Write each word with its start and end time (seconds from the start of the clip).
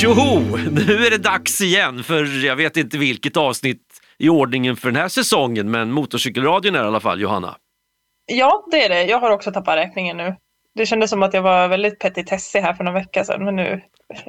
Tjoho! 0.00 0.40
Nu 0.56 1.06
är 1.06 1.10
det 1.10 1.18
dags 1.18 1.60
igen 1.60 2.04
för 2.04 2.44
jag 2.44 2.56
vet 2.56 2.76
inte 2.76 2.98
vilket 2.98 3.36
avsnitt 3.36 4.00
i 4.18 4.28
ordningen 4.28 4.76
för 4.76 4.88
den 4.88 5.00
här 5.00 5.08
säsongen, 5.08 5.70
men 5.70 5.92
Motorcykelradion 5.92 6.74
är 6.74 6.84
i 6.84 6.86
alla 6.86 7.00
fall, 7.00 7.20
Johanna. 7.20 7.56
Ja, 8.26 8.66
det 8.70 8.84
är 8.84 8.88
det. 8.88 9.04
Jag 9.04 9.20
har 9.20 9.30
också 9.30 9.52
tappat 9.52 9.76
räkningen 9.76 10.16
nu. 10.16 10.36
Det 10.74 10.86
kändes 10.86 11.10
som 11.10 11.22
att 11.22 11.34
jag 11.34 11.42
var 11.42 11.68
väldigt 11.68 11.98
petitessig 11.98 12.60
här 12.60 12.74
för 12.74 12.84
några 12.84 12.98
veckor 12.98 13.24
sedan, 13.24 13.44
men 13.44 13.56
nu... 13.56 13.80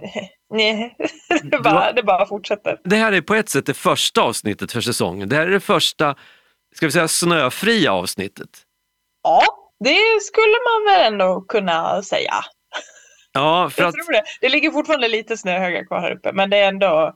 Nej, 0.54 0.96
det 1.44 1.60
bara, 1.60 1.92
det 1.92 2.04
bara 2.04 2.26
fortsätter. 2.26 2.80
Det 2.84 2.96
här 2.96 3.12
är 3.12 3.22
på 3.22 3.36
ett 3.36 3.50
sätt 3.50 3.66
det 3.66 3.74
första 3.74 4.22
avsnittet 4.22 4.72
för 4.72 4.82
säsongen. 4.82 5.30
Det 5.30 5.36
här 5.36 5.48
är 5.48 5.52
det 5.52 5.60
första, 5.60 6.16
ska 6.76 6.86
vi 6.86 6.92
säga 6.92 7.08
snöfria 7.08 7.94
avsnittet. 7.94 8.50
Ja, 9.24 9.44
det 9.80 10.22
skulle 10.22 10.56
man 10.70 10.94
väl 10.94 11.14
ändå 11.14 11.42
kunna 11.42 12.02
säga. 12.02 12.34
Ja, 13.34 13.70
för 13.70 13.84
att 13.84 13.94
det. 13.94 14.24
Det 14.42 14.50
ligger 14.50 14.72
fortfarande 14.72 15.08
lite 15.08 15.38
snöhögar 15.38 15.86
kvar 15.86 16.02
här 16.02 16.12
uppe, 16.12 16.32
men 16.34 16.50
det 16.50 16.58
är 16.58 16.68
ändå, 16.68 17.16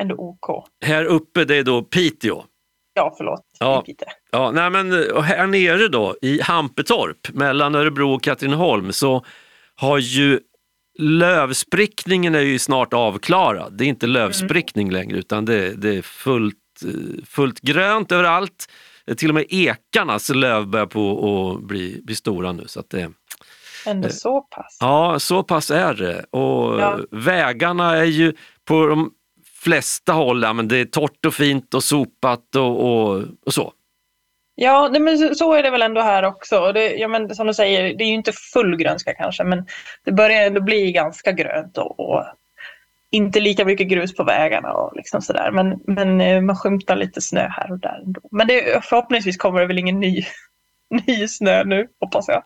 ändå 0.00 0.14
OK. 0.14 0.68
här 0.84 1.04
uppe 1.04 1.44
det 1.44 1.56
är 1.56 1.62
då 1.62 1.82
Piteå. 1.82 2.44
Ja, 2.94 3.14
förlåt. 3.16 3.44
Ja. 3.58 3.84
Ja, 4.30 4.50
nej 4.50 4.70
men 4.70 5.12
och 5.12 5.24
här 5.24 5.46
nere 5.46 5.88
då 5.88 6.16
i 6.22 6.40
Hampetorp 6.42 7.34
mellan 7.34 7.74
Örebro 7.74 8.14
och 8.14 8.22
Katrineholm 8.22 8.92
så 8.92 9.24
har 9.74 9.98
ju 9.98 10.40
lövsprickningen 10.98 12.34
är 12.34 12.40
ju 12.40 12.58
snart 12.58 12.94
avklarad. 12.94 13.78
Det 13.78 13.84
är 13.84 13.88
inte 13.88 14.06
lövsprickning 14.06 14.90
längre 14.90 15.18
utan 15.18 15.44
det, 15.44 15.74
det 15.74 15.96
är 15.96 16.02
fullt, 16.02 16.56
fullt 17.26 17.60
grönt 17.60 18.12
överallt. 18.12 18.68
Till 19.16 19.28
och 19.28 19.34
med 19.34 19.46
ekarnas 19.48 20.28
löv 20.28 20.66
börjar 20.66 20.86
på 20.86 21.10
att 21.56 21.62
bli, 21.62 22.00
bli 22.04 22.14
stora 22.14 22.52
nu. 22.52 22.64
Så 22.66 22.82
det, 22.88 23.12
Ändå 23.86 24.08
så 24.08 24.40
pass. 24.40 24.76
ja, 24.80 25.18
så 25.18 25.42
pass 25.42 25.70
är 25.70 25.94
det. 25.94 26.24
Och 26.30 26.80
Ja. 26.80 26.98
vägarna 27.10 27.96
är 27.96 28.04
ju 28.04 28.32
på 28.64 28.86
de 28.86 29.10
flesta 29.64 30.12
håll, 30.12 30.42
ja, 30.42 30.52
men 30.52 30.68
det 30.68 30.76
är 30.76 30.84
torrt 30.84 31.26
och 31.26 31.34
fint 31.34 31.74
och 31.74 31.84
sopat 31.84 32.56
och, 32.56 32.80
och, 32.92 33.22
och 33.46 33.54
så. 33.54 33.72
Ja, 34.54 34.88
nej, 34.92 35.00
men 35.00 35.34
så- 35.36 35.52
är 35.54 35.62
det 35.62 35.70
väl 35.70 35.82
ändå 35.82 36.00
här 36.00 36.22
också. 36.22 36.72
Det, 36.72 36.92
ja, 36.96 37.08
men 37.08 37.34
som 37.34 37.46
du 37.46 37.54
säger, 37.54 37.94
det 37.94 38.04
är 38.04 38.08
ju 38.08 38.14
inte 38.14 38.32
full 38.32 38.76
grönska 38.76 39.14
kanske, 39.14 39.44
men 39.44 39.66
det 40.04 40.12
börjar 40.12 40.46
ändå 40.46 40.60
bli 40.60 40.92
ganska 40.92 41.32
grönt 41.32 41.78
och, 41.78 42.00
och 42.00 42.24
inte 43.10 43.40
lika 43.40 43.64
mycket 43.64 43.88
grus 43.88 44.14
på 44.16 44.24
vägarna 44.24 44.72
och 44.72 44.96
liksom 44.96 45.22
sådär. 45.22 45.50
Men, 45.50 45.80
men 45.86 46.20
eh, 46.20 46.40
man 46.40 46.56
skymtar 46.56 46.96
lite 46.96 47.20
snö 47.20 47.48
här 47.48 47.72
och 47.72 47.78
där 47.78 48.00
ändå. 48.04 48.20
Men 48.30 48.46
det, 48.46 48.84
förhoppningsvis 48.84 49.36
kommer 49.36 49.60
det 49.60 49.66
väl 49.66 49.78
ingen 49.78 50.00
ny, 50.00 50.24
ny 51.06 51.28
snö 51.28 51.64
nu, 51.64 51.88
hoppas 52.00 52.28
jag. 52.28 52.42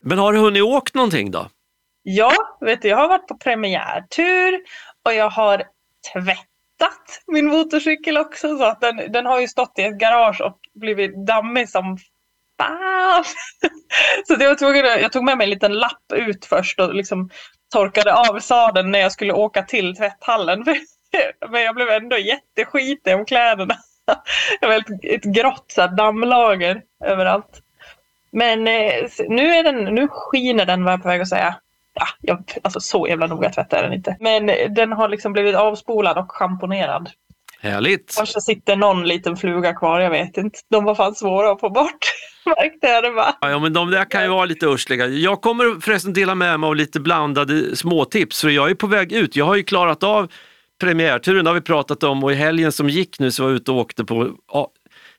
Men 0.00 0.18
har 0.18 0.32
du 0.32 0.38
hunnit 0.38 0.62
åkt 0.62 0.94
någonting 0.94 1.30
då? 1.30 1.48
Ja, 2.02 2.32
vet 2.60 2.82
du, 2.82 2.88
jag 2.88 2.96
har 2.96 3.08
varit 3.08 3.26
på 3.28 3.36
premiärtur 3.38 4.60
och 5.04 5.14
jag 5.14 5.30
har 5.30 5.64
tvättat 6.12 7.22
min 7.26 7.46
motorcykel 7.46 8.18
också. 8.18 8.58
Så 8.58 8.64
att 8.64 8.80
den, 8.80 9.12
den 9.12 9.26
har 9.26 9.40
ju 9.40 9.48
stått 9.48 9.78
i 9.78 9.82
ett 9.82 9.98
garage 9.98 10.40
och 10.40 10.58
blivit 10.74 11.26
dammig 11.26 11.68
som 11.68 11.98
fan. 12.58 13.24
Så 14.26 14.36
det 14.36 14.48
var 14.48 14.54
tvungen, 14.54 14.84
jag 14.84 15.12
tog 15.12 15.24
med 15.24 15.38
mig 15.38 15.44
en 15.44 15.50
liten 15.50 15.72
lapp 15.72 16.12
ut 16.14 16.44
först 16.44 16.80
och 16.80 16.94
liksom 16.94 17.30
torkade 17.72 18.14
av 18.14 18.40
sadeln 18.40 18.90
när 18.90 18.98
jag 18.98 19.12
skulle 19.12 19.32
åka 19.32 19.62
till 19.62 19.96
tvätthallen. 19.96 20.64
Men 21.50 21.62
jag 21.62 21.74
blev 21.74 21.88
ändå 21.88 22.18
jätteskitig 22.18 23.14
om 23.14 23.24
kläderna. 23.24 23.74
Det 24.60 24.66
var 24.66 24.74
ett, 24.74 24.86
ett 25.02 25.24
grått 25.24 25.64
så 25.68 25.80
här, 25.80 25.96
dammlager 25.96 26.82
överallt. 27.04 27.62
Men 28.38 28.66
eh, 28.66 29.08
nu, 29.28 29.54
är 29.54 29.62
den, 29.62 29.94
nu 29.94 30.08
skiner 30.10 30.66
den 30.66 30.84
var 30.84 30.92
jag 30.92 31.02
på 31.02 31.08
väg 31.08 31.20
att 31.20 31.28
säga. 31.28 31.54
Ja, 31.94 32.06
jag, 32.20 32.52
alltså 32.62 32.80
så 32.80 33.06
jävla 33.08 33.26
noga 33.26 33.50
tvättar 33.50 33.82
den 33.82 33.92
inte. 33.92 34.16
Men 34.20 34.48
eh, 34.48 34.70
den 34.70 34.92
har 34.92 35.08
liksom 35.08 35.32
blivit 35.32 35.56
avspolad 35.56 36.18
och 36.18 36.32
schamponerad. 36.32 37.10
Härligt! 37.60 38.14
Kanske 38.16 38.40
sitter 38.40 38.76
någon 38.76 39.04
liten 39.04 39.36
fluga 39.36 39.74
kvar, 39.74 40.00
jag 40.00 40.10
vet 40.10 40.36
inte. 40.36 40.58
De 40.70 40.84
var 40.84 40.94
fan 40.94 41.14
svåra 41.14 41.52
att 41.52 41.60
få 41.60 41.70
bort. 41.70 41.98
Märkte 42.46 42.86
jag 42.86 43.04
det 43.04 43.10
bara. 43.10 43.34
Ja, 43.40 43.58
men 43.58 43.72
de 43.72 43.90
där 43.90 44.04
kan 44.04 44.22
ju 44.22 44.28
vara 44.28 44.44
lite 44.44 44.66
ursliga. 44.66 45.06
Jag 45.06 45.40
kommer 45.40 45.80
förresten 45.80 46.12
dela 46.12 46.34
med 46.34 46.60
mig 46.60 46.68
av 46.68 46.76
lite 46.76 47.00
blandade 47.00 47.76
småtips 47.76 48.40
för 48.40 48.48
jag 48.48 48.70
är 48.70 48.74
på 48.74 48.86
väg 48.86 49.12
ut. 49.12 49.36
Jag 49.36 49.44
har 49.44 49.56
ju 49.56 49.62
klarat 49.62 50.02
av 50.02 50.32
premiärturen, 50.80 51.44
det 51.44 51.50
har 51.50 51.54
vi 51.54 51.60
pratat 51.60 52.02
om 52.02 52.24
och 52.24 52.32
i 52.32 52.34
helgen 52.34 52.72
som 52.72 52.88
gick 52.88 53.18
nu 53.18 53.30
så 53.30 53.42
var 53.42 53.50
jag 53.50 53.56
ute 53.56 53.70
och 53.70 53.76
åkte 53.78 54.04
på 54.04 54.30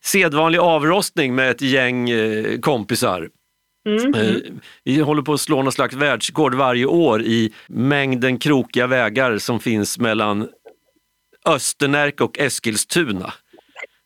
sedvanlig 0.04 0.58
avrostning 0.58 1.34
med 1.34 1.50
ett 1.50 1.60
gäng 1.62 2.10
eh, 2.10 2.58
kompisar. 2.58 3.28
Mm. 3.88 4.14
Eh, 4.14 4.36
Vi 4.84 5.00
håller 5.00 5.22
på 5.22 5.32
att 5.32 5.40
slå 5.40 5.62
någon 5.62 5.72
slags 5.72 5.94
världsrekord 5.94 6.54
varje 6.54 6.86
år 6.86 7.22
i 7.22 7.52
mängden 7.68 8.38
krokiga 8.38 8.86
vägar 8.86 9.38
som 9.38 9.60
finns 9.60 9.98
mellan 9.98 10.48
Östernärke 11.46 12.24
och 12.24 12.38
Eskilstuna. 12.38 13.32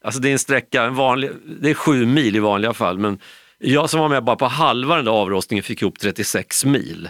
Alltså 0.04 0.20
det 0.20 0.28
är 0.28 0.32
en 0.32 0.38
sträcka, 0.38 0.82
en 0.82 0.94
vanlig, 0.94 1.30
det 1.60 1.70
är 1.70 1.74
sju 1.74 2.06
mil 2.06 2.36
i 2.36 2.38
vanliga 2.38 2.72
fall, 2.74 2.98
men 2.98 3.18
jag 3.58 3.90
som 3.90 4.00
var 4.00 4.08
med 4.08 4.24
bara 4.24 4.36
på 4.36 4.46
halva 4.46 4.96
den 4.96 5.04
där 5.04 5.12
avrostningen 5.12 5.62
fick 5.62 5.82
ihop 5.82 5.98
36 5.98 6.64
mil. 6.64 7.08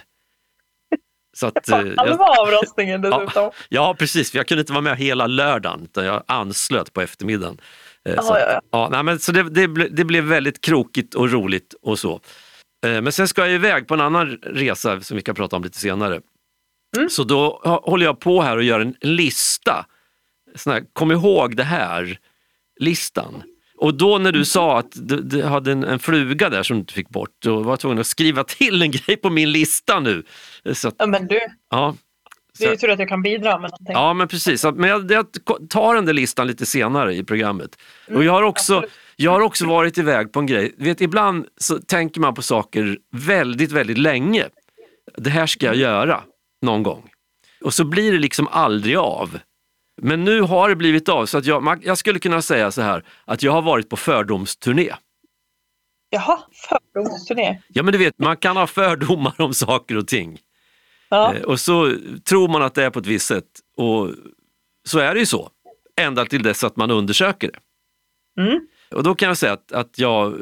Så 1.36 1.46
att, 1.46 1.68
eh, 1.68 1.78
jag, 1.78 1.96
Halva 1.96 2.24
avrostningen 2.24 3.02
dessutom. 3.02 3.50
ja, 3.68 3.94
precis, 3.98 4.30
för 4.30 4.38
jag 4.38 4.46
kunde 4.48 4.60
inte 4.60 4.72
vara 4.72 4.82
med 4.82 4.96
hela 4.98 5.26
lördagen, 5.26 5.80
utan 5.84 6.04
jag 6.04 6.22
anslöt 6.28 6.92
på 6.92 7.00
eftermiddagen. 7.00 7.58
Eh, 8.08 8.20
så 8.22 8.32
Ja, 8.32 8.38
ja, 8.38 8.52
ja. 8.52 8.60
Ja, 8.70 8.88
nej, 8.92 9.02
men 9.02 9.18
så 9.18 9.32
det, 9.32 9.42
det, 9.42 9.68
ble, 9.68 9.88
det 9.88 10.04
blev 10.04 10.24
väldigt 10.24 10.60
krokigt 10.60 11.14
och 11.14 11.30
roligt 11.30 11.74
och 11.82 11.98
så. 11.98 12.20
Eh, 12.86 13.00
Men 13.02 13.12
sen 13.12 13.28
ska 13.28 13.40
jag 13.46 13.54
iväg 13.54 13.88
på 13.88 13.94
en 13.94 14.00
annan 14.00 14.38
resa 14.42 15.00
som 15.00 15.16
vi 15.16 15.22
kan 15.22 15.34
prata 15.34 15.56
om 15.56 15.64
lite 15.64 15.78
senare. 15.78 16.20
Mm. 16.96 17.10
Så 17.10 17.24
då 17.24 17.60
håller 17.84 18.06
jag 18.06 18.20
på 18.20 18.42
här 18.42 18.56
och 18.56 18.62
gör 18.62 18.80
en 18.80 18.94
lista. 19.00 19.86
Sån 20.54 20.72
här, 20.72 20.84
kom 20.92 21.12
ihåg 21.12 21.56
det 21.56 21.64
här-listan. 21.64 23.42
Och 23.76 23.94
då 23.94 24.18
när 24.18 24.32
du 24.32 24.38
Mm. 24.38 24.44
sa 24.44 24.78
att 24.78 24.90
du, 24.94 25.20
du 25.20 25.42
hade 25.42 25.72
en, 25.72 25.84
en 25.84 25.98
fluga 25.98 26.48
där 26.50 26.62
som 26.62 26.84
du 26.84 26.92
fick 26.92 27.08
bort, 27.08 27.30
då 27.42 27.62
var 27.62 27.72
jag 27.72 27.80
tvungen 27.80 27.98
att 27.98 28.06
skriva 28.06 28.44
till 28.44 28.82
en 28.82 28.90
grej 29.06 29.16
på 29.16 29.30
min 29.30 29.52
lista 29.52 30.00
nu. 30.00 30.22
Så 30.72 30.88
att, 30.88 30.94
Ja, 30.98 31.06
men 31.06 31.26
du, 31.26 31.40
ja. 31.70 31.96
Det 32.58 32.64
är 32.64 32.70
ju 32.70 32.76
tur 32.76 32.90
att 32.90 32.98
jag 32.98 33.08
kan 33.08 33.22
bidra 33.22 33.50
med 33.50 33.70
någonting. 33.70 33.92
Ja 33.92 34.14
men 34.14 34.28
precis, 34.28 34.64
men 34.64 34.90
jag, 34.90 35.10
jag 35.10 35.26
tar 35.68 35.94
den 35.94 36.04
där 36.06 36.12
listan 36.12 36.46
lite 36.46 36.66
senare 36.66 37.14
i 37.14 37.24
programmet. 37.24 37.78
Och 38.14 38.24
jag 38.24 38.32
har, 38.32 38.42
också, 38.42 38.76
Mm, 38.76 38.88
jag 39.16 39.30
har 39.30 39.40
också 39.40 39.66
varit 39.66 39.98
iväg 39.98 40.32
på 40.32 40.40
en 40.40 40.46
grej, 40.46 40.74
vet, 40.78 41.00
ibland 41.00 41.46
så 41.56 41.78
tänker 41.78 42.20
man 42.20 42.34
på 42.34 42.42
saker 42.42 42.98
väldigt, 43.12 43.72
väldigt 43.72 43.98
länge. 43.98 44.44
Det 45.16 45.30
här 45.30 45.46
ska 45.46 45.66
jag 45.66 45.76
göra 45.76 46.24
någon 46.62 46.82
gång. 46.82 47.10
Och 47.64 47.74
så 47.74 47.84
blir 47.84 48.12
det 48.12 48.18
liksom 48.18 48.48
aldrig 48.50 48.96
av. 48.96 49.38
Men 50.02 50.24
nu 50.24 50.40
har 50.40 50.68
det 50.68 50.76
blivit 50.76 51.08
av, 51.08 51.26
så 51.26 51.38
att 51.38 51.46
jag, 51.46 51.80
jag 51.84 51.98
skulle 51.98 52.18
kunna 52.18 52.42
säga 52.42 52.70
så 52.70 52.82
här, 52.82 53.04
att 53.24 53.42
jag 53.42 53.52
har 53.52 53.62
varit 53.62 53.88
på 53.88 53.96
fördomsturné. 53.96 54.94
Jaha, 56.10 56.38
fördomsturné. 56.68 57.62
Ja 57.68 57.82
men 57.82 57.92
du 57.92 57.98
vet, 57.98 58.18
man 58.18 58.36
kan 58.36 58.56
ha 58.56 58.66
fördomar 58.66 59.40
om 59.40 59.54
saker 59.54 59.96
och 59.96 60.08
ting. 60.08 60.38
Ja. 61.08 61.34
Eh, 61.34 61.42
Och 61.42 61.60
så 61.60 61.96
tror 62.24 62.48
man 62.48 62.62
att 62.62 62.74
det 62.74 62.84
är 62.84 62.90
på 62.90 62.98
ett 62.98 63.06
visst 63.06 63.26
sätt 63.26 63.44
och 63.76 64.10
så 64.86 64.98
är 64.98 65.14
det 65.14 65.20
ju 65.20 65.26
så. 65.26 65.50
Ända 66.00 66.24
till 66.26 66.42
dess 66.42 66.64
att 66.64 66.76
man 66.76 66.90
undersöker 66.90 67.50
det. 67.52 67.58
Mm. 68.42 68.66
Och 68.90 69.02
då 69.02 69.14
kan 69.14 69.28
jag 69.28 69.36
säga 69.38 69.52
att, 69.52 69.72
att, 69.72 69.98
jag, 69.98 70.40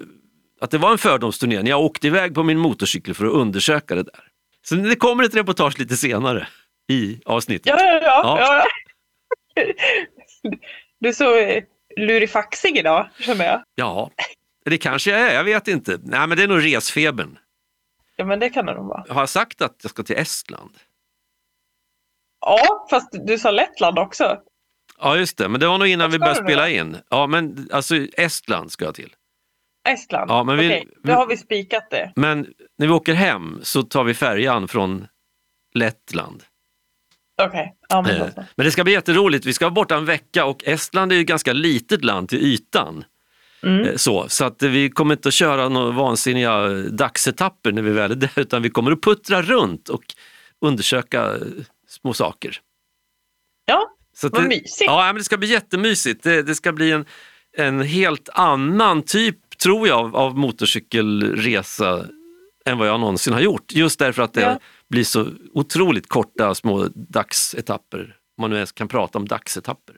att 0.61 0.71
det 0.71 0.79
var 0.79 0.93
en 0.93 0.99
fördomsturné 0.99 1.63
när 1.63 1.71
jag 1.71 1.81
åkte 1.81 2.07
iväg 2.07 2.35
på 2.35 2.43
min 2.43 2.59
motorcykel 2.59 3.15
för 3.15 3.25
att 3.27 3.33
undersöka 3.33 3.95
det 3.95 4.03
där. 4.03 4.25
Så 4.65 4.75
det 4.75 4.97
kommer 4.97 5.25
ett 5.25 5.35
reportage 5.37 5.79
lite 5.79 5.97
senare 5.97 6.49
i 6.89 7.21
avsnittet. 7.25 7.67
Ja, 7.67 7.77
ja, 7.81 8.01
Ja. 8.03 8.37
ja. 8.41 8.65
ja. 9.55 9.65
Du 11.01 11.09
är 11.09 11.13
så 11.13 11.61
lurifaxig 11.97 12.77
idag, 12.79 13.09
känner 13.19 13.45
jag. 13.45 13.63
Ja, 13.75 14.11
det 14.65 14.79
kanske 14.79 15.11
jag 15.11 15.21
är, 15.21 15.35
jag 15.35 15.45
vet 15.45 15.69
inte. 15.69 15.99
Nej 16.05 16.27
men 16.29 16.37
det 16.37 16.43
är 16.43 16.49
nog 16.49 16.65
resfebern. 16.75 17.39
Ja, 18.23 18.27
men 18.27 18.41
det 18.41 18.51
kan 18.51 18.67
det 18.67 18.75
nog 18.75 18.87
vara. 18.89 19.05
Har 19.09 19.21
jag 19.23 19.29
sagt 19.29 19.63
att 19.63 19.77
jag 19.83 19.91
ska 19.91 20.03
till 20.03 20.17
Estland? 20.17 20.71
Ja, 22.41 22.87
fast 22.91 23.09
du 23.27 23.39
sa 23.39 23.51
Lettland 23.51 23.99
också. 23.99 24.39
Ja 24.99 25.17
just 25.17 25.39
det, 25.39 25.49
men 25.49 25.61
det 25.61 25.67
var 25.67 25.79
nog 25.79 25.89
innan 25.89 26.11
vi 26.11 26.19
började 26.19 26.43
spela 26.45 26.69
in. 26.69 26.97
Ja 27.11 27.27
men 27.27 27.69
alltså 27.73 27.95
Estland 27.97 28.73
ska 28.73 28.85
jag 28.85 28.95
till. 28.95 29.15
Estland. 29.89 30.31
Ja, 30.31 30.45
men 30.45 30.57
vi- 30.59 30.67
Okej, 30.69 30.89
då 31.03 31.13
har 31.13 31.27
vi 31.27 31.37
spikat 31.37 31.91
det. 31.91 32.13
Men 32.17 32.55
när 32.79 32.87
vi 32.87 32.93
åker 32.93 33.15
hem 33.15 33.59
så 33.63 33.83
tar 33.83 34.05
vi 34.05 34.15
färjan 34.15 34.69
från 34.69 35.07
Lettland. 35.75 36.43
Okej, 37.43 37.77
ja 37.89 38.03
men 38.03 38.19
då 38.19 38.25
Eh, 38.25 38.35
så. 38.35 38.45
Men 38.57 38.65
det 38.67 38.71
ska 38.73 38.85
bli 38.85 38.93
jätteroligt. 38.93 39.47
Vi 39.47 39.53
ska 39.53 39.65
vara 39.65 39.75
borta 39.75 39.97
en 39.97 40.05
vecka 40.05 40.45
och 40.45 40.65
Estland 40.65 41.13
är 41.13 41.17
ju 41.17 41.23
ett 41.23 41.29
ganska 41.29 41.53
litet 41.53 42.05
land 42.05 42.29
till 42.29 42.39
ytan. 42.39 43.05
Mm. 43.63 43.89
Eh, 43.89 43.97
Så, 43.97 44.29
så 44.29 44.45
att 44.45 44.63
vi 44.63 44.91
kommer 44.91 45.15
inte 45.15 45.29
att 45.29 45.35
köra 45.35 45.69
några 45.69 45.91
vansinniga 45.91 46.69
dagsetapper 46.91 47.73
när 47.73 47.83
vi 47.83 47.91
väl 47.91 48.11
är 48.11 48.15
där 48.17 48.31
utan 48.37 48.63
vi 48.63 48.71
kommer 48.71 48.93
att 48.93 49.03
puttra 49.03 49.43
runt 49.43 49.89
och 49.89 50.03
undersöka 50.61 51.35
eh, 51.35 51.41
små 51.89 52.13
saker. 52.13 52.57
Ja, 53.65 53.89
Så 54.17 54.29
vad 54.29 54.43
det, 54.43 54.49
mysigt. 54.49 54.83
Ja, 54.87 55.05
men 55.07 55.15
det 55.15 55.25
ska 55.25 55.37
bli 55.37 55.49
jättemysigt. 55.49 56.23
Det, 56.23 56.43
det 56.43 56.55
ska 56.55 56.73
bli 56.73 56.91
en, 56.93 57.05
en 57.57 57.81
helt 57.81 58.29
annan 58.33 59.03
typ, 59.03 59.59
tror 59.59 59.89
jag, 59.89 59.99
av, 59.99 60.17
av 60.17 60.39
motorcykelresa 60.39 62.07
än 62.67 62.79
vad 62.79 62.89
jag 62.89 63.01
någonsin 63.01 63.33
har 63.33 63.41
gjort. 63.41 63.73
Just 63.73 63.99
därför 63.99 64.23
att 64.23 64.35
det, 64.35 64.41
Ja. 64.41 64.59
blir 64.91 65.05
så 65.05 65.27
otroligt 65.53 66.09
korta 66.09 66.55
små 66.55 66.89
dagsetapper. 66.95 68.01
Om 68.39 68.43
man 68.43 68.51
nu 68.51 68.57
ens 68.57 68.73
kan 68.73 68.89
prata 68.89 69.19
om 69.19 69.29
dagsetapper. 69.29 69.97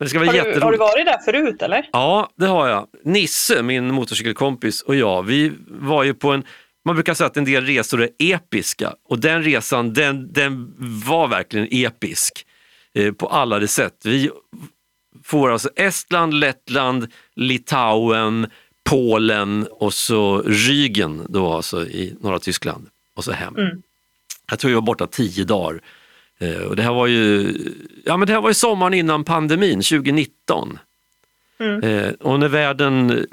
Men 0.00 0.06
det 0.06 0.10
ska 0.10 0.18
vara 0.18 0.28
Har 0.28 0.52
du, 0.52 0.60
har 0.60 0.72
du 0.72 0.78
varit 0.78 1.06
där 1.06 1.18
förut 1.18 1.62
eller? 1.62 1.88
Ja, 1.92 2.30
det 2.36 2.46
har 2.46 2.68
jag. 2.68 2.86
Nisse, 3.04 3.62
min 3.62 3.94
motorcykelkompis 3.94 4.82
och 4.82 4.96
jag, 4.96 5.22
vi 5.22 5.52
var 5.68 6.04
ju 6.04 6.14
på 6.14 6.30
en, 6.30 6.44
man 6.84 6.94
brukar 6.94 7.14
säga 7.14 7.26
att 7.26 7.36
en 7.36 7.44
del 7.44 7.66
resor 7.66 8.02
är 8.02 8.08
episka 8.18 8.94
och 9.08 9.18
den 9.18 9.42
resan 9.42 9.92
den, 9.92 10.32
den 10.32 10.74
var 11.06 11.28
verkligen 11.28 11.68
episk 11.70 12.46
eh, 12.94 13.12
på 13.12 13.26
alla 13.26 13.58
de 13.58 13.68
sätt. 13.68 13.94
Vi 14.04 14.30
får 15.24 15.52
alltså 15.52 15.70
Estland, 15.76 16.34
Lettland, 16.34 17.06
Litauen, 17.34 18.46
Polen 18.84 19.66
och 19.70 19.94
så 19.94 20.42
Rügen 20.42 21.26
då 21.28 21.52
alltså 21.52 21.86
i 21.86 22.16
norra 22.20 22.38
Tyskland 22.38 22.86
och 23.14 23.24
så 23.24 23.32
hem. 23.32 23.56
Mm. 23.56 23.82
Jag 24.50 24.58
tror 24.58 24.68
vi 24.68 24.74
var 24.74 24.82
borta 24.82 25.06
tio 25.06 25.44
dagar. 25.44 25.80
Eh, 26.40 26.62
och 26.62 26.76
det 26.76 26.82
här 26.82 26.92
var 26.92 27.06
ju, 27.06 27.54
ja 28.04 28.16
men 28.16 28.26
det 28.26 28.32
här 28.32 28.40
var 28.40 28.50
ju 28.50 28.54
sommaren 28.54 28.94
innan 28.94 29.24
pandemin, 29.24 29.82
2019. 29.82 30.78
Mm. 31.60 31.82
Eh, 31.82 32.12
och 32.12 32.40
när 32.40 32.48
världen 32.48 33.26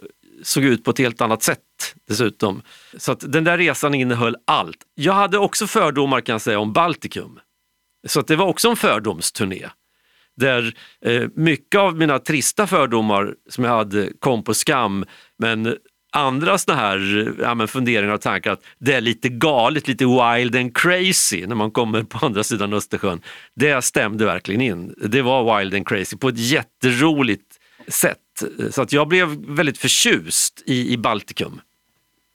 såg 0.43 0.63
ut 0.63 0.83
på 0.83 0.91
ett 0.91 0.97
helt 0.97 1.21
annat 1.21 1.43
sätt 1.43 1.59
dessutom. 2.07 2.61
Så 2.97 3.11
att 3.11 3.31
den 3.31 3.43
där 3.43 3.57
resan 3.57 3.93
innehöll 3.93 4.35
allt. 4.45 4.77
Jag 4.95 5.13
hade 5.13 5.37
också 5.37 5.67
fördomar 5.67 6.21
kan 6.21 6.33
jag 6.33 6.41
säga 6.41 6.59
om 6.59 6.73
Baltikum. 6.73 7.39
Så 8.07 8.19
att 8.19 8.27
det 8.27 8.35
var 8.35 8.45
också 8.45 8.69
en 8.69 8.75
fördomsturné. 8.75 9.69
Där 10.35 10.73
eh, 11.01 11.23
mycket 11.35 11.79
av 11.79 11.97
mina 11.97 12.19
trista 12.19 12.67
fördomar 12.67 13.35
som 13.49 13.63
jag 13.63 13.71
hade 13.71 14.09
kom 14.19 14.43
på 14.43 14.53
skam. 14.53 15.05
Men 15.37 15.75
andra 16.11 16.57
såna 16.57 16.77
här 16.77 17.33
ja, 17.39 17.67
funderingar 17.67 18.13
och 18.13 18.21
tankar 18.21 18.51
att 18.51 18.63
det 18.77 18.93
är 18.93 19.01
lite 19.01 19.29
galet, 19.29 19.87
lite 19.87 20.05
wild 20.05 20.55
and 20.55 20.77
crazy 20.77 21.47
när 21.47 21.55
man 21.55 21.71
kommer 21.71 22.03
på 22.03 22.25
andra 22.25 22.43
sidan 22.43 22.73
Östersjön. 22.73 23.21
Det 23.53 23.81
stämde 23.81 24.25
verkligen 24.25 24.61
in. 24.61 24.93
Det 24.97 25.21
var 25.21 25.59
wild 25.59 25.73
and 25.73 25.87
crazy 25.87 26.17
på 26.17 26.29
ett 26.29 26.37
jätteroligt 26.37 27.59
sätt. 27.87 28.17
Så 28.71 28.81
att 28.81 28.93
jag 28.93 29.07
blev 29.07 29.27
väldigt 29.47 29.77
förtjust 29.77 30.63
i, 30.65 30.93
i 30.93 30.97
Baltikum. 30.97 31.61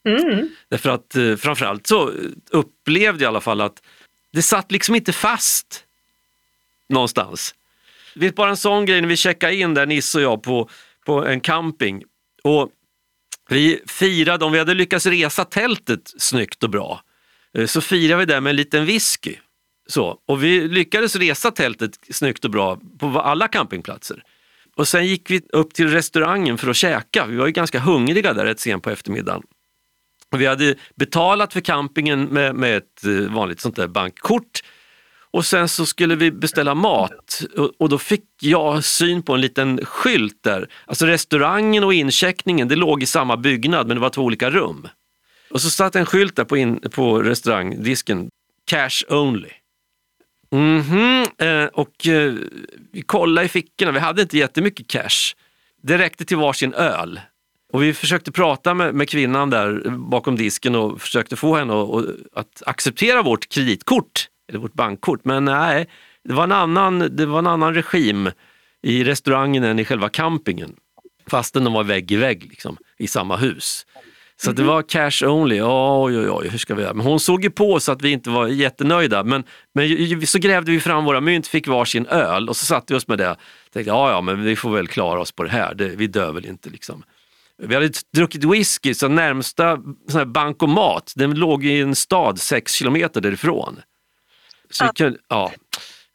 Mm. 0.08 0.48
Därför 0.68 0.90
att 0.90 1.16
eh, 1.16 1.36
framförallt 1.36 1.86
så 1.86 2.12
upplevde 2.50 3.24
jag 3.24 3.28
i 3.28 3.32
alla 3.32 3.40
fall 3.40 3.60
att 3.60 3.82
det 4.32 4.42
satt 4.42 4.72
liksom 4.72 4.94
inte 4.94 5.12
fast 5.12 5.84
någonstans. 6.88 7.54
Vet 8.14 8.34
bara 8.34 8.50
en 8.50 8.56
sån 8.56 8.86
grej 8.86 9.00
när 9.00 9.08
vi 9.08 9.16
checkade 9.16 9.54
in 9.54 9.74
där 9.74 9.86
Nisse 9.86 10.18
och 10.18 10.24
jag 10.24 10.42
på, 10.42 10.68
på 11.04 11.26
en 11.26 11.40
camping 11.40 12.04
och 12.42 12.70
vi 13.52 13.80
firade, 13.86 14.44
om 14.44 14.52
vi 14.52 14.58
hade 14.58 14.74
lyckats 14.74 15.06
resa 15.06 15.44
tältet 15.44 16.12
snyggt 16.18 16.62
och 16.62 16.70
bra, 16.70 17.00
eh, 17.58 17.66
så 17.66 17.80
firade 17.80 18.18
vi 18.18 18.24
det 18.32 18.40
med 18.40 18.50
en 18.50 18.56
liten 18.56 18.86
whisky. 18.86 19.36
Så, 19.86 20.18
och 20.26 20.44
vi 20.44 20.68
lyckades 20.68 21.16
resa 21.16 21.50
tältet 21.50 21.90
snyggt 22.10 22.44
och 22.44 22.50
bra 22.50 22.78
på 22.98 23.20
alla 23.20 23.48
campingplatser. 23.48 24.22
Och 24.76 24.88
sen 24.88 25.06
gick 25.06 25.30
vi 25.30 25.40
upp 25.48 25.74
till 25.74 25.88
restaurangen 25.88 26.58
för 26.58 26.70
att 26.70 26.76
käka. 26.76 27.26
Vi 27.26 27.36
var 27.36 27.46
ju 27.46 27.52
ganska 27.52 27.78
hungriga 27.78 28.32
där 28.32 28.44
rätt 28.44 28.60
sent 28.60 28.82
på 28.82 28.90
eftermiddagen. 28.90 29.42
Och 30.30 30.40
Vi 30.40 30.46
hade 30.46 30.74
betalat 30.94 31.52
för 31.52 31.60
campingen 31.60 32.24
med, 32.24 32.54
med 32.54 32.76
ett 32.76 33.04
eh, 33.04 33.34
vanligt 33.34 33.60
sånt 33.60 33.76
där 33.76 33.88
bankkort. 33.88 34.62
Och 35.32 35.46
sen 35.46 35.68
så 35.68 35.86
skulle 35.86 36.14
vi 36.16 36.30
beställa 36.30 36.74
mat 36.74 37.42
och, 37.78 37.88
då 37.88 37.98
fick 37.98 38.24
jag 38.40 38.84
syn 38.84 39.22
på 39.22 39.34
en 39.34 39.40
liten 39.40 39.84
skylt 39.84 40.42
där. 40.42 40.68
Alltså 40.86 41.06
restaurangen 41.06 41.84
och 41.84 41.94
incheckningen, 41.94 42.68
det 42.68 42.76
låg 42.76 43.02
i 43.02 43.06
samma 43.06 43.36
byggnad 43.36 43.86
men 43.86 43.96
det 43.96 44.00
var 44.00 44.10
två 44.10 44.22
olika 44.22 44.50
rum. 44.50 44.88
Och 45.50 45.60
så 45.60 45.70
satt 45.70 45.96
en 45.96 46.06
skylt 46.06 46.36
där 46.36 46.44
på, 46.44 46.56
in, 46.56 46.80
på 46.90 47.22
restaurangdisken, 47.22 48.28
cash 48.66 49.04
only. 49.08 49.48
Mhm, 50.52 51.26
eh, 51.38 51.64
och 51.64 52.06
eh, 52.06 52.34
vi 52.92 53.02
kollade 53.02 53.44
i 53.46 53.48
fickorna, 53.48 53.92
vi 53.92 53.98
hade 53.98 54.22
inte 54.22 54.38
jättemycket 54.38 54.88
cash. 54.88 55.34
Det 55.82 55.98
räckte 55.98 56.24
till 56.24 56.36
varsin 56.36 56.74
öl. 56.74 57.20
Och 57.72 57.82
vi 57.82 57.94
försökte 57.94 58.32
prata 58.32 58.74
med, 58.74 58.94
med 58.94 59.08
kvinnan 59.08 59.50
där 59.50 59.90
bakom 59.90 60.36
disken 60.36 60.74
och 60.74 61.00
försökte 61.00 61.36
få 61.36 61.56
henne 61.56 61.72
att- 61.82 62.04
att 62.32 62.62
acceptera 62.66 63.22
vårt 63.22 63.48
kreditkort, 63.48 64.28
eller 64.48 64.58
vårt 64.58 64.74
bankkort. 64.74 65.24
Men 65.24 65.44
nej, 65.44 65.88
det 66.24 66.34
var 66.34 66.44
en 66.44 66.52
annan, 66.52 67.16
det 67.16 67.26
var 67.26 67.38
en 67.38 67.46
annan 67.46 67.74
regim 67.74 68.30
i 68.82 69.04
restaurangen 69.04 69.64
än 69.64 69.78
i 69.78 69.84
själva 69.84 70.08
campingen. 70.08 70.76
Fastän 71.26 71.64
de 71.64 71.72
var 71.72 71.84
vägg 71.84 72.12
i 72.12 72.16
vägg 72.16 72.46
liksom, 72.50 72.76
i 72.98 73.06
samma 73.06 73.36
hus. 73.36 73.86
Så 74.36 74.50
att 74.50 74.56
det 74.56 74.62
var 74.62 74.82
cash 74.82 75.28
only. 75.28 75.60
Oj, 75.62 76.18
oj, 76.18 76.30
oj, 76.30 76.48
hur 76.48 76.58
ska 76.58 76.74
vi 76.74 76.82
göra? 76.82 76.94
Men 76.94 77.06
hon 77.06 77.20
såg 77.20 77.44
ju 77.44 77.50
på 77.50 77.80
så 77.80 77.92
att 77.92 78.02
vi 78.02 78.10
inte 78.10 78.30
var 78.30 78.46
jättenöjda. 78.48 79.24
Men, 79.24 79.44
men 79.74 80.26
så 80.26 80.38
grävde 80.38 80.72
vi 80.72 80.80
fram 80.80 81.04
våra 81.04 81.20
mynt, 81.20 81.46
fick 81.46 81.68
varsin 81.68 82.06
öl 82.06 82.48
och 82.48 82.56
så 82.56 82.66
satte 82.66 82.92
vi 82.92 82.98
oss 82.98 83.08
med 83.08 83.18
det. 83.18 83.36
Tänkte, 83.72 83.90
ja, 83.90 84.10
ja, 84.10 84.20
men 84.20 84.44
vi 84.44 84.56
får 84.56 84.70
väl 84.70 84.88
klara 84.88 85.20
oss 85.20 85.32
på 85.32 85.42
det 85.42 85.50
här. 85.50 85.74
Det, 85.74 85.88
vi 85.88 86.06
dör 86.06 86.32
väl 86.32 86.46
inte 86.46 86.70
liksom. 86.70 87.02
Vi 87.58 87.74
hade 87.74 87.90
druckit 88.16 88.44
whisky, 88.44 88.94
så 88.94 89.08
närmsta 89.08 89.78
sån 90.08 90.32
bankomat, 90.32 91.12
den 91.16 91.34
låg 91.34 91.64
i 91.64 91.80
en 91.80 91.94
stad 91.94 92.40
sex 92.40 92.72
kilometer 92.72 93.20
därifrån. 93.20 93.80
Så, 94.74 94.84
vi 94.84 94.90
kunde, 94.94 95.18
ja. 95.28 95.52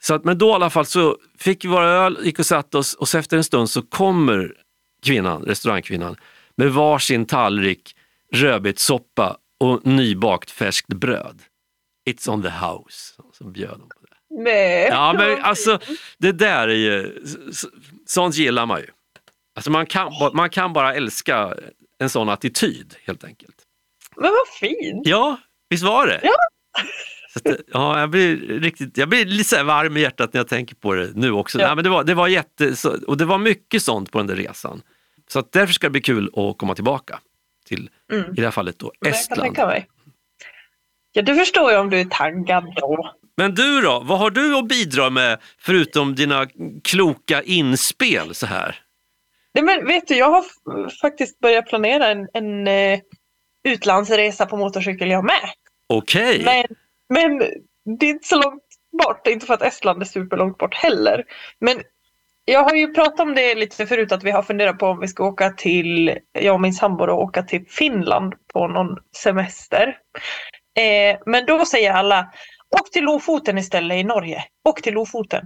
så 0.02 0.14
att, 0.14 0.24
men 0.24 0.38
då 0.38 0.50
i 0.50 0.54
alla 0.54 0.70
fall 0.70 0.86
så 0.86 1.18
fick 1.38 1.66
vi 1.66 1.70
våra 1.70 1.90
öl, 1.90 2.20
gick 2.24 2.40
och 2.40 2.46
satte 2.46 2.78
oss 2.78 2.94
och 2.94 3.08
så 3.08 3.18
efter 3.18 3.38
en 3.38 3.44
stund 3.44 3.70
så 3.70 3.82
kommer 3.82 4.54
kvinnan, 5.04 5.42
restaurangkvinnan 5.42 6.16
med 6.56 6.72
varsin 6.72 7.26
tallrik 7.26 7.96
rödbetssoppa 8.34 9.38
och 9.60 9.86
nybakt 9.86 10.52
färskt 10.52 10.88
bröd. 10.88 11.42
It's 12.10 12.30
on 12.30 12.42
the 12.42 12.50
house, 12.50 13.14
så 13.34 13.44
bjöd 13.44 13.70
de 13.70 13.90
på 13.90 13.96
det. 14.02 14.44
Nej. 14.44 14.88
Ja, 14.88 15.14
men 15.14 15.42
alltså 15.44 15.80
det 16.18 16.32
där 16.32 16.68
är 16.68 16.76
ju, 16.76 17.24
sånt 18.06 18.36
gillar 18.36 18.66
man 18.66 18.80
ju. 18.80 18.88
Alltså 19.56 19.72
man 19.72 19.86
kan, 19.86 20.14
man 20.34 20.50
kan 20.50 20.74
bara 20.74 20.96
älska 20.96 21.54
en 22.00 22.10
sån 22.10 22.30
attityd 22.30 22.96
helt 23.06 23.24
enkelt. 23.24 23.56
Men 24.16 24.32
vad 24.32 24.48
fint. 24.60 25.08
Ja, 25.08 25.38
visst 25.70 25.84
var 25.84 26.08
det? 26.08 26.20
Ja. 26.24 26.36
Det- 27.44 27.62
ja, 27.74 28.00
jag 28.00 28.10
blir 28.10 28.36
riktigt, 28.38 28.98
jag 28.98 29.10
blir 29.10 29.26
lite 29.26 29.64
varm 29.64 29.98
i 29.98 30.02
hjärtat 30.02 30.34
när 30.34 30.40
jag 30.40 30.48
tänker 30.48 30.76
på 30.76 30.94
det 30.94 31.10
nu 31.16 31.32
också. 31.32 31.60
Ja. 31.60 31.68
Nej, 31.68 31.76
men 31.76 31.84
det, 31.84 31.90
var, 31.90 32.04
det 32.04 32.14
var 32.14 32.28
jätte, 32.28 32.74
och 33.08 33.18
det 33.18 33.26
var 33.26 33.38
mycket 33.38 33.84
sånt 33.84 34.12
på 34.12 34.18
den 34.18 34.28
där 34.28 34.36
resan. 34.36 34.82
Så 35.28 35.40
att 35.40 35.52
därför 35.52 35.74
ska 35.74 35.88
det 35.88 35.92
bli 35.92 36.02
kul 36.02 36.30
att 36.36 36.58
komma 36.58 36.76
tillbaka 36.76 37.20
till, 37.66 37.90
Mm. 38.12 38.32
i 38.32 38.36
det 38.36 38.44
här 38.44 38.52
fallet 38.52 38.80
då, 38.80 38.92
jag 39.00 39.10
Estland. 39.10 39.58
Ja, 41.12 41.22
du 41.22 41.36
förstår 41.36 41.72
ju 41.72 41.78
om 41.78 41.90
du 41.90 42.00
är 42.00 42.06
taggad 42.06 42.74
då. 42.76 43.14
Men 43.38 43.56
du 43.56 43.82
då, 43.82 44.00
vad 44.06 44.20
har 44.20 44.30
du 44.30 44.56
att 44.58 44.68
bidra 44.68 45.10
med 45.10 45.38
förutom 45.60 46.16
dina 46.16 46.48
kloka 46.84 47.42
inspel 47.44 48.36
så 48.36 48.46
här? 48.46 48.76
Nej, 49.54 49.64
men 49.64 49.86
vet 49.88 50.08
du, 50.08 50.16
jag 50.16 50.32
har 50.32 50.44
faktiskt 51.02 51.40
börjat 51.40 51.68
planera 51.68 52.08
en, 52.08 52.28
en 52.34 52.68
eh, 52.68 53.00
utlandsresa 53.64 54.46
på 54.46 54.58
motorcykel 54.58 55.10
jag 55.12 55.24
med. 55.24 55.50
Okej. 55.90 56.42
Men, 56.46 56.66
men 57.10 57.40
det 58.00 58.06
är 58.06 58.10
inte 58.10 58.28
så 58.28 58.42
långt 58.42 58.64
bort. 59.04 59.28
Inte 59.28 59.46
för 59.46 59.54
att 59.54 59.62
Estland 59.62 60.02
är 60.02 60.06
superlångt 60.06 60.58
bort 60.58 60.76
heller. 60.76 61.26
Men 61.60 61.82
jag 62.46 62.64
har 62.64 62.76
ju 62.76 62.94
pratat 62.94 63.20
om 63.20 63.36
det 63.36 63.56
lite 63.56 63.86
förut 63.86 64.12
att 64.12 64.24
vi 64.24 64.32
har 64.32 64.44
funderat 64.44 64.80
på 64.80 64.88
om 64.88 65.00
vi 65.00 65.08
ska 65.08 65.26
åka 65.28 65.50
till, 65.50 66.20
jag 66.32 66.54
och 66.54 66.62
min 66.62 66.74
sambo 66.74 67.06
då, 67.06 67.14
åka 67.14 67.44
till 67.44 67.66
Finland 67.70 68.34
på 68.54 68.68
någon 68.68 68.98
semester. 69.16 69.98
Eh, 70.80 71.20
men 71.26 71.46
då 71.46 71.66
säger 71.66 71.94
alla, 71.94 72.32
åk 72.80 72.92
till 72.92 73.04
Lofoten 73.04 73.58
istället 73.58 73.98
i 73.98 74.04
Norge. 74.04 74.44
Åk 74.70 74.82
till 74.82 74.94
Lofoten. 74.94 75.46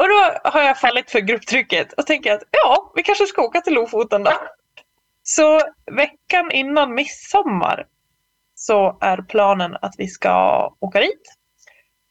Och 0.00 0.08
då 0.08 0.50
har 0.50 0.62
jag 0.62 0.80
fallit 0.80 1.10
för 1.10 1.20
grupptrycket 1.20 1.92
och 1.92 2.06
tänker 2.06 2.32
att 2.32 2.42
ja, 2.50 2.92
vi 2.94 3.02
kanske 3.02 3.26
ska 3.26 3.42
åka 3.42 3.60
till 3.60 3.74
Lofoten 3.74 4.22
då. 4.22 4.32
Så 5.22 5.60
veckan 5.96 6.50
innan 6.50 6.94
midsommar 6.94 7.86
så 8.62 8.98
är 9.00 9.16
planen 9.16 9.76
att 9.82 9.94
vi 9.98 10.08
ska 10.08 10.66
åka 10.80 11.00
dit. 11.00 11.34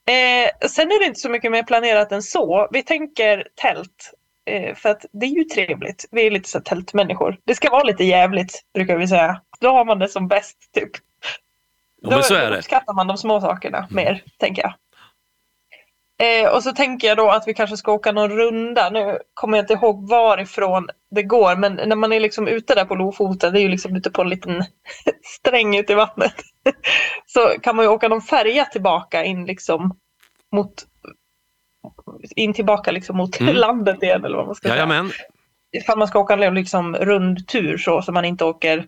Eh, 0.08 0.70
sen 0.70 0.91
är 0.91 1.00
det 1.00 1.05
inte 1.05 1.20
så 1.20 1.29
mycket 1.29 1.51
mer 1.51 1.63
planerat 1.63 2.12
än 2.12 2.24
så. 2.24 2.67
Vi 2.72 2.84
tänker 2.84 3.48
tält. 3.55 4.13
Eh, 4.46 4.75
för 4.75 4.89
att 4.89 5.05
det 5.12 5.25
är 5.25 5.29
ju 5.29 5.43
trevligt. 5.43 6.05
Vi 6.12 6.27
är 6.27 6.31
lite 6.31 6.50
så 6.50 6.60
tältmänniskor. 6.60 7.38
Det 7.46 7.55
ska 7.55 7.70
vara 7.70 7.84
lite 7.84 8.03
jävligt 8.03 8.62
brukar 8.74 8.98
vi 8.98 9.08
säga. 9.08 9.41
Då 9.60 9.72
har 9.72 9.86
man 9.86 10.00
det 10.00 10.08
som 10.10 10.27
bäst 10.27 10.58
typ. 10.74 10.91
Ja, 12.01 12.10
men 12.10 12.50
Då 12.50 12.58
uppskattar 12.58 12.93
man 12.93 13.08
de 13.08 13.17
små 13.17 13.41
sakerna 13.41 13.88
mer, 13.91 14.24
tänker 14.38 14.62
jag. 14.62 14.74
Eh, 16.22 16.54
och 16.56 16.63
så 16.63 16.72
tänker 16.72 17.08
jag 17.08 17.18
då 17.18 17.30
att 17.30 17.48
vi 17.48 17.54
kanske 17.54 17.78
ska 17.78 17.92
åka 17.92 18.12
någon 18.12 18.30
runda. 18.32 18.90
Nu 18.90 19.20
kommer 19.34 19.58
jag 19.58 19.63
inte 19.63 19.74
ihåg 19.74 20.10
varifrån 20.10 20.88
det 21.16 21.24
går, 21.24 21.56
men 21.56 21.74
när 21.90 21.96
man 21.96 22.13
är 22.13 22.20
liksom 22.20 22.48
ute 22.48 22.75
där 22.75 22.86
på 22.86 22.96
Lofoten, 22.96 23.54
det 23.54 23.60
är 23.60 23.62
ju 23.62 23.70
liksom 23.70 23.96
ute 23.96 24.12
på 24.12 24.22
en 24.22 24.30
liten 24.30 24.63
sträng 25.40 25.78
ute 25.78 25.94
i 25.94 25.96
vattnet, 25.96 26.36
så 27.25 27.40
kan 27.62 27.75
man 27.75 27.86
ju 27.86 27.90
åka 27.92 28.08
någon 28.08 28.22
färja 28.22 28.66
tillbaka 28.66 29.24
in 29.24 29.46
liksom 29.46 29.98
mot 30.56 30.74
in 32.36 32.54
tillbaka 32.54 32.92
liksom 32.92 33.18
mot 33.18 33.40
Mm. 33.40 33.56
landet 33.56 34.04
igen 34.04 34.25
eller 34.25 34.38
vad 34.38 34.46
man 34.46 34.56
ska 34.56 34.68
säga 34.68 34.75
Jajamän. 34.75 35.12
ifall 35.78 35.98
man 35.98 36.08
ska 36.08 36.20
åka 36.20 36.34
en 36.34 36.56
liksom 36.56 36.96
rundtur 36.96 37.78
så, 37.78 38.01
så 38.01 38.12
man 38.12 38.25
inte 38.25 38.46
åker 38.46 38.86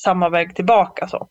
samma 0.00 0.28
väg 0.28 0.56
tillbaka. 0.56 1.08
Så. 1.08 1.28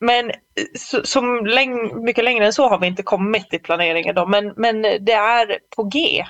Men 0.00 0.32
så, 0.78 1.02
som 1.04 1.46
läng, 1.46 2.04
mycket 2.04 2.24
längre 2.24 2.46
än 2.46 2.52
så 2.52 2.68
har 2.68 2.78
vi 2.78 2.86
inte 2.86 3.02
kommit 3.02 3.54
i 3.54 3.58
planeringen 3.58 4.14
då. 4.14 4.26
Men, 4.26 4.52
men 4.56 4.82
det 4.82 5.12
är 5.12 5.58
på 5.76 5.82
G. 5.84 6.24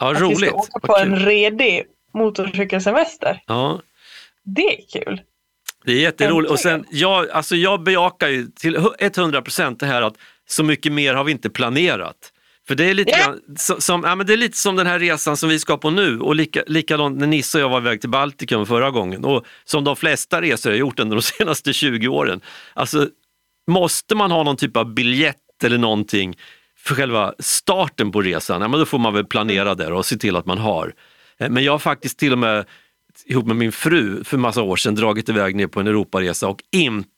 Ja, 0.00 0.12
att 0.12 0.20
roligt. 0.20 0.42
vi 0.42 0.46
ska 0.46 0.56
åka 0.56 0.80
på 0.80 0.86
Vad 0.92 1.02
en 1.02 1.16
kul. 1.16 1.24
redig 1.26 1.82
motorcykelsemester. 2.14 3.42
Ja, 3.46 3.80
Det 4.44 4.62
är 4.62 5.00
kul. 5.00 5.20
det 5.84 5.92
är 5.92 5.96
jätteroligt. 6.00 6.52
Och 6.52 6.58
sen, 6.60 6.84
jag, 6.90 7.30
alltså 7.30 7.56
jag 7.56 7.82
bejakar 7.82 8.28
ju 8.28 8.46
till 8.46 8.76
100 9.00 9.42
procent 9.42 9.80
det 9.80 9.86
här 9.86 10.02
att 10.02 10.14
så 10.48 10.64
mycket 10.64 10.92
mer 10.92 11.14
har 11.14 11.24
vi 11.24 11.32
inte 11.32 11.50
planerat. 11.50 12.16
För 12.68 12.74
det 12.74 12.84
är 12.84 12.94
lite, 12.94 13.10
Ja. 13.10 13.26
grann, 13.26 13.40
som, 13.80 14.02
ja, 14.04 14.14
men 14.14 14.26
det 14.26 14.32
är 14.32 14.36
lite 14.36 14.56
som 14.58 14.76
den 14.76 14.86
här 14.86 14.98
resan 14.98 15.36
som 15.36 15.48
vi 15.48 15.58
ska 15.58 15.76
på 15.76 15.90
nu 15.90 16.20
och 16.20 16.34
lika, 16.34 16.62
likadant 16.66 17.18
när 17.18 17.26
Nisse 17.26 17.58
och 17.58 17.62
jag 17.64 17.68
var 17.68 17.78
iväg 17.80 18.00
till 18.00 18.10
Baltikum 18.10 18.66
förra 18.66 18.90
gången 18.90 19.24
och 19.24 19.44
som 19.64 19.84
de 19.84 19.96
flesta 19.96 20.42
resor 20.42 20.72
jag 20.72 20.78
gjort 20.78 21.00
under 21.00 21.16
de 21.16 21.22
senaste 21.38 21.72
20 21.72 22.08
åren. 22.08 22.40
Alltså, 22.74 23.08
måste 23.70 24.14
man 24.14 24.30
ha 24.30 24.42
någon 24.42 24.56
typ 24.56 24.76
av 24.76 24.94
biljett 24.94 25.36
eller 25.64 25.78
någonting 25.78 26.36
för 26.78 26.94
själva 26.94 27.34
starten 27.38 28.12
på 28.12 28.22
resan, 28.22 28.62
ja, 28.62 28.68
men 28.68 28.80
då 28.80 28.86
får 28.86 28.98
man 28.98 29.14
väl 29.14 29.24
planera 29.24 29.74
där 29.74 29.92
och 29.92 30.06
se 30.06 30.16
till 30.16 30.36
att 30.36 30.46
man 30.46 30.58
har. 30.58 30.92
Eh, 31.38 31.50
Men 31.50 31.64
jag 31.64 31.72
har 31.72 31.78
faktiskt 31.78 32.18
till 32.18 32.32
och 32.32 32.38
med 32.38 32.64
ihop 33.26 33.46
med 33.46 33.56
min 33.56 33.72
fru 33.72 34.24
för 34.24 34.36
massa 34.38 34.62
år 34.62 34.76
sedan 34.76 34.94
dragit 34.94 35.28
iväg 35.28 35.56
ner 35.56 35.66
på 35.66 35.80
en 35.80 35.86
Europaresa 35.86 36.48
och 36.48 36.60
inte 36.72 37.08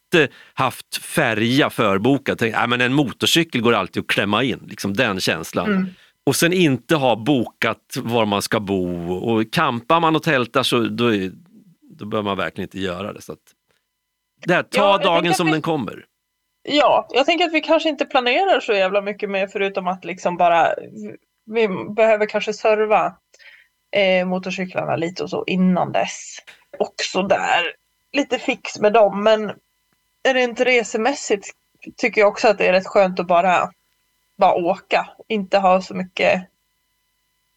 haft 0.54 0.96
färja 0.96 1.70
förbokat. 1.70 2.38
Tänkte, 2.38 2.58
"Nej, 2.58 2.68
men 2.68 2.80
en 2.80 2.92
motorcykel 2.92 3.60
går 3.60 3.72
alltid 3.74 4.00
att 4.00 4.06
klämma 4.06 4.42
in, 4.42 4.60
liksom 4.68 4.94
den 4.94 5.20
känslan. 5.20 5.66
Mm. 5.66 5.86
Och 6.26 6.36
sen 6.36 6.52
inte 6.52 6.96
ha 6.96 7.16
bokat 7.16 7.96
var 7.96 8.26
man 8.26 8.42
ska 8.42 8.60
bo 8.60 9.12
och 9.12 9.52
campar 9.52 10.00
man 10.00 10.16
och 10.16 10.22
tältar 10.22 10.62
så 10.62 10.80
då, 10.80 11.14
är, 11.14 11.30
då 11.82 12.04
bör 12.06 12.22
man 12.22 12.36
verkligen 12.36 12.66
inte 12.68 12.78
göra 12.80 13.12
det. 13.12 13.22
Så 13.22 13.32
att, 13.32 13.38
där, 14.46 14.62
ta 14.62 14.68
Ja, 14.80 14.98
dagen 14.98 15.34
som 15.34 15.46
vi- 15.46 15.52
den 15.52 15.62
kommer. 15.62 16.04
Ja, 16.68 17.08
jag 17.10 17.26
tänker 17.26 17.44
att 17.44 17.52
vi 17.54 17.60
kanske 17.60 17.88
inte 17.88 18.04
planerar 18.04 18.60
så 18.60 18.72
jävla 18.72 19.00
mycket 19.02 19.30
mer 19.30 19.46
förutom 19.46 19.86
att 19.88 20.04
liksom 20.04 20.36
bara 20.36 20.68
vi 21.50 21.68
behöver 21.96 22.26
kanske 22.26 22.52
serva 22.52 23.14
eh, 23.96 24.26
motorcyklarna 24.26 24.96
lite 24.96 25.22
och 25.22 25.30
så 25.30 25.44
innan 25.46 25.92
dess. 25.92 26.36
Också 26.78 27.22
där 27.22 27.62
lite 28.16 28.38
fix 28.38 28.78
med 28.80 28.92
dem 28.92 29.22
men 29.22 29.52
rent 30.34 30.60
resemässigt 30.60 31.50
tycker 31.96 32.20
jag 32.20 32.28
också 32.28 32.48
att 32.48 32.58
det 32.58 32.66
är 32.66 32.72
rätt 32.72 32.86
skönt 32.86 33.20
att 33.20 33.26
bara, 33.26 33.70
bara 34.38 34.54
åka. 34.54 35.08
Inte 35.28 35.58
ha 35.58 35.82
så 35.82 35.94
mycket 35.94 36.42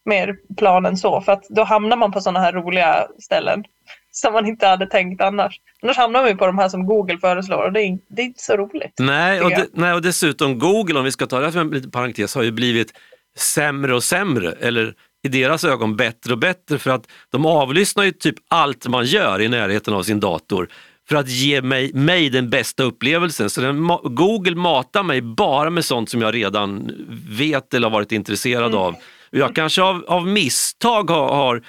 mer 0.06 0.36
plan 0.58 0.86
än 0.86 0.98
så 0.98 1.22
för 1.22 1.32
att 1.32 1.46
då 1.50 1.64
hamnar 1.64 1.98
man 1.98 2.12
på 2.12 2.22
sådana 2.22 2.40
här 2.40 2.54
roliga 2.54 3.08
ställen 3.20 3.64
som 4.12 4.34
man 4.34 4.46
inte 4.46 4.68
hade 4.68 4.88
tänkt 4.88 5.22
annars. 5.22 5.60
Annars 5.82 5.98
hamnar 5.98 6.24
vi 6.24 6.36
på 6.36 6.46
de 6.46 6.58
här 6.58 6.70
som 6.70 6.86
Google 6.86 7.18
föreslår 7.18 7.64
och 7.64 7.74
det 7.74 7.82
är, 7.82 7.98
det 8.08 8.22
är 8.22 8.26
inte 8.26 8.44
så 8.44 8.58
roligt. 8.58 8.94
Nej 9.00 9.42
och, 9.42 9.50
de, 9.50 9.66
nej, 9.74 9.94
och 9.94 10.02
dessutom 10.02 10.60
Google, 10.60 11.00
om 11.00 11.06
vi 11.06 11.12
ska 11.12 11.28
ta 11.28 11.40
det 11.40 11.52
som 11.52 11.62
en 11.62 11.70
liten 11.70 11.92
parentes, 11.92 12.36
har 12.36 12.44
ju 12.44 12.52
blivit 12.52 12.94
sämre 13.38 13.96
och 13.96 14.04
sämre, 14.04 14.52
eller 14.52 14.94
i 15.24 15.28
deras 15.28 15.64
ögon 15.64 15.96
bättre 15.96 16.34
och 16.34 16.40
bättre 16.40 16.78
för 16.78 16.92
att 16.92 17.08
de 17.30 17.46
avlyssnar 17.46 18.04
ju 18.04 18.12
typ 18.12 18.36
allt 18.48 18.88
man 18.88 19.06
gör 19.06 19.42
i 19.42 19.48
närheten 19.48 19.94
av 19.94 20.04
sin 20.04 20.20
dator 20.20 20.70
för 21.10 21.16
att 21.16 21.30
ge 21.30 21.62
mig, 21.62 21.94
mig 21.94 22.30
den 22.30 22.50
bästa 22.50 22.84
upplevelsen. 22.84 23.50
Så 23.50 23.62
den, 23.62 23.88
Google 24.04 24.56
matar 24.56 25.04
mig 25.04 25.22
bara 25.22 25.70
med 25.70 25.86
sånt 25.86 26.10
som 26.10 26.22
jag 26.22 26.36
redan 26.36 26.92
vet 27.30 27.74
eller 27.74 27.88
har 27.88 27.94
varit 27.94 28.12
intresserad 28.12 28.66
Mm. 28.66 28.78
av. 28.80 28.96
Jag 29.32 29.56
kanske 29.56 29.82
av, 29.82 30.06
av 30.08 30.28
misstag 30.28 31.10
har, 31.10 31.28
har 31.36 31.62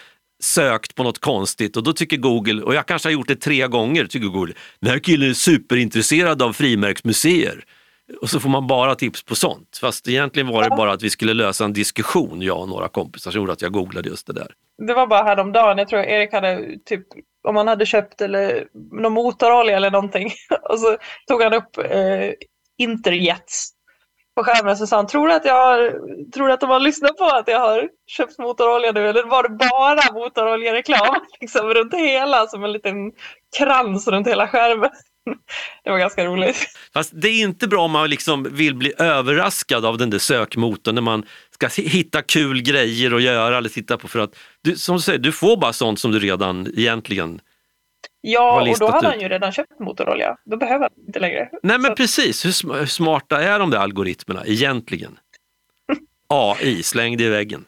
sökt 0.43 0.95
på 0.95 1.03
något 1.03 1.19
konstigt 1.19 1.77
och 1.77 1.83
då 1.83 1.93
tycker 1.93 2.17
Google, 2.17 2.63
och 2.63 2.75
jag 2.75 2.87
kanske 2.87 3.09
har 3.09 3.13
gjort 3.13 3.29
det 3.29 3.37
tre 3.37 3.67
gånger, 3.67 4.07
tycker 4.07 4.27
Google, 4.29 4.55
den 4.81 4.91
här 4.91 4.99
killen 4.99 5.31
är 5.31 5.35
superintresserad 5.35 6.43
av 6.43 6.53
frimärksmuseer. 6.53 7.65
Och 8.21 8.31
så 8.31 8.41
får 8.41 8.49
man 8.49 8.67
bara 8.67 8.95
tips 8.95 9.23
på 9.23 9.35
sånt. 9.35 9.79
Fast 9.81 10.09
egentligen 10.09 10.49
var 10.49 10.63
det 10.63 10.69
bara 10.77 10.93
att 10.93 11.03
vi 11.03 11.11
skulle 11.11 11.35
lösa 11.35 11.65
en 11.65 11.73
diskussion, 11.73 12.43
jag 12.43 12.61
och 12.61 12.69
några 12.69 12.89
kompisar, 12.89 13.31
som 13.31 13.41
gjorde 13.41 13.53
att 13.53 13.63
jag 13.63 13.73
googlade 13.73 14.09
just 14.09 14.27
det 14.27 14.33
där. 14.33 14.49
Det 14.87 14.95
var 14.95 15.07
bara 15.07 15.23
häromdagen, 15.23 15.79
jag 15.79 15.89
tror 15.89 16.01
Erik 16.01 16.33
hade 16.33 16.67
typ, 16.87 17.07
om 17.49 17.57
han 17.57 17.69
hade 17.69 17.87
köpt 17.87 18.21
eller, 18.21 18.67
någon 19.03 19.13
motorolja 19.13 19.77
eller 19.77 19.91
någonting 19.91 20.33
och 20.69 20.79
så 20.79 20.97
tog 21.29 21.43
han 21.43 21.55
upp 21.55 21.79
eh, 21.79 22.33
Interjets 22.79 23.73
på 24.37 24.45
skärmen 24.45 24.77
så 24.77 24.87
sa 24.87 24.97
han, 24.97 25.07
tror 25.07 25.29
du 25.29 25.35
att 25.35 25.45
jag 25.45 25.55
har, 25.55 25.91
tror 26.33 26.47
du 26.47 26.53
att 26.53 26.61
de 26.61 26.71
har 26.71 26.81
lyssnat 26.81 27.17
på 27.17 27.25
att 27.25 27.49
jag 27.49 27.61
har 27.61 27.89
köpt 28.07 28.39
motorolja 28.39 28.93
nu 28.93 29.09
eller 29.09 29.25
var 29.25 29.43
det 29.43 29.49
bara 29.49 30.13
motoroljereklam 30.13 31.17
liksom 31.41 31.75
runt 31.75 31.95
hela 31.95 32.47
som 32.47 32.65
en 32.65 32.73
liten 32.73 33.13
krans 33.59 34.09
runt 34.09 34.27
hela 34.27 34.49
skärmen. 34.49 34.91
Det 35.85 35.91
var 35.91 35.99
ganska 35.99 36.25
roligt. 36.25 36.67
Fast 36.93 37.11
det 37.15 37.29
är 37.29 37.43
inte 37.43 37.69
bra 37.69 37.85
om 37.85 37.91
man 37.91 38.11
liksom 38.11 38.43
vill 38.43 38.75
bli 38.75 38.93
överraskad 38.99 39.85
av 39.85 39.99
den 39.99 40.11
där 40.11 40.19
sökmotorn 40.19 40.95
när 40.95 41.03
man 41.03 41.27
ska 41.69 41.83
hitta 41.83 42.23
kul 42.23 42.63
grejer 42.63 43.15
att 43.15 43.23
göra 43.23 43.59
eller 43.59 43.69
titta 43.69 43.97
på. 43.97 44.09
För 44.09 44.19
att 44.19 44.37
du, 44.63 44.77
som 44.77 44.97
du 44.97 45.03
säger, 45.03 45.19
du 45.19 45.33
får 45.33 45.57
bara 45.57 45.73
sånt 45.73 46.01
som 46.01 46.11
du 46.13 46.19
redan 46.19 46.67
egentligen... 46.77 47.41
Ja, 48.21 48.61
och 48.71 48.79
då 48.79 48.87
hade 48.91 49.07
ut. 49.07 49.13
han 49.13 49.21
ju 49.21 49.29
redan 49.29 49.53
köpt 49.53 49.81
motorolja. 49.81 50.37
Då 50.45 50.57
behöver 50.57 50.81
han 50.81 51.07
inte 51.07 51.19
längre. 51.21 51.49
Nej 51.63 51.79
men 51.79 51.91
Så- 51.91 51.97
precis, 51.97 52.45
hur 52.45 52.51
sm- 52.51 52.79
hur 52.79 52.87
smarta 52.87 53.43
är 53.43 53.59
de 53.59 53.71
där 53.71 53.79
algoritmerna 53.79 54.43
egentligen? 54.47 55.19
AI, 56.29 56.83
släng 56.83 57.17
det 57.17 57.25
i 57.25 57.29
väggen. 57.29 57.65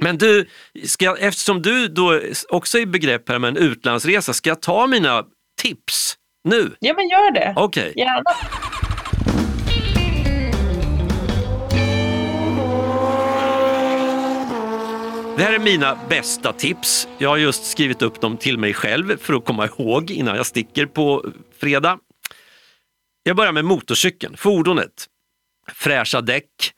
Men 0.00 0.18
du, 0.18 0.46
ska 0.84 1.16
eftersom 1.16 1.62
du 1.62 1.88
då 1.88 2.20
också 2.48 2.78
är 2.78 2.82
i 2.82 2.86
begrepp 2.86 3.28
här 3.28 3.38
med 3.38 3.48
en 3.48 3.56
utlandsresa, 3.56 4.32
ska 4.32 4.50
jag 4.50 4.62
ta 4.62 4.86
mina 4.86 5.24
tips 5.62 6.16
nu? 6.44 6.70
Ja, 6.80 6.94
men 6.94 7.08
gör 7.08 7.30
det. 7.32 7.52
Okej. 7.56 7.92
Gärna. 7.96 8.22
Det 15.40 15.44
här 15.44 15.54
är 15.54 15.58
mina 15.58 15.98
bästa 16.08 16.52
tips. 16.52 17.08
Jag 17.18 17.28
har 17.28 17.36
just 17.36 17.64
skrivit 17.64 18.02
upp 18.02 18.20
dem 18.20 18.36
till 18.36 18.58
mig 18.58 18.74
själv 18.74 19.16
för 19.16 19.34
att 19.34 19.44
komma 19.44 19.66
ihåg 19.66 20.10
innan 20.10 20.36
jag 20.36 20.46
sticker 20.46 20.86
på 20.86 21.24
fredag. 21.58 21.98
Jag 23.22 23.36
börjar 23.36 23.52
med 23.52 23.64
motorcykeln, 23.64 24.36
fordonet. 24.36 25.06
Fräscha 25.72 26.20
däck. 26.20 26.72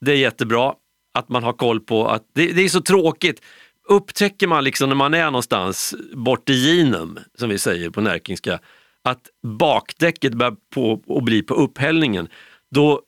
Det 0.00 0.12
är 0.12 0.16
jättebra 0.16 0.74
att 1.18 1.28
man 1.28 1.42
har 1.42 1.52
koll 1.52 1.80
på 1.80 2.08
att 2.08 2.22
det, 2.34 2.52
det 2.52 2.62
är 2.62 2.68
så 2.68 2.80
tråkigt. 2.80 3.42
Upptäcker 3.88 4.46
man 4.46 4.64
liksom 4.64 4.88
när 4.88 4.96
man 4.96 5.14
är 5.14 5.24
någonstans 5.24 5.94
bort 6.14 6.50
i 6.50 6.52
Ginum, 6.52 7.18
som 7.34 7.48
vi 7.48 7.58
säger 7.58 7.90
på 7.90 8.00
närkingska, 8.00 8.58
att 9.02 9.22
bakdäcket 9.42 10.34
börjar 10.34 10.56
på 10.74 11.02
och 11.06 11.22
bli 11.22 11.42
på 11.42 11.54
upphällningen, 11.54 12.28
då 12.70 13.02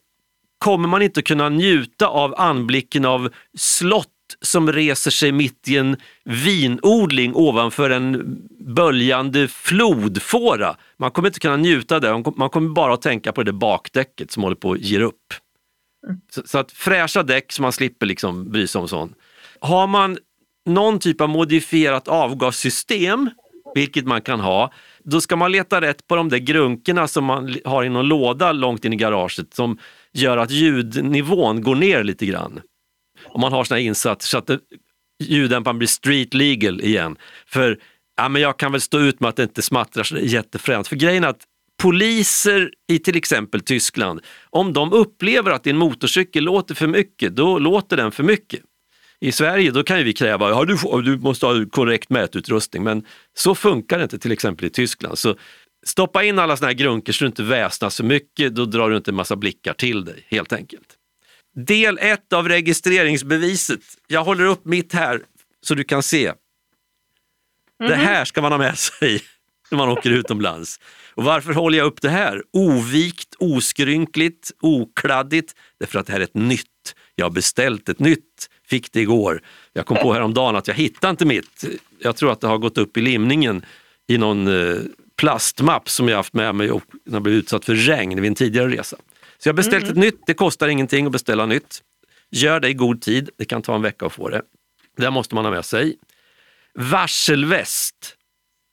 kommer 0.58 0.88
man 0.88 1.02
inte 1.02 1.22
kunna 1.22 1.48
njuta 1.48 2.06
av 2.06 2.34
anblicken 2.40 3.04
av 3.04 3.32
slott 3.58 4.12
som 4.40 4.72
reser 4.72 5.10
sig 5.10 5.32
mitt 5.32 5.68
i 5.68 5.76
en 5.76 5.96
vinodling 6.24 7.34
ovanför 7.34 7.90
en 7.90 8.38
böljande 8.60 9.48
flodfåra. 9.48 10.76
Man 10.96 11.10
kommer 11.10 11.28
inte 11.28 11.40
kunna 11.40 11.56
njuta 11.56 11.94
av 11.94 12.00
det, 12.00 12.32
man 12.36 12.50
kommer 12.50 12.68
bara 12.68 12.94
att 12.94 13.02
tänka 13.02 13.32
på 13.32 13.42
det 13.42 13.52
där 13.52 13.58
bakdäcket 13.58 14.30
som 14.30 14.42
håller 14.42 14.56
på 14.56 14.72
att 14.72 14.80
ge 14.80 15.00
upp. 15.00 15.34
Så, 16.30 16.42
så 16.44 16.58
att 16.58 16.72
fräscha 16.72 17.22
däck 17.22 17.52
så 17.52 17.62
man 17.62 17.72
slipper 17.72 18.06
liksom 18.06 18.50
bry 18.50 18.66
sig 18.66 18.80
om 18.80 18.88
sånt. 18.88 19.16
Har 19.60 19.86
man 19.86 20.18
någon 20.66 20.98
typ 20.98 21.20
av 21.20 21.28
modifierat 21.28 22.08
avgassystem, 22.08 23.30
vilket 23.74 24.06
man 24.06 24.22
kan 24.22 24.40
ha, 24.40 24.72
då 25.04 25.20
ska 25.20 25.36
man 25.36 25.52
leta 25.52 25.80
rätt 25.80 26.06
på 26.06 26.16
de 26.16 26.28
där 26.28 26.38
grunkorna 26.38 27.08
som 27.08 27.24
man 27.24 27.56
har 27.64 27.84
i 27.84 27.88
någon 27.88 28.08
låda 28.08 28.52
långt 28.52 28.84
in 28.84 28.92
i 28.92 28.96
garaget 28.96 29.54
som 29.54 29.78
gör 30.12 30.36
att 30.36 30.50
ljudnivån 30.50 31.62
går 31.62 31.74
ner 31.74 32.04
lite 32.04 32.26
grann. 32.26 32.60
Om 33.28 33.40
man 33.40 33.52
har 33.52 33.64
sina 33.64 33.80
insatser 33.80 34.28
så 34.28 34.38
att 34.38 34.46
det, 34.46 34.58
ljuddämparen 35.24 35.78
blir 35.78 35.88
street 35.88 36.34
legal 36.34 36.80
igen. 36.80 37.16
För 37.46 37.78
ja, 38.16 38.28
men 38.28 38.42
jag 38.42 38.58
kan 38.58 38.72
väl 38.72 38.80
stå 38.80 38.98
ut 38.98 39.20
med 39.20 39.28
att 39.28 39.36
det 39.36 39.42
inte 39.42 39.62
smattrar 39.62 40.04
så 40.04 40.16
jättefränt. 40.16 40.88
För 40.88 40.96
grejen 40.96 41.24
är 41.24 41.28
att 41.28 41.44
poliser 41.82 42.70
i 42.88 42.98
till 42.98 43.16
exempel 43.16 43.60
Tyskland, 43.60 44.20
om 44.50 44.72
de 44.72 44.92
upplever 44.92 45.50
att 45.50 45.64
din 45.64 45.76
motorcykel 45.76 46.44
låter 46.44 46.74
för 46.74 46.86
mycket, 46.86 47.36
då 47.36 47.58
låter 47.58 47.96
den 47.96 48.12
för 48.12 48.22
mycket. 48.22 48.60
I 49.20 49.32
Sverige 49.32 49.70
då 49.70 49.82
kan 49.82 49.98
ju 49.98 50.04
vi 50.04 50.12
kräva 50.12 50.50
ja, 50.50 50.64
du, 50.64 51.02
du 51.02 51.18
måste 51.18 51.46
ha 51.46 51.66
korrekt 51.70 52.10
mätutrustning, 52.10 52.82
men 52.82 53.04
så 53.34 53.54
funkar 53.54 53.98
det 53.98 54.02
inte 54.02 54.18
till 54.18 54.32
exempel 54.32 54.66
i 54.66 54.70
Tyskland. 54.70 55.18
Så 55.18 55.34
stoppa 55.86 56.24
in 56.24 56.38
alla 56.38 56.56
såna 56.56 56.66
här 56.66 56.74
grunker 56.74 57.12
så 57.12 57.24
du 57.24 57.26
inte 57.26 57.42
väsnas 57.42 57.96
för 57.96 58.04
mycket, 58.04 58.54
då 58.54 58.64
drar 58.64 58.90
du 58.90 58.96
inte 58.96 59.10
en 59.10 59.14
massa 59.14 59.36
blickar 59.36 59.72
till 59.72 60.04
dig 60.04 60.26
helt 60.28 60.52
enkelt. 60.52 60.95
Del 61.56 61.98
1 61.98 62.32
av 62.32 62.48
registreringsbeviset. 62.48 63.80
Jag 64.06 64.24
håller 64.24 64.44
upp 64.44 64.64
mitt 64.64 64.92
här 64.92 65.20
så 65.62 65.74
du 65.74 65.84
kan 65.84 66.02
se. 66.02 66.32
Det 67.78 67.94
här 67.94 68.24
ska 68.24 68.42
man 68.42 68.52
ha 68.52 68.58
med 68.58 68.78
sig 68.78 69.22
när 69.70 69.78
man 69.78 69.88
åker 69.88 70.10
utomlands. 70.10 70.80
Och 71.14 71.24
varför 71.24 71.52
håller 71.52 71.78
jag 71.78 71.86
upp 71.86 72.02
det 72.02 72.08
här? 72.08 72.42
Ovikt, 72.52 73.34
oskrynkligt, 73.38 74.52
okladdigt. 74.60 75.54
Därför 75.80 75.98
att 75.98 76.06
det 76.06 76.12
här 76.12 76.20
är 76.20 76.24
ett 76.24 76.34
nytt. 76.34 76.94
Jag 77.14 77.24
har 77.24 77.30
beställt 77.30 77.88
ett 77.88 77.98
nytt, 77.98 78.50
fick 78.68 78.92
det 78.92 79.00
igår. 79.00 79.42
Jag 79.72 79.86
kom 79.86 79.96
på 79.96 80.12
häromdagen 80.12 80.56
att 80.56 80.68
jag 80.68 80.74
hittade 80.74 81.10
inte 81.10 81.24
mitt. 81.24 81.64
Jag 81.98 82.16
tror 82.16 82.32
att 82.32 82.40
det 82.40 82.46
har 82.46 82.58
gått 82.58 82.78
upp 82.78 82.96
i 82.96 83.00
limningen 83.00 83.64
i 84.06 84.18
någon 84.18 84.46
eh, 84.46 84.78
plastmapp 85.16 85.88
som 85.88 86.08
jag 86.08 86.16
haft 86.16 86.34
med 86.34 86.54
mig 86.54 86.70
och 86.70 86.82
den 87.04 87.14
har 87.14 87.20
blivit 87.20 87.44
utsatt 87.44 87.64
för 87.64 87.74
regn 87.74 88.20
vid 88.20 88.28
en 88.28 88.34
tidigare 88.34 88.68
resa. 88.68 88.96
Så 89.46 89.48
jag 89.48 89.52
har 89.52 89.56
beställt 89.56 89.88
ett 89.88 89.96
nytt, 89.96 90.20
det 90.26 90.34
kostar 90.34 90.68
ingenting 90.68 91.06
att 91.06 91.12
beställa 91.12 91.46
nytt. 91.46 91.82
Gör 92.30 92.60
det 92.60 92.68
i 92.68 92.74
god 92.74 93.02
tid, 93.02 93.30
det 93.38 93.44
kan 93.44 93.62
ta 93.62 93.74
en 93.74 93.82
vecka 93.82 94.06
att 94.06 94.12
få 94.12 94.28
det. 94.28 94.42
Det 94.96 95.10
måste 95.10 95.34
man 95.34 95.44
ha 95.44 95.52
med 95.52 95.64
sig. 95.64 95.96
Varselväst 96.74 98.16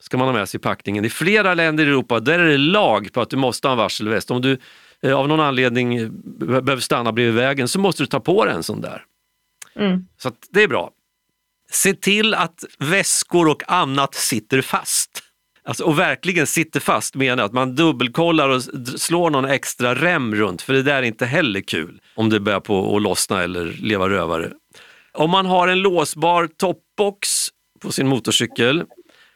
ska 0.02 0.18
man 0.18 0.28
ha 0.28 0.34
med 0.34 0.50
sig 0.50 0.58
i 0.58 0.62
packningen. 0.62 1.06
I 1.06 1.10
flera 1.10 1.54
länder 1.54 1.86
i 1.86 1.88
Europa 1.88 2.20
där 2.20 2.40
är 2.40 2.48
det 2.48 2.58
lag 2.58 3.14
på 3.14 3.22
att 3.22 3.30
du 3.30 3.38
måste 3.38 3.68
ha 3.68 3.72
en 3.72 3.78
varselväst. 3.78 4.32
Om 4.32 4.42
du 4.42 4.58
eh, 5.02 5.14
av 5.14 5.28
någon 5.28 5.40
anledning 5.40 5.96
eh, 5.96 6.10
behöver 6.40 6.80
stanna 6.80 7.12
bredvid 7.12 7.36
vägen 7.36 7.68
så 7.68 7.80
måste 7.80 8.04
du 8.04 8.08
ta 8.08 8.20
på 8.20 8.46
dig 8.46 8.54
en 8.54 8.64
sån 8.64 8.82
där. 8.82 9.06
Mm. 9.76 10.08
Så 10.18 10.32
det 10.50 10.64
är 10.64 10.68
bra. 10.68 10.92
Se 11.72 11.94
till 11.94 12.34
att 12.34 12.64
väskor 12.80 13.48
och 13.48 13.64
annat 13.68 14.16
sitter 14.16 14.62
fast. 14.62 15.24
Alltså, 15.66 15.84
och 15.84 16.00
verkligen 16.00 16.48
sitter 16.48 16.80
fast 16.80 17.16
menar 17.16 17.44
att 17.44 17.54
man 17.54 17.76
dubbelkollar 17.76 18.50
och 18.50 18.64
slår 19.00 19.30
någon 19.30 19.46
extra 19.46 19.96
rem 19.96 20.36
runt 20.36 20.62
för 20.62 20.74
det 20.74 20.84
där 20.84 20.96
är 20.96 21.02
inte 21.02 21.26
heller 21.26 21.62
kul 21.62 22.02
om 22.16 22.30
det 22.30 22.40
börjar 22.40 22.60
på 22.60 22.96
att 22.96 23.02
lossna 23.02 23.44
eller 23.44 23.66
leva 23.66 24.10
rövare. 24.10 24.52
Om 25.14 25.30
man 25.30 25.46
har 25.46 25.68
en 25.68 25.80
låsbar 25.80 26.48
toppbox 26.48 27.48
på 27.82 27.92
sin 27.92 28.08
motorcykel 28.08 28.84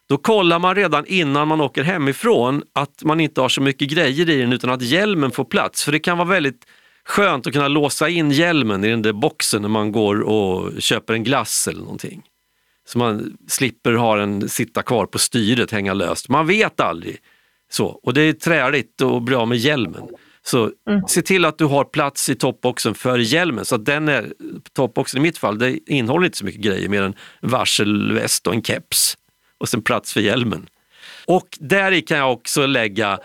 då 0.10 0.18
kollar 0.18 0.60
man 0.60 0.76
redan 0.76 1.06
innan 1.06 1.48
man 1.48 1.62
åker 1.62 1.84
hemifrån 1.84 2.64
att 2.74 3.04
man 3.04 3.20
inte 3.20 3.42
har 3.42 3.50
så 3.50 3.62
mycket 3.62 3.90
grejer 3.90 4.30
i 4.30 4.42
den 4.42 4.54
utan 4.54 4.70
att 4.70 4.82
hjälmen 4.82 5.32
får 5.32 5.44
plats. 5.44 5.84
För 5.84 5.92
det 5.92 6.00
kan 6.00 6.18
vara 6.18 6.28
väldigt 6.28 6.66
skönt 7.06 7.48
att 7.48 7.54
kunna 7.54 7.68
låsa 7.68 8.10
in 8.10 8.32
hjälmen 8.32 8.84
i 8.84 8.90
den 8.90 9.02
där 9.02 9.14
boxen 9.14 9.62
när 9.62 9.70
man 9.70 9.92
går 9.92 10.22
och 10.22 10.82
köper 10.82 11.14
en 11.14 11.24
glass 11.24 11.68
eller 11.68 11.80
någonting. 11.80 12.24
Så 12.88 12.98
man 12.98 13.38
slipper 13.48 13.94
ha 13.94 14.16
den 14.16 14.50
sitta 14.50 14.82
kvar 14.82 15.06
på 15.06 15.20
styret, 15.20 15.72
hänga 15.72 15.94
löst. 15.94 16.30
Man 16.30 16.48
vet 16.48 16.80
aldrig. 16.80 17.18
Så, 17.70 17.86
och 17.86 18.14
det 18.14 18.22
är 18.22 18.34
träligt 18.34 19.02
att 19.02 19.24
bli 19.24 19.36
av 19.36 19.48
med 19.48 19.58
hjälmen. 19.58 20.04
Så 20.42 20.72
mm. 20.90 21.02
se 21.08 21.22
till 21.22 21.46
att 21.46 21.58
du 21.58 21.66
har 21.66 21.84
plats 21.84 22.30
i 22.30 22.36
toppboxen 22.36 22.96
för 22.96 23.18
hjälmen. 23.18 23.66
Så 23.66 23.76
att 23.76 23.86
den 23.86 24.08
är, 24.08 24.34
toppboxen 24.74 25.20
i 25.20 25.22
mitt 25.22 25.38
fall, 25.38 25.58
det 25.58 25.92
innehåller 25.92 26.26
inte 26.26 26.38
så 26.38 26.46
mycket 26.46 26.62
grejer 26.62 26.90
mer 26.90 27.02
än 27.02 27.16
varselväst 27.42 28.48
och 28.48 28.54
en 28.54 28.64
keps 28.64 29.18
och 29.58 29.70
sen 29.70 29.82
plats 29.82 30.14
för 30.14 30.22
hjälmen. 30.22 30.70
Och 31.26 31.48
där 31.60 31.92
i 31.92 32.02
kan 32.02 32.18
jag 32.18 32.34
också 32.34 32.66
lägga 32.66 33.20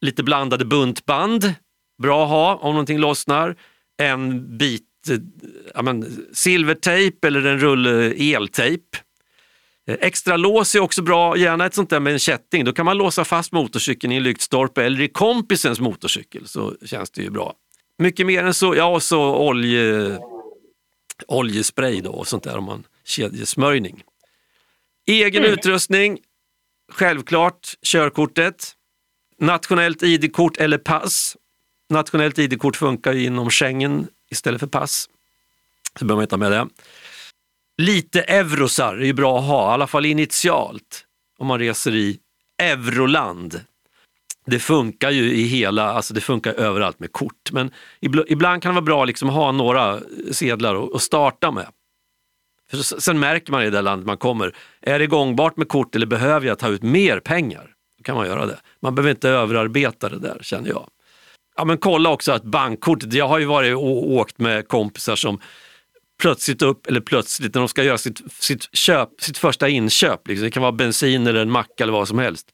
lite 0.00 0.22
blandade 0.22 0.64
buntband, 0.64 1.54
bra 2.02 2.24
att 2.24 2.30
ha 2.30 2.54
om 2.54 2.74
någonting 2.74 2.98
lossnar. 2.98 3.56
En 4.02 4.56
bit 4.58 4.93
ja, 5.74 5.82
men, 5.82 6.26
silvertejp 6.32 7.26
eller 7.26 7.46
en 7.46 7.58
rulle 7.58 8.14
eltejp. 8.34 8.82
Extra 9.86 10.36
lås 10.36 10.74
är 10.74 10.80
också 10.80 11.02
bra, 11.02 11.36
gärna 11.36 11.66
ett 11.66 11.74
sånt 11.74 11.90
där 11.90 12.00
med 12.00 12.12
en 12.12 12.18
kätting. 12.18 12.64
Då 12.64 12.72
kan 12.72 12.84
man 12.84 12.98
låsa 12.98 13.24
fast 13.24 13.52
motorcykeln 13.52 14.12
i 14.12 14.16
en 14.16 14.22
lyktstolpe 14.22 14.84
eller 14.84 15.00
i 15.00 15.08
kompisens 15.08 15.80
motorcykel 15.80 16.48
så 16.48 16.74
känns 16.84 17.10
det 17.10 17.22
ju 17.22 17.30
bra. 17.30 17.54
Mycket 17.98 18.26
mer 18.26 18.44
än 18.44 18.54
så, 18.54 18.76
ja 18.76 18.86
och 18.86 19.02
så 19.02 19.36
olje, 19.36 20.18
oljespray 21.28 22.00
då 22.00 22.10
och 22.10 22.26
sånt 22.26 22.42
där 22.42 22.56
om 22.56 22.64
man 22.64 22.84
kedjesmörjning. 23.04 24.02
Egen 25.06 25.42
mm. 25.44 25.52
utrustning, 25.52 26.18
självklart 26.92 27.74
körkortet, 27.82 28.72
nationellt 29.40 30.02
ID-kort 30.02 30.56
eller 30.56 30.78
pass. 30.78 31.36
Nationellt 31.90 32.38
ID-kort 32.38 32.76
funkar 32.76 33.12
ju 33.12 33.24
inom 33.24 33.50
Schengen 33.50 34.06
istället 34.30 34.60
för 34.60 34.66
pass. 34.66 35.08
Så 35.98 36.04
behöver 36.04 36.16
man 36.16 36.22
inte 36.22 36.34
ha 36.34 36.38
med 36.38 36.52
det. 36.52 36.68
Lite 37.82 38.22
eurosar 38.22 38.96
är 38.96 39.04
ju 39.04 39.12
bra 39.12 39.38
att 39.38 39.44
ha, 39.44 39.70
i 39.70 39.74
alla 39.74 39.86
fall 39.86 40.06
initialt 40.06 41.06
om 41.38 41.46
man 41.46 41.58
reser 41.58 41.94
i 41.94 42.18
euroland. 42.58 43.60
Det 44.46 44.58
funkar 44.58 45.10
ju 45.10 45.32
i 45.32 45.42
hela, 45.42 45.92
alltså 45.92 46.14
det 46.14 46.20
funkar 46.20 46.52
överallt 46.52 47.00
med 47.00 47.12
kort, 47.12 47.52
men 47.52 47.70
ibland 48.00 48.62
kan 48.62 48.70
det 48.70 48.74
vara 48.74 48.84
bra 48.84 49.04
liksom 49.04 49.28
att 49.28 49.34
ha 49.34 49.52
några 49.52 50.00
sedlar 50.32 50.96
att 50.96 51.02
starta 51.02 51.50
med. 51.50 51.66
För 52.70 53.00
sen 53.00 53.18
märker 53.18 53.52
man 53.52 53.62
i 53.62 53.70
det 53.70 53.82
landet 53.82 54.06
man 54.06 54.16
kommer, 54.16 54.56
är 54.80 54.98
det 54.98 55.06
gångbart 55.06 55.56
med 55.56 55.68
kort 55.68 55.94
eller 55.94 56.06
behöver 56.06 56.46
jag 56.46 56.58
ta 56.58 56.68
ut 56.68 56.82
mer 56.82 57.20
pengar? 57.20 57.70
Då 57.98 58.02
kan 58.02 58.16
man 58.16 58.26
göra 58.26 58.46
det. 58.46 58.58
Man 58.80 58.94
behöver 58.94 59.10
inte 59.10 59.28
överarbeta 59.28 60.08
det 60.08 60.18
där 60.18 60.38
känner 60.42 60.68
jag. 60.68 60.88
Ja, 61.56 61.64
men 61.64 61.78
kolla 61.78 62.10
också 62.10 62.32
att 62.32 62.44
bankkortet, 62.44 63.12
jag 63.12 63.28
har 63.28 63.38
ju 63.38 63.44
varit 63.44 63.74
och 63.74 64.10
åkt 64.10 64.38
med 64.38 64.68
kompisar 64.68 65.16
som 65.16 65.40
plötsligt 66.22 66.62
upp, 66.62 66.86
eller 66.86 67.00
plötsligt 67.00 67.54
när 67.54 67.60
de 67.60 67.68
ska 67.68 67.84
göra 67.84 67.98
sitt, 67.98 68.32
sitt, 68.42 68.76
köp, 68.76 69.08
sitt 69.18 69.38
första 69.38 69.68
inköp, 69.68 70.28
liksom, 70.28 70.44
det 70.44 70.50
kan 70.50 70.62
vara 70.62 70.72
bensin 70.72 71.26
eller 71.26 71.40
en 71.40 71.50
macka 71.50 71.84
eller 71.84 71.92
vad 71.92 72.08
som 72.08 72.18
helst, 72.18 72.46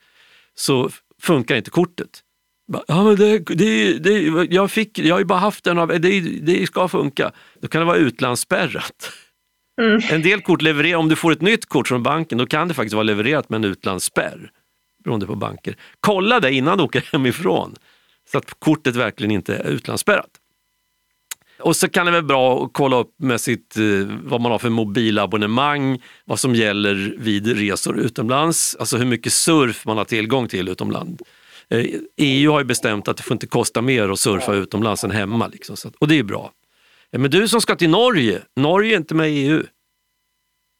så 0.54 0.90
funkar 1.22 1.56
inte 1.56 1.70
kortet. 1.70 2.22
Ja, 2.86 3.04
men 3.04 3.16
det, 3.16 3.38
det, 3.38 3.98
det, 3.98 4.44
jag, 4.50 4.70
fick, 4.70 4.98
jag 4.98 5.14
har 5.14 5.18
ju 5.18 5.24
bara 5.24 5.38
haft 5.38 5.64
den, 5.64 5.78
av, 5.78 5.88
det, 5.88 6.20
det 6.20 6.66
ska 6.66 6.88
funka. 6.88 7.32
Då 7.60 7.68
kan 7.68 7.80
det 7.80 7.84
vara 7.84 7.96
utlandsspärrat. 7.96 9.12
Mm. 9.80 10.00
En 10.10 10.22
del 10.22 10.40
kort 10.40 10.62
levererar, 10.62 10.98
om 10.98 11.08
du 11.08 11.16
får 11.16 11.32
ett 11.32 11.40
nytt 11.40 11.66
kort 11.66 11.88
från 11.88 12.02
banken, 12.02 12.38
då 12.38 12.46
kan 12.46 12.68
det 12.68 12.74
faktiskt 12.74 12.94
vara 12.94 13.02
levererat 13.02 13.48
med 13.48 13.56
en 13.56 13.64
utlandsspärr. 13.64 14.50
Beroende 15.04 15.26
på 15.26 15.34
banker. 15.34 15.76
Kolla 16.00 16.40
det 16.40 16.52
innan 16.52 16.78
du 16.78 16.84
åker 16.84 17.08
hemifrån, 17.12 17.76
så 18.32 18.38
att 18.38 18.60
kortet 18.60 18.96
verkligen 18.96 19.30
inte 19.30 19.56
är 19.56 19.66
utlandsspärrat. 19.66 20.30
Och 21.60 21.76
så 21.76 21.88
kan 21.88 22.06
det 22.06 22.12
vara 22.12 22.22
bra 22.22 22.64
att 22.64 22.70
kolla 22.72 22.96
upp 22.96 23.14
med 23.18 23.40
sitt, 23.40 23.76
eh, 23.76 23.84
vad 24.24 24.40
man 24.40 24.52
har 24.52 24.58
för 24.58 24.70
mobilabonnemang, 24.70 26.02
vad 26.24 26.38
som 26.38 26.54
gäller 26.54 27.14
vid 27.18 27.58
resor 27.58 27.98
utomlands, 27.98 28.76
alltså 28.80 28.96
hur 28.96 29.06
mycket 29.06 29.32
surf 29.32 29.86
man 29.86 29.96
har 29.96 30.04
tillgång 30.04 30.48
till 30.48 30.68
utomlands. 30.68 31.22
EU 32.16 32.48
eh, 32.48 32.52
har 32.52 32.60
ju 32.60 32.64
bestämt 32.64 33.08
att 33.08 33.16
det 33.16 33.22
får 33.22 33.34
inte 33.34 33.46
kosta 33.46 33.82
mer 33.82 34.08
att 34.08 34.20
surfa 34.20 34.54
utomlands 34.54 35.04
än 35.04 35.10
hemma. 35.10 35.46
Liksom. 35.46 35.76
och 35.98 36.08
det 36.08 36.18
är 36.18 36.22
bra. 36.22 36.52
Eh, 37.12 37.20
men 37.20 37.30
du 37.30 37.48
som 37.48 37.60
ska 37.60 37.76
till 37.76 37.90
Norge, 37.90 38.42
Norge 38.56 38.94
är 38.94 38.96
inte 38.96 39.14
med 39.14 39.30
i 39.30 39.46
EU. 39.46 39.62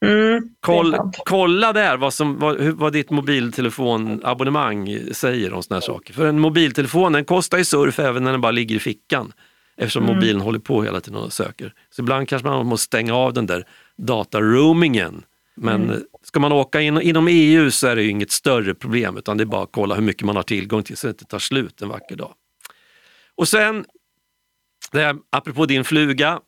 Mm, 0.05 0.49
Koll, 0.61 0.97
kolla 1.25 1.73
där 1.73 1.97
vad, 1.97 2.15
som, 2.15 2.39
vad, 2.39 2.61
vad 2.61 2.93
ditt 2.93 3.11
mobiltelefonabonnemang 3.11 4.99
säger 5.13 5.53
om 5.53 5.63
såna 5.63 5.77
här 5.77 5.81
saker. 5.81 6.15
För 6.15 6.27
en 6.27 6.41
mobiltelefon 6.41 7.13
den 7.13 7.25
kostar 7.25 7.59
ju 7.59 7.65
surf 7.65 7.99
även 7.99 8.25
när 8.25 8.33
den 8.33 8.41
bara 8.41 8.53
ligger 8.53 8.77
i 8.77 8.79
fickan. 8.79 9.33
Eftersom 9.77 10.03
mm. 10.03 10.15
mobilen 10.15 10.41
håller 10.41 10.59
på 10.59 10.83
hela 10.83 11.01
tiden 11.01 11.21
och 11.21 11.33
söker. 11.33 11.75
Så 11.91 12.03
ibland 12.03 12.29
kanske 12.29 12.49
man 12.49 12.67
måste 12.67 12.85
stänga 12.85 13.15
av 13.15 13.33
den 13.33 13.47
där 13.47 13.65
dataroamingen. 13.97 15.23
Men 15.57 15.85
mm. 15.85 16.03
ska 16.23 16.41
man 16.41 16.53
åka 16.53 16.81
in, 16.81 17.01
inom 17.01 17.29
EU 17.29 17.71
så 17.71 17.87
är 17.87 17.97
det 17.97 18.05
inget 18.05 18.31
större 18.31 18.75
problem 18.75 19.17
utan 19.17 19.37
det 19.37 19.45
är 19.45 19.47
bara 19.47 19.63
att 19.63 19.73
kolla 19.73 19.95
hur 19.95 20.03
mycket 20.03 20.23
man 20.23 20.37
har 20.37 20.43
tillgång 20.43 20.83
till 20.83 20.97
så 20.97 21.07
det 21.07 21.11
inte 21.11 21.25
tar 21.25 21.39
slut 21.39 21.83
en 21.83 21.89
vacker 21.89 22.17
dag. 22.17 22.35
Och 23.35 23.49
sen 23.49 23.85
det 24.93 25.01
här, 25.01 25.17
apropå 25.31 25.67
din 25.67 25.85
fluga 25.85 26.41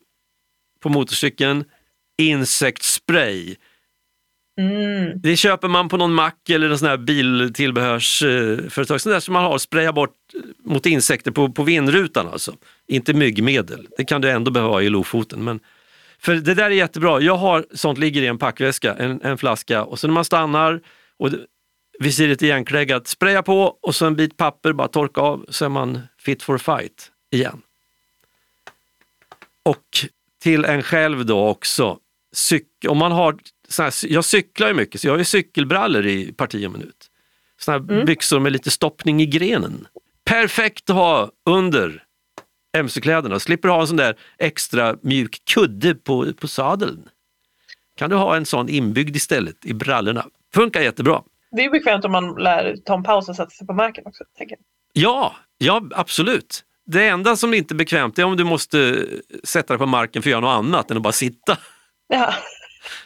på 0.79 0.89
motorcykeln, 0.89 1.65
insektsspray. 2.17 3.55
Mm. 4.57 5.21
Det 5.21 5.37
köper 5.37 5.67
man 5.67 5.89
på 5.89 5.97
någon 5.97 6.13
mack 6.13 6.49
eller 6.49 6.69
en 6.69 6.79
sån 6.79 6.87
här 6.87 6.97
biltillbehörsföretag, 6.97 9.01
sånt 9.01 9.13
där 9.13 9.19
som 9.19 9.33
man 9.33 9.43
har, 9.43 9.57
spraya 9.57 9.93
bort 9.93 10.15
mot 10.63 10.85
insekter 10.85 11.31
på, 11.31 11.51
på 11.51 11.63
vindrutan 11.63 12.27
alltså. 12.27 12.55
Inte 12.87 13.13
myggmedel, 13.13 13.87
det 13.97 14.05
kan 14.05 14.21
du 14.21 14.29
ändå 14.29 14.51
behöva 14.51 14.81
i 14.81 14.89
Lofoten. 14.89 15.43
Men, 15.43 15.59
för 16.19 16.35
det 16.35 16.53
där 16.53 16.65
är 16.65 16.69
jättebra, 16.69 17.21
jag 17.21 17.35
har 17.35 17.65
sånt 17.73 17.99
ligger 17.99 18.21
i 18.21 18.27
en 18.27 18.37
packväska, 18.37 18.93
en, 18.93 19.21
en 19.21 19.37
flaska 19.37 19.83
och 19.83 19.99
så 19.99 20.07
när 20.07 20.13
man 20.13 20.25
stannar 20.25 20.81
och 21.17 21.29
visiret 21.99 22.41
är 22.41 22.45
igenkläggat, 22.45 23.07
spraya 23.07 23.43
på 23.43 23.77
och 23.81 23.95
så 23.95 24.05
en 24.05 24.15
bit 24.15 24.37
papper, 24.37 24.73
bara 24.73 24.87
torka 24.87 25.21
av 25.21 25.45
så 25.49 25.65
är 25.65 25.69
man 25.69 25.99
fit 26.17 26.43
for 26.43 26.57
fight 26.57 27.11
igen. 27.31 27.61
Och 29.63 30.05
till 30.41 30.65
en 30.65 30.83
själv 30.83 31.25
då 31.25 31.47
också, 31.47 31.99
om 32.87 32.97
man 32.97 33.11
har, 33.11 33.37
här, 33.77 34.13
jag 34.13 34.25
cyklar 34.25 34.67
ju 34.67 34.73
mycket 34.73 35.01
så 35.01 35.07
jag 35.07 35.13
har 35.13 35.17
ju 35.17 35.25
cykelbrallor 35.25 36.05
i 36.05 36.33
parti 36.33 36.67
och 36.67 36.71
minut. 36.71 37.09
Såna 37.57 37.77
mm. 37.77 38.05
byxor 38.05 38.39
med 38.39 38.51
lite 38.51 38.71
stoppning 38.71 39.21
i 39.21 39.25
grenen. 39.25 39.87
Perfekt 40.25 40.89
att 40.89 40.95
ha 40.95 41.31
under 41.45 42.03
mc-kläderna, 42.77 43.39
slipper 43.39 43.69
ha 43.69 43.81
en 43.81 43.87
sån 43.87 43.97
där 43.97 44.15
extra 44.37 44.95
mjuk 45.01 45.41
kudde 45.53 45.95
på, 45.95 46.33
på 46.33 46.47
sadeln. 46.47 47.09
Kan 47.95 48.09
du 48.09 48.15
ha 48.15 48.35
en 48.35 48.45
sån 48.45 48.69
inbyggd 48.69 49.15
istället 49.15 49.65
i 49.65 49.73
brallorna. 49.73 50.25
Funkar 50.53 50.81
jättebra. 50.81 51.23
Det 51.51 51.65
är 51.65 51.69
bekvämt 51.69 52.05
om 52.05 52.11
man 52.11 52.35
lär 52.35 52.75
ta 52.85 52.95
en 52.95 53.03
paus 53.03 53.29
och 53.29 53.35
sätta 53.35 53.49
sig 53.49 53.67
på 53.67 53.73
marken 53.73 54.03
också. 54.05 54.23
Tänker 54.37 54.55
jag. 54.55 55.03
Ja, 55.03 55.35
ja 55.57 55.83
absolut. 55.91 56.63
Det 56.85 57.07
enda 57.07 57.35
som 57.35 57.53
inte 57.53 57.73
är 57.73 57.75
bekvämt 57.75 58.19
är 58.19 58.23
om 58.23 58.37
du 58.37 58.43
måste 58.43 59.05
sätta 59.43 59.73
dig 59.73 59.77
på 59.79 59.85
marken 59.85 60.21
för 60.21 60.29
att 60.29 60.31
göra 60.31 60.41
något 60.41 60.65
annat 60.65 60.91
än 60.91 60.97
att 60.97 61.03
bara 61.03 61.13
sitta. 61.13 61.57
Ja. 62.13 62.33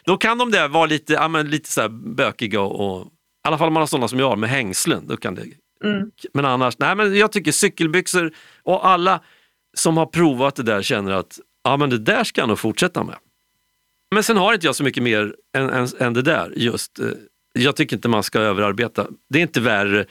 Då 0.04 0.16
kan 0.16 0.38
de 0.38 0.50
där 0.50 0.68
vara 0.68 0.86
lite, 0.86 1.12
ja, 1.12 1.28
men 1.28 1.50
lite 1.50 1.72
så 1.72 1.88
bökiga 1.88 2.60
och, 2.60 3.06
i 3.06 3.10
alla 3.48 3.58
fall 3.58 3.68
om 3.68 3.74
man 3.74 3.80
har 3.80 3.86
sådana 3.86 4.08
som 4.08 4.18
jag 4.18 4.38
med 4.38 4.50
hängslen. 4.50 5.06
Då 5.06 5.16
kan 5.16 5.34
det, 5.34 5.42
mm. 5.84 6.10
Men 6.34 6.44
annars, 6.44 6.78
nej 6.78 6.94
men 6.94 7.16
jag 7.16 7.32
tycker 7.32 7.52
cykelbyxor 7.52 8.32
och 8.62 8.86
alla 8.86 9.20
som 9.76 9.96
har 9.96 10.06
provat 10.06 10.56
det 10.56 10.62
där 10.62 10.82
känner 10.82 11.12
att 11.12 11.38
ja 11.64 11.76
men 11.76 11.90
det 11.90 11.98
där 11.98 12.24
ska 12.24 12.40
jag 12.40 12.48
nog 12.48 12.58
fortsätta 12.58 13.04
med. 13.04 13.16
Men 14.10 14.22
sen 14.22 14.36
har 14.36 14.54
inte 14.54 14.66
jag 14.66 14.74
så 14.74 14.84
mycket 14.84 15.02
mer 15.02 15.34
än, 15.56 15.70
än, 15.70 15.88
än 15.98 16.14
det 16.14 16.22
där 16.22 16.52
just. 16.56 16.98
Eh, 16.98 17.06
jag 17.52 17.76
tycker 17.76 17.96
inte 17.96 18.08
man 18.08 18.22
ska 18.22 18.38
överarbeta. 18.38 19.06
Det 19.28 19.38
är 19.38 19.42
inte 19.42 19.60
värre 19.60 20.06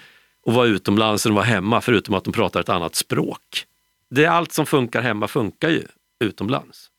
att 0.48 0.54
vara 0.54 0.68
utomlands 0.68 1.26
än 1.26 1.32
att 1.32 1.36
vara 1.36 1.46
hemma, 1.46 1.82
förutom 1.82 2.16
att 2.16 2.24
de 2.24 2.34
pratar 2.34 2.60
ett 2.60 2.70
annat 2.70 2.96
språk. 2.96 3.66
Det 4.10 4.26
är 4.26 4.30
allt 4.30 4.52
som 4.52 4.66
funkar 4.66 5.02
hemma 5.02 5.28
funkar 5.28 5.70
ju 5.70 5.84
utomlands. 6.20 6.90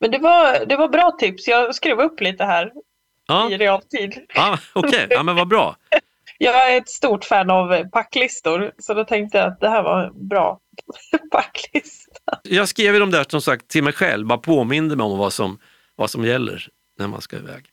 Men 0.00 0.10
det 0.10 0.18
var, 0.18 0.66
det 0.66 0.76
var 0.76 0.88
bra 0.88 1.10
tips. 1.18 1.48
Jag 1.48 1.74
skrev 1.74 2.00
upp 2.00 2.20
lite 2.20 2.44
här 2.44 2.72
Ja, 3.26 3.50
i 3.50 3.58
realtid. 3.58 4.20
ja 4.34 4.58
okej, 4.72 5.06
ja, 5.10 5.22
men 5.22 5.36
vad 5.36 5.48
bra. 5.48 5.76
Jag 6.38 6.72
är 6.72 6.76
ett 6.78 6.88
stort 6.88 7.24
fan 7.24 7.50
av 7.50 7.88
packlistor 7.88 8.72
så 8.78 8.94
då 8.94 9.04
tänkte 9.04 9.38
jag 9.38 9.46
att 9.48 9.60
det 9.60 9.68
här 9.68 9.82
var 9.82 10.04
en 10.04 10.28
bra 10.28 10.60
packlista. 11.30 12.38
Jag 12.42 12.68
skrev 12.68 12.94
ju 12.94 13.00
de 13.00 13.10
där 13.10 13.26
som 13.28 13.42
sagt 13.42 13.68
till 13.68 13.84
mig 13.84 13.92
själv, 13.92 14.26
bara 14.26 14.38
påminde 14.38 14.96
mig 14.96 15.04
om 15.04 15.18
vad 15.18 15.32
som, 15.32 15.58
vad 15.96 16.10
som 16.10 16.24
gäller 16.24 16.68
när 16.96 17.08
man 17.08 17.20
ska 17.20 17.36
iväg. 17.36 17.64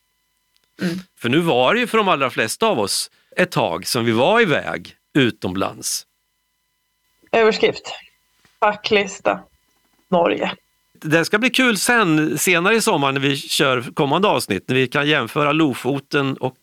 Mm. 0.81 0.95
För 1.19 1.29
nu 1.29 1.39
var 1.39 1.73
det 1.73 1.79
ju 1.79 1.87
för 1.87 1.97
de 1.97 2.07
allra 2.07 2.29
flesta 2.29 2.67
av 2.67 2.79
oss 2.79 3.11
ett 3.35 3.51
tag 3.51 3.87
som 3.87 4.05
vi 4.05 4.11
var 4.11 4.41
iväg 4.41 4.95
utomlands. 5.13 6.05
Överskrift. 7.31 7.93
Packlista. 8.59 9.39
Norge. 10.07 10.51
Det 11.01 11.25
ska 11.25 11.37
bli 11.39 11.49
kul 11.49 11.77
sen, 11.77 12.37
senare 12.37 12.75
i 12.75 12.81
sommar 12.81 13.11
när 13.11 13.19
vi 13.19 13.37
kör 13.37 13.81
kommande 13.93 14.27
avsnitt, 14.27 14.63
när 14.67 14.75
vi 14.75 14.87
kan 14.87 15.07
jämföra 15.07 15.51
Lofoten 15.51 16.37
och 16.37 16.57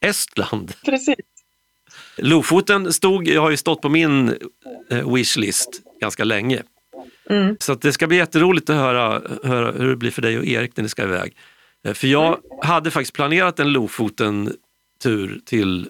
Estland. 0.00 0.72
Precis. 0.84 1.16
Lofoten 2.16 2.92
stod, 2.92 3.28
har 3.28 3.50
ju 3.50 3.56
stått 3.56 3.80
på 3.82 3.88
min 3.88 4.38
eh, 4.90 5.14
wishlist 5.14 5.80
ganska 6.00 6.24
länge. 6.24 6.62
Mm. 7.30 7.56
Så 7.60 7.74
det 7.74 7.92
ska 7.92 8.06
bli 8.06 8.16
jätteroligt 8.16 8.70
att 8.70 8.76
höra, 8.76 9.22
höra 9.44 9.72
hur 9.72 9.88
det 9.88 9.96
blir 9.96 10.10
för 10.10 10.22
dig 10.22 10.38
och 10.38 10.44
Erik 10.46 10.76
när 10.76 10.82
ni 10.82 10.88
ska 10.88 11.02
iväg. 11.02 11.36
Eh, 11.86 11.94
För 11.94 12.06
jag 12.06 12.38
hade 12.62 12.90
faktiskt 12.90 13.12
planerat 13.12 13.60
en 13.60 13.72
Lofoten-tur 13.72 15.40
till, 15.44 15.88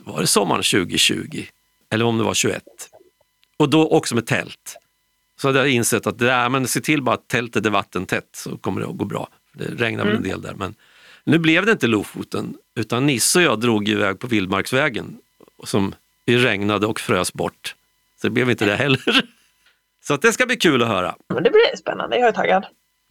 var 0.00 0.20
det 0.20 0.26
sommaren 0.26 0.62
2020? 0.62 1.42
Eller 1.90 2.04
om 2.04 2.18
det 2.18 2.24
var 2.24 2.34
21. 2.34 2.62
Och 3.56 3.68
då 3.68 3.88
också 3.88 4.14
med 4.14 4.26
tält. 4.26 4.76
Så 5.40 5.48
hade 5.48 5.58
jag 5.58 5.68
insett 5.68 6.06
att 6.06 6.18
det 6.18 6.32
är, 6.32 6.48
men 6.48 6.68
se 6.68 6.80
till 6.80 7.02
bara 7.02 7.14
att 7.14 7.28
tältet 7.28 7.66
är 7.66 7.70
vattentätt 7.70 8.28
så 8.32 8.56
kommer 8.58 8.80
det 8.80 8.86
att 8.86 8.96
gå 8.96 9.04
bra. 9.04 9.28
Det 9.52 9.64
regnar 9.64 10.04
väl 10.04 10.16
en 10.16 10.22
del 10.22 10.42
där. 10.42 10.54
Men 10.54 10.74
nu 11.24 11.38
blev 11.38 11.66
det 11.66 11.72
inte 11.72 11.86
Lofoten 11.86 12.54
utan 12.74 13.06
Nisse 13.06 13.38
och 13.38 13.44
jag 13.44 13.60
drog 13.60 13.88
iväg 13.88 14.18
på 14.18 14.26
Vildmarksvägen 14.26 15.18
som 15.64 15.94
vi 16.24 16.38
regnade 16.38 16.86
och 16.86 17.00
frös 17.00 17.32
bort. 17.32 17.74
Så 18.20 18.26
det 18.26 18.30
blev 18.30 18.50
inte 18.50 18.64
det 18.64 18.76
heller. 18.76 19.26
Så 20.04 20.14
att 20.14 20.22
det 20.22 20.32
ska 20.32 20.46
bli 20.46 20.56
kul 20.56 20.82
att 20.82 20.88
höra. 20.88 21.14
Men 21.28 21.42
det 21.42 21.50
blir 21.50 21.76
spännande. 21.76 22.18
Jag 22.18 22.28
är 22.28 22.32
taggad. 22.32 22.66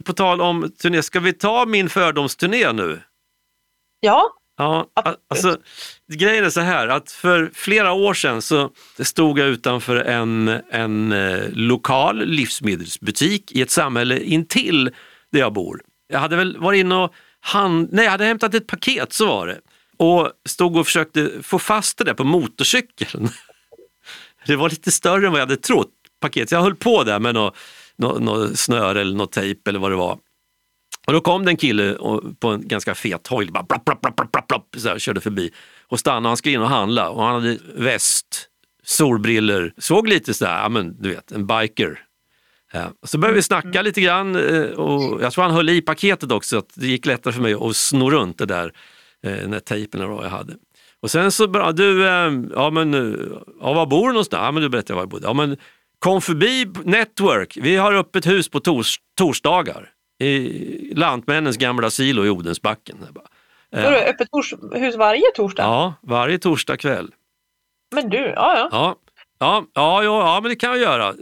På 0.06 0.14
tal 0.14 0.42
om 0.42 0.72
turné, 0.82 1.04
ska 1.04 1.20
vi 1.20 1.34
ta 1.34 1.66
min 1.66 1.90
fördomsturné 1.90 2.72
nu? 2.72 3.02
Ja, 4.00 4.34
Ja, 4.58 4.88
alltså, 5.30 5.58
grejen 6.14 6.46
är 6.46 6.50
så 6.50 6.62
här 6.62 6.88
att 6.88 7.12
för 7.12 7.52
flera 7.54 7.94
år 7.94 8.14
sedan 8.14 8.42
så 8.42 8.72
stod 9.00 9.40
jag 9.40 9.48
utanför 9.48 9.96
en, 9.96 10.48
en 10.72 11.12
eh, 11.12 11.50
lokal 11.52 12.26
livsmedelsbutik 12.26 13.52
i 13.52 13.62
ett 13.62 13.72
samhälle 13.72 14.20
intill 14.20 14.92
där 15.32 15.40
jag 15.40 15.54
bor. 15.54 15.82
Jag 16.08 16.20
hade 16.20 16.36
väl 16.36 16.58
varit 16.58 16.80
inne 16.80 16.96
och 16.96 17.14
hand, 17.40 17.90
nej, 17.92 18.04
jag 18.04 18.12
hade 18.12 18.26
hämtat 18.26 18.54
ett 18.54 18.68
paket, 18.68 19.14
så 19.14 19.26
var 19.26 19.48
det. 19.48 19.60
Och 19.98 20.32
stod 20.50 20.78
och 20.78 20.86
försökte 20.86 21.32
få 21.44 21.60
fast 21.60 21.98
det 21.98 22.04
där 22.04 22.14
på 22.14 22.24
motorcykeln. 22.24 23.30
Det 24.46 24.56
var 24.56 24.70
lite 24.70 24.92
större 24.92 25.26
än 25.26 25.32
vad 25.32 25.42
jag 25.42 25.46
hade 25.46 25.62
trott, 25.62 25.92
paketet. 26.22 26.52
Jag 26.52 26.62
höll 26.62 26.76
på 26.76 27.04
där 27.04 27.20
med 27.20 27.34
något 27.34 27.56
nå, 27.98 28.20
nå 28.20 28.48
snöre 28.56 29.02
eller 29.02 29.16
något 29.16 29.32
tejp 29.32 29.70
eller 29.70 29.80
vad 29.80 29.92
det 29.92 29.96
var. 29.96 30.18
Och 31.08 31.14
då 31.14 31.22
kom 31.22 31.46
det 31.46 31.52
en 31.52 31.58
kille 31.58 31.98
på 32.40 32.48
en 32.48 32.68
ganska 32.68 32.96
fet 32.96 33.28
hoj, 33.28 33.46
bara 33.52 33.64
blapp, 33.64 33.86
blapp, 33.86 34.02
blapp, 34.02 34.32
blapp, 34.32 34.48
blapp, 34.48 34.66
så 34.78 34.90
här, 34.90 35.00
körde 35.00 35.22
förbi 35.22 35.52
och 35.88 36.00
stannade. 36.00 36.28
Han 36.28 36.38
skulle 36.38 36.56
in 36.56 36.62
och 36.62 36.70
handla 36.70 37.10
och 37.10 37.24
han 37.24 37.34
hade 37.34 37.58
väst, 37.76 38.48
solbriller, 38.84 39.74
såg 39.78 40.08
lite 40.08 40.34
sådär, 40.34 40.62
ja 40.62 40.70
men 40.70 41.02
du 41.02 41.10
vet, 41.10 41.32
en 41.32 41.48
biker. 41.48 42.00
Ja. 42.74 42.92
Så 43.04 43.18
började 43.18 43.36
vi 43.36 43.42
snacka 43.42 43.82
lite 43.82 44.02
grann 44.02 44.36
eh, 44.36 44.64
och 44.64 45.22
jag 45.22 45.34
tror 45.34 45.44
han 45.44 45.54
höll 45.54 45.70
i 45.70 45.82
paketet 45.82 46.32
också, 46.32 46.50
så 46.50 46.58
att 46.58 46.70
det 46.76 46.88
gick 46.88 47.06
lättare 47.06 47.34
för 47.34 47.42
mig 47.42 47.54
att 47.54 47.76
sno 47.76 48.10
runt 48.10 48.38
det 48.38 48.46
där, 48.46 48.74
eh, 49.24 49.34
den 49.34 49.52
där 49.52 49.60
tejpen 49.60 50.02
eller 50.02 50.12
vad 50.12 50.26
jag 50.26 50.30
hade. 50.30 50.54
Och 51.02 51.12
sen 51.12 51.32
så 51.32 51.48
bara, 51.48 51.72
du, 51.72 52.08
eh, 52.08 52.32
ja 52.54 52.70
men, 52.70 52.94
eh, 52.94 53.20
ja, 53.62 53.74
var 53.74 53.86
bor 53.86 54.08
du 54.08 54.14
någonstans? 54.14 54.42
Ja 54.42 54.52
men 54.52 54.64
du 54.64 54.70
berättade 54.70 54.94
var 54.94 55.02
jag 55.02 55.10
bodde. 55.10 55.28
Ja 55.28 55.34
men 55.34 55.58
kom 56.00 56.22
förbi 56.22 56.68
Network, 56.84 57.58
vi 57.62 57.76
har 57.76 57.94
öppet 57.94 58.28
hus 58.28 58.50
på 58.50 58.60
tors, 58.60 58.96
torsdagar 59.18 59.90
i 60.22 60.94
Lantmännens 60.96 61.58
gamla 61.58 61.90
silo 61.90 62.26
i 62.26 62.30
Odensbacken. 62.30 62.98
Är 63.72 63.92
det 63.92 64.06
öppet 64.10 64.30
tors- 64.32 64.80
hus 64.80 64.96
varje 64.96 65.32
torsdag. 65.36 65.64
Ja, 65.64 65.94
varje 66.02 66.40
torsdag 66.40 66.78
kväll. 66.78 67.12
Men 67.96 68.10
du, 68.10 68.18
ja 68.18 68.58
ja. 68.58 68.70
Ja, 68.72 68.96
ja, 69.40 69.66
ja, 69.74 70.04
ja, 70.04 70.36
ja 70.36 70.40
men 70.42 70.50
det 70.50 70.56
kan 70.56 70.70
jag 70.70 70.80
göra. 70.80 71.14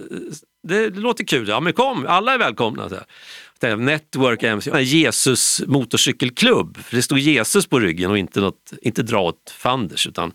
Det, 0.63 0.89
det 0.89 0.99
låter 0.99 1.23
kul. 1.25 1.47
Ja, 1.47 1.59
men 1.59 1.73
kom, 1.73 2.05
alla 2.09 2.33
är 2.33 2.38
välkomna. 2.38 2.89
Så 2.89 2.95
här. 2.95 3.03
Det 3.59 3.75
Network 3.75 4.43
MC, 4.43 4.81
Jesus 4.81 5.61
motorcykelklubb. 5.67 6.77
För 6.77 6.95
det 6.95 7.01
stod 7.01 7.19
Jesus 7.19 7.67
på 7.67 7.79
ryggen 7.79 8.11
och 8.11 8.17
inte, 8.17 8.39
något, 8.39 8.73
inte 8.81 9.03
dra 9.03 9.19
åt 9.19 9.55
fanders. 9.57 10.07
Utan 10.07 10.33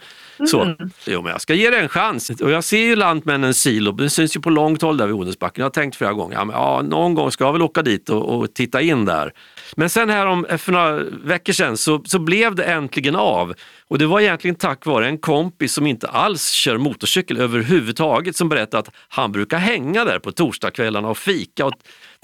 så. 0.51 0.75
Jo, 1.07 1.23
men 1.23 1.33
jag 1.33 1.41
ska 1.41 1.55
ge 1.55 1.71
det 1.71 1.79
en 1.79 1.89
chans. 1.89 2.31
Och 2.31 2.51
jag 2.51 2.65
ser 2.65 2.79
ju 2.79 2.97
Lantmännens 2.97 3.61
silo, 3.61 3.93
den 3.93 4.11
syns 4.11 4.37
ju 4.37 4.41
på 4.41 4.51
långt 4.51 4.83
håll 4.83 4.97
där 4.97 5.07
vid 5.07 5.15
Odensbacken. 5.15 5.63
Jag 5.63 5.67
har 5.67 5.71
tänkt 5.71 5.97
flera 5.97 6.13
gånger, 6.13 6.37
ja, 6.37 6.45
men, 6.45 6.57
ja, 6.57 6.83
någon 6.83 7.15
gång 7.15 7.31
ska 7.31 7.45
jag 7.45 7.53
väl 7.53 7.63
åka 7.63 7.83
dit 7.83 8.09
och, 8.09 8.39
och 8.39 8.55
titta 8.55 8.83
in 8.83 9.05
där. 9.05 9.33
Men 9.77 9.91
sen 9.91 10.11
här 10.11 10.27
om, 10.27 10.47
för 10.59 10.73
några 10.73 10.93
veckor 11.25 11.53
sedan 11.53 11.77
så, 11.77 12.03
så 12.05 12.19
blev 12.19 12.55
det 12.55 12.65
äntligen 12.65 13.17
av. 13.17 13.55
Och 13.89 13.99
det 13.99 14.07
var 14.07 14.21
egentligen 14.21 14.55
tack 14.55 14.87
vare 14.87 15.07
en 15.07 15.19
kompis 15.19 15.73
som 15.73 15.87
inte 15.87 16.09
alls 16.09 16.51
kör 16.51 16.79
motorcykel 16.79 17.41
överhuvudtaget 17.41 18.37
som 18.37 18.49
berättade 18.49 18.79
att 18.79 18.95
han 19.09 19.33
brukar 19.33 19.59
hänga 19.59 20.05
där 20.05 20.19
på 20.19 20.33
torsdagskvällarna 20.33 21.09
och 21.09 21.19
fika 21.19 21.67
och 21.67 21.73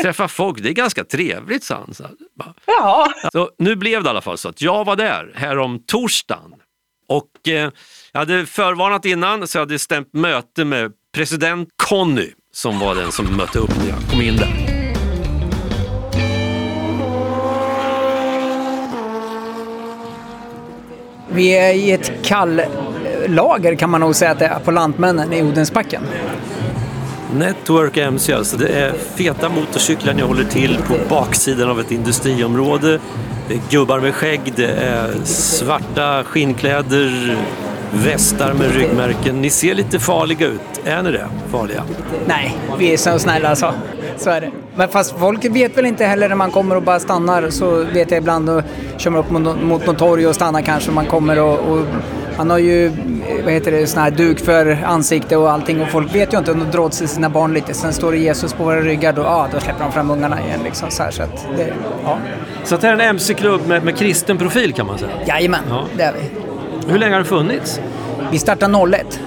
träffa 0.02 0.28
folk. 0.28 0.62
Det 0.62 0.68
är 0.68 0.72
ganska 0.72 1.04
trevligt, 1.04 1.64
sa 1.64 1.74
han. 1.74 1.94
Så, 1.94 2.04
Jaha. 2.66 3.12
så 3.32 3.50
nu 3.58 3.76
blev 3.76 4.02
det 4.02 4.06
i 4.06 4.10
alla 4.10 4.20
fall 4.20 4.38
så 4.38 4.48
att 4.48 4.62
jag 4.62 4.84
var 4.84 4.96
där 4.96 5.32
här 5.34 5.58
om 5.58 5.82
torsdagen. 5.86 6.54
Och 7.08 7.48
eh, 7.48 7.70
jag 8.12 8.18
hade 8.20 8.46
förvarnat 8.46 9.04
innan 9.04 9.46
så 9.48 9.58
jag 9.58 9.62
hade 9.62 9.78
stämt 9.78 10.12
möte 10.12 10.64
med 10.64 10.92
president 11.14 11.68
Conny 11.76 12.30
som 12.52 12.78
var 12.78 12.94
den 12.94 13.12
som 13.12 13.36
mötte 13.36 13.58
upp 13.58 13.76
när 13.76 13.88
jag 13.88 14.10
kom 14.10 14.20
in 14.20 14.36
där. 14.36 14.69
Vi 21.32 21.48
är 21.48 21.74
i 21.74 21.92
ett 21.92 22.12
kalllager 22.24 23.74
kan 23.74 23.90
man 23.90 24.00
nog 24.00 24.16
säga 24.16 24.30
att 24.30 24.38
det 24.38 24.46
är 24.46 24.58
på 24.58 24.70
Lantmännen 24.70 25.32
i 25.32 25.42
Odensbacken. 25.42 26.02
Network 27.34 27.96
MC 27.96 28.32
alltså, 28.32 28.56
det 28.56 28.68
är 28.68 28.92
feta 29.14 29.48
motorcyklar 29.48 30.14
ni 30.14 30.22
håller 30.22 30.44
till 30.44 30.78
på 30.88 30.94
baksidan 31.08 31.70
av 31.70 31.80
ett 31.80 31.90
industriområde. 31.90 33.00
Det 33.48 33.54
är 33.54 33.60
gubbar 33.70 34.00
med 34.00 34.14
skägg, 34.14 34.40
det 34.56 34.70
är 34.70 35.10
svarta 35.24 36.24
skinnkläder, 36.24 37.36
västar 37.92 38.52
med 38.52 38.74
ryggmärken. 38.74 39.42
Ni 39.42 39.50
ser 39.50 39.74
lite 39.74 39.98
farliga 39.98 40.46
ut. 40.46 40.60
Är 40.84 41.02
ni 41.02 41.10
det? 41.12 41.26
Farliga? 41.52 41.82
Nej, 42.26 42.56
vi 42.78 42.92
är 42.92 42.96
så 42.96 43.18
snälla 43.18 43.56
så. 43.56 43.70
Så 44.16 44.30
är 44.30 44.40
det. 44.40 44.50
Men 44.76 44.88
fast 44.88 45.18
folk 45.18 45.44
vet 45.44 45.76
väl 45.78 45.86
inte 45.86 46.04
heller 46.04 46.28
när 46.28 46.36
man 46.36 46.50
kommer 46.50 46.76
och 46.76 46.82
bara 46.82 47.00
stannar 47.00 47.50
så 47.50 47.84
vet 47.84 48.10
jag 48.10 48.18
ibland 48.18 48.50
och 48.50 48.62
kör 48.96 49.10
man 49.10 49.20
upp 49.20 49.30
mot, 49.30 49.62
mot 49.62 49.86
något 49.86 49.98
torg 49.98 50.26
och 50.26 50.34
stannar 50.34 50.62
kanske 50.62 50.90
man 50.90 51.06
kommer 51.06 51.38
och, 51.40 51.58
och 51.58 51.80
han 52.36 52.50
har 52.50 52.58
ju 52.58 52.92
vad 53.44 53.52
heter 53.52 53.70
det, 53.72 53.86
sån 53.86 54.02
här 54.02 54.10
duk 54.10 54.40
för 54.40 54.78
ansikte 54.84 55.36
och 55.36 55.50
allting 55.50 55.82
och 55.82 55.88
folk 55.88 56.14
vet 56.14 56.32
ju 56.34 56.38
inte 56.38 56.52
de 56.52 56.70
drar 56.70 56.78
åt 56.80 56.94
sig 56.94 57.08
sina 57.08 57.28
barn 57.30 57.54
lite. 57.54 57.74
Sen 57.74 57.92
står 57.92 58.12
det 58.12 58.18
Jesus 58.18 58.52
på 58.52 58.64
våra 58.64 58.80
ryggar 58.80 59.12
då, 59.12 59.22
ja, 59.22 59.48
då 59.52 59.60
släpper 59.60 59.82
de 59.84 59.92
fram 59.92 60.10
ungarna 60.10 60.40
igen 60.40 60.60
liksom 60.64 60.90
så 60.90 61.02
här 61.02 61.10
så 61.10 61.22
att 61.22 61.46
det, 61.56 61.72
ja. 62.04 62.18
Så 62.64 62.76
det 62.76 62.86
här 62.86 62.94
är 62.94 63.00
en 63.00 63.08
MC-klubb 63.08 63.60
med, 63.66 63.84
med 63.84 63.96
kristen 63.96 64.38
profil 64.38 64.72
kan 64.72 64.86
man 64.86 64.98
säga. 64.98 65.10
Jajamän, 65.26 65.60
Ja. 65.68 65.84
det 65.96 66.02
är 66.02 66.12
vi. 66.12 66.39
Hur 66.90 66.98
länge 66.98 67.12
har 67.14 67.18
det 67.18 67.24
funnits? 67.24 67.80
Vi 68.30 68.38
startar 68.38 68.94
01. 68.94 69.20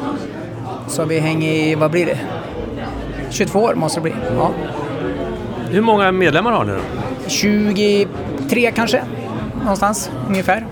Så 0.87 1.05
vi 1.05 1.19
hänger 1.19 1.51
i, 1.51 1.75
vad 1.75 1.91
blir 1.91 2.05
det? 2.05 2.17
22 3.29 3.59
år 3.59 3.73
måste 3.75 3.99
det 3.99 4.01
bli. 4.01 4.13
Ja. 4.37 4.51
Hur 5.69 5.81
många 5.81 6.11
medlemmar 6.11 6.51
har 6.51 6.63
ni 6.63 6.71
då? 6.71 6.79
23 7.27 8.71
kanske, 8.75 9.03
någonstans 9.61 10.11
ungefär. 10.27 10.65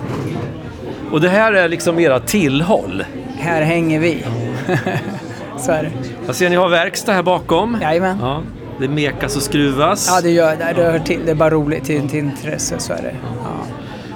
Och 1.11 1.21
det 1.21 1.29
här 1.29 1.53
är 1.53 1.69
liksom 1.69 1.99
era 1.99 2.19
tillhåll. 2.19 3.03
Här 3.39 3.61
hänger 3.61 3.99
vi. 3.99 4.25
så 5.57 5.71
är 5.71 5.83
det. 5.83 5.91
Jag 6.25 6.35
ser 6.35 6.49
ni 6.49 6.55
har 6.55 6.69
verkstad 6.69 7.13
här 7.13 7.23
bakom. 7.23 7.77
Jajamän. 7.81 8.17
Ja, 8.21 8.41
det 8.79 8.87
mekas 8.87 9.35
och 9.35 9.41
skruvas. 9.41 10.09
Ja, 10.15 10.21
det 10.21 10.31
gör 10.31 10.55
det. 10.55 10.73
Det 10.75 10.83
hör 10.91 10.99
till. 10.99 11.21
Det 11.25 11.31
är 11.31 11.35
bara 11.35 11.49
roligt 11.49 11.83
till, 11.83 12.09
till 12.09 12.19
intresse, 12.19 12.79
så 12.79 12.93
är 12.93 13.01
det. 13.01 13.15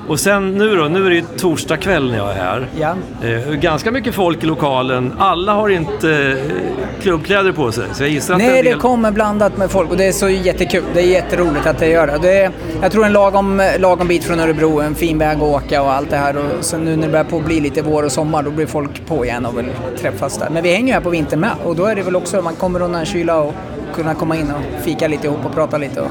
Och 0.07 0.19
sen 0.19 0.57
nu 0.57 0.75
då, 0.75 0.83
nu 0.83 1.05
är 1.05 1.09
det 1.09 1.37
torsdag 1.37 1.77
kväll 1.77 2.11
när 2.11 2.17
jag 2.17 2.31
är 2.31 2.35
här. 2.35 2.67
Ja. 2.79 2.95
Eh, 3.23 3.53
ganska 3.53 3.91
mycket 3.91 4.15
folk 4.15 4.43
i 4.43 4.45
lokalen. 4.45 5.13
Alla 5.17 5.53
har 5.53 5.69
inte 5.69 6.11
eh, 6.11 7.01
klubbkläder 7.01 7.51
på 7.51 7.71
sig. 7.71 7.83
Så 7.93 8.03
jag 8.03 8.09
gissar 8.09 8.33
att 8.33 8.39
Nej, 8.39 8.63
del... 8.63 8.73
det 8.73 8.81
kommer 8.81 9.11
blandat 9.11 9.57
med 9.57 9.71
folk 9.71 9.91
och 9.91 9.97
det 9.97 10.05
är 10.05 10.11
så 10.11 10.29
jättekul. 10.29 10.83
Det 10.93 11.01
är 11.01 11.07
jätteroligt 11.07 11.67
att 11.67 11.79
det 11.79 11.87
gör 11.87 12.07
det. 12.07 12.17
det 12.21 12.37
är, 12.37 12.51
jag 12.81 12.91
tror 12.91 13.05
en 13.05 13.13
lagom, 13.13 13.61
lagom 13.79 14.07
bit 14.07 14.23
från 14.23 14.39
Örebro, 14.39 14.81
en 14.81 14.95
fin 14.95 15.17
väg 15.17 15.37
att 15.37 15.43
åka 15.43 15.81
och 15.81 15.93
allt 15.93 16.09
det 16.09 16.17
här. 16.17 16.37
Och 16.37 16.65
så 16.65 16.77
nu 16.77 16.95
när 16.95 17.05
det 17.05 17.11
börjar 17.11 17.23
på 17.23 17.37
att 17.37 17.45
bli 17.45 17.59
lite 17.59 17.81
vår 17.81 18.03
och 18.03 18.11
sommar, 18.11 18.43
då 18.43 18.51
blir 18.51 18.65
folk 18.65 19.05
på 19.07 19.25
igen 19.25 19.45
och 19.45 19.57
vill 19.57 19.69
träffas 20.01 20.37
där. 20.37 20.49
Men 20.49 20.63
vi 20.63 20.73
hänger 20.73 20.87
ju 20.87 20.93
här 20.93 21.01
på 21.01 21.09
vintern 21.09 21.39
med 21.39 21.51
och 21.63 21.75
då 21.75 21.85
är 21.85 21.95
det 21.95 22.01
väl 22.01 22.15
också, 22.15 22.41
man 22.41 22.55
kommer 22.55 22.81
undan 22.81 23.05
kyla 23.05 23.37
och 23.37 23.53
kunna 23.95 24.13
komma 24.13 24.35
in 24.35 24.51
och 24.51 24.83
fika 24.83 25.07
lite 25.07 25.27
ihop 25.27 25.45
och 25.45 25.53
prata 25.53 25.77
lite. 25.77 26.01
Och, 26.01 26.07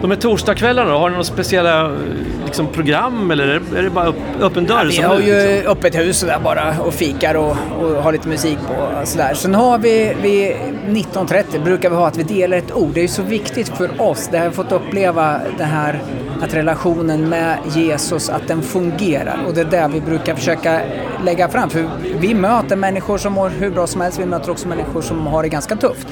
De 0.00 0.10
här 0.10 0.18
torsdagskvällarna 0.18 0.92
har 0.92 1.08
ni 1.08 1.12
några 1.12 1.24
speciella 1.24 1.84
eh, 1.84 1.90
liksom, 2.44 2.66
program 2.66 3.30
eller 3.30 3.48
är 3.48 3.60
det- 3.74 3.82
det 3.82 3.90
bara 3.90 4.12
öppen 4.40 4.66
dörr? 4.66 4.84
vi 4.84 4.92
som 4.92 5.04
har 5.04 5.18
nu, 5.18 5.24
ju 5.24 5.54
liksom? 5.56 5.72
öppet 5.72 5.94
hus 5.98 6.20
där 6.20 6.38
bara 6.44 6.74
och 6.80 6.94
fikar 6.94 7.34
och, 7.34 7.56
och 7.80 8.02
har 8.02 8.12
lite 8.12 8.28
musik 8.28 8.58
på 8.68 8.74
och 9.00 9.08
sådär. 9.08 9.34
Sen 9.34 9.54
har 9.54 9.78
vi, 9.78 10.16
vi 10.22 10.56
19.30 10.88 11.64
brukar 11.64 11.90
vi 11.90 11.96
ha 11.96 12.06
att 12.06 12.16
vi 12.16 12.22
delar 12.22 12.56
ett 12.56 12.72
ord. 12.74 12.90
Det 12.94 13.00
är 13.00 13.02
ju 13.02 13.08
så 13.08 13.22
viktigt 13.22 13.68
för 13.68 13.90
oss. 14.02 14.28
Det 14.32 14.38
har 14.38 14.44
jag 14.44 14.54
fått 14.54 14.72
uppleva 14.72 15.40
det 15.58 15.64
här 15.64 16.02
att 16.42 16.54
relationen 16.54 17.28
med 17.28 17.56
Jesus, 17.74 18.28
att 18.30 18.48
den 18.48 18.62
fungerar. 18.62 19.38
Och 19.48 19.54
det 19.54 19.60
är 19.60 19.64
där 19.64 19.88
vi 19.88 20.00
brukar 20.00 20.34
försöka 20.34 20.80
lägga 21.24 21.48
fram. 21.48 21.70
För 21.70 21.84
vi 22.20 22.34
möter 22.34 22.76
människor 22.76 23.18
som 23.18 23.32
mår 23.32 23.48
hur 23.48 23.70
bra 23.70 23.86
som 23.86 24.00
helst. 24.00 24.18
Vi 24.20 24.26
möter 24.26 24.50
också 24.50 24.68
människor 24.68 25.02
som 25.02 25.26
har 25.26 25.42
det 25.42 25.48
ganska 25.48 25.76
tufft. 25.76 26.06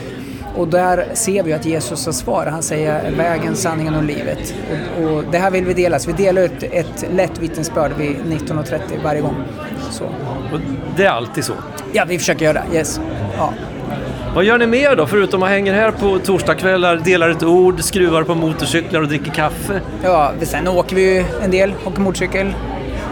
Och 0.58 0.68
där 0.68 1.06
ser 1.14 1.42
vi 1.42 1.52
att 1.52 1.66
Jesus 1.66 2.06
har 2.06 2.12
svar. 2.12 2.46
Han 2.46 2.62
säger 2.62 3.10
vägen, 3.10 3.56
sanningen 3.56 3.94
och 3.94 4.02
livet. 4.02 4.54
Och, 4.98 5.12
och 5.12 5.24
det 5.32 5.38
här 5.38 5.50
vill 5.50 5.64
vi 5.64 5.74
dela. 5.74 5.98
Så 5.98 6.10
vi 6.10 6.24
delar 6.24 6.42
ut 6.42 6.62
ett 6.62 7.04
lätt 7.12 7.38
vittnesbörd 7.38 7.92
vid 7.98 8.16
19.30 8.16 8.80
varje 9.04 9.20
gång. 9.20 9.34
Så. 9.90 10.04
Och 10.52 10.60
det 10.96 11.04
är 11.04 11.10
alltid 11.10 11.44
så. 11.44 11.52
Ja, 11.92 12.04
vi 12.08 12.18
försöker 12.18 12.44
göra 12.44 12.62
det. 12.70 12.76
Yes. 12.76 13.00
Ja. 13.36 13.52
Vad 14.34 14.44
gör 14.44 14.58
ni 14.58 14.66
mer 14.66 14.96
då, 14.96 15.06
förutom 15.06 15.42
att 15.42 15.48
hänga 15.48 15.74
här 15.74 15.90
på 15.90 16.18
torsdagskvällar, 16.18 16.96
delar 16.96 17.30
ett 17.30 17.42
ord, 17.42 17.80
skruvar 17.80 18.22
på 18.22 18.34
motorcyklar 18.34 19.00
och 19.00 19.08
dricker 19.08 19.30
kaffe? 19.30 19.80
Ja, 20.02 20.32
sen 20.42 20.68
åker 20.68 20.96
vi 20.96 21.24
en 21.42 21.50
del, 21.50 21.74
åker 21.84 22.00
motorcykel. 22.00 22.54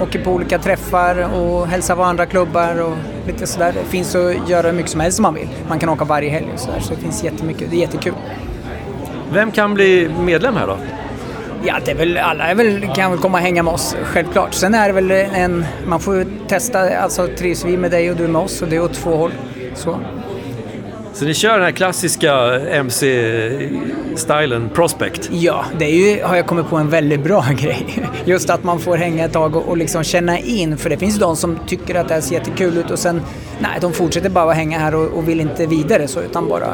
Åker 0.02 0.24
på 0.24 0.30
olika 0.30 0.58
träffar 0.58 1.34
och 1.34 1.66
hälsar 1.66 1.96
på 1.96 2.02
andra 2.02 2.26
klubbar 2.26 2.82
och 2.82 2.96
lite 3.26 3.46
sådär. 3.46 3.72
Det 3.72 3.84
finns 3.90 4.14
att 4.14 4.48
göra 4.48 4.66
hur 4.66 4.72
mycket 4.72 4.90
som 4.90 5.00
helst 5.00 5.16
som 5.16 5.22
man 5.22 5.34
vill. 5.34 5.48
Man 5.68 5.78
kan 5.78 5.88
åka 5.88 6.04
varje 6.04 6.30
helg 6.30 6.46
och 6.54 6.60
sådär, 6.60 6.80
så 6.80 6.94
det 6.94 7.00
finns 7.00 7.24
jättemycket. 7.24 7.70
Det 7.70 7.76
är 7.76 7.80
jättekul. 7.80 8.14
Vem 9.32 9.50
kan 9.52 9.74
bli 9.74 10.10
medlem 10.20 10.56
här 10.56 10.66
då? 10.66 10.76
Ja, 11.64 11.74
det 11.84 11.90
är 11.90 11.94
väl, 11.94 12.18
alla 12.18 12.44
är 12.44 12.54
väl, 12.54 12.88
kan 12.94 13.10
väl 13.10 13.20
komma 13.20 13.38
och 13.38 13.44
hänga 13.44 13.62
med 13.62 13.74
oss, 13.74 13.96
självklart. 14.02 14.54
Sen 14.54 14.74
är 14.74 14.86
det 14.86 14.92
väl 14.92 15.10
en, 15.10 15.64
man 15.86 16.00
får 16.00 16.26
testa, 16.48 16.98
alltså 16.98 17.28
trivs 17.38 17.64
vi 17.64 17.76
med 17.76 17.90
dig 17.90 18.10
och 18.10 18.16
du 18.16 18.28
med 18.28 18.42
oss 18.42 18.62
och 18.62 18.68
det 18.68 18.76
är 18.76 18.82
åt 18.82 18.94
två 18.94 19.16
håll. 19.16 19.32
Så. 19.74 19.98
Så 21.16 21.24
ni 21.24 21.34
kör 21.34 21.52
den 21.52 21.62
här 21.62 21.70
klassiska 21.72 22.60
MC-stilen, 22.70 24.68
Prospect? 24.74 25.30
Ja, 25.32 25.64
det 25.78 25.84
är 25.84 25.90
ju, 25.90 26.22
har 26.22 26.36
jag 26.36 26.46
kommit 26.46 26.68
på 26.68 26.76
en 26.76 26.90
väldigt 26.90 27.24
bra 27.24 27.44
grej. 27.56 28.08
Just 28.24 28.50
att 28.50 28.64
man 28.64 28.78
får 28.78 28.96
hänga 28.96 29.24
ett 29.24 29.32
tag 29.32 29.56
och, 29.56 29.68
och 29.68 29.76
liksom 29.76 30.04
känna 30.04 30.38
in, 30.38 30.76
för 30.76 30.90
det 30.90 30.96
finns 30.96 31.18
de 31.18 31.36
som 31.36 31.58
tycker 31.66 31.94
att 31.94 32.08
det 32.08 32.14
här 32.14 32.20
ser 32.20 32.34
jättekul 32.34 32.78
ut 32.78 32.90
och 32.90 32.98
sen, 32.98 33.22
nej, 33.58 33.78
de 33.80 33.92
fortsätter 33.92 34.30
bara 34.30 34.50
att 34.50 34.56
hänga 34.56 34.78
här 34.78 34.94
och, 34.94 35.18
och 35.18 35.28
vill 35.28 35.40
inte 35.40 35.66
vidare 35.66 36.08
så, 36.08 36.20
utan 36.20 36.48
bara, 36.48 36.68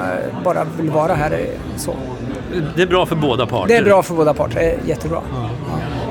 bara 0.45 0.67
vill 0.81 0.91
vara 0.91 1.15
här. 1.15 1.47
Så. 1.77 1.95
Det 2.77 2.83
är 2.83 2.87
bra 2.87 3.07
för 3.07 3.17
båda 3.17 3.47
parter. 3.47 3.69
Det 3.69 3.77
är 3.77 3.85
bra 3.85 4.03
för 4.03 4.15
båda 4.15 4.35
parter, 4.35 4.55
det 4.55 4.65
är 4.65 4.79
jättebra. 4.87 5.23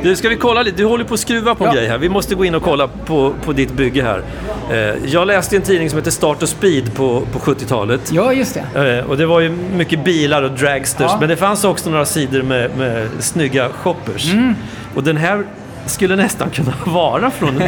Du, 0.03 0.15
ska 0.15 0.29
vi 0.29 0.35
kolla 0.35 0.61
lite? 0.63 0.77
Du 0.77 0.85
håller 0.85 1.03
på 1.03 1.13
att 1.13 1.19
skruva 1.19 1.55
på 1.55 1.63
en 1.65 1.69
Ja. 1.69 1.75
grej 1.75 1.87
här. 1.87 1.97
Vi 1.97 2.09
måste 2.09 2.35
gå 2.35 2.45
in 2.45 2.55
och 2.55 2.63
kolla 2.63 2.87
på, 3.05 3.33
på 3.45 3.53
ditt 3.53 3.73
bygge 3.73 4.03
här. 4.03 4.23
Eh, 4.71 4.95
jag 5.11 5.27
läste 5.27 5.55
en 5.55 5.61
tidning 5.61 5.89
som 5.89 5.97
heter 5.99 6.11
Start 6.11 6.43
och 6.43 6.49
Speed 6.49 6.93
på, 6.95 7.21
på 7.33 7.39
70-talet. 7.39 8.11
Ja, 8.11 8.33
just 8.33 8.57
det. 8.73 8.97
Eh, 8.99 9.09
och 9.09 9.17
det 9.17 9.25
var 9.25 9.39
ju 9.39 9.49
mycket 9.75 10.03
bilar 10.05 10.43
och 10.43 10.51
dragsters, 10.51 11.07
Ja. 11.11 11.17
men 11.19 11.29
det 11.29 11.35
fanns 11.37 11.63
också 11.63 11.89
några 11.89 12.05
sidor 12.05 12.41
med, 12.41 12.71
med 12.77 13.07
snygga 13.19 13.69
shoppers. 13.69 14.33
Mm. 14.33 14.55
Och 14.95 15.03
den 15.03 15.17
här 15.17 15.43
skulle 15.85 16.15
nästan 16.15 16.49
kunna 16.49 16.73
vara 16.85 17.31
från 17.31 17.61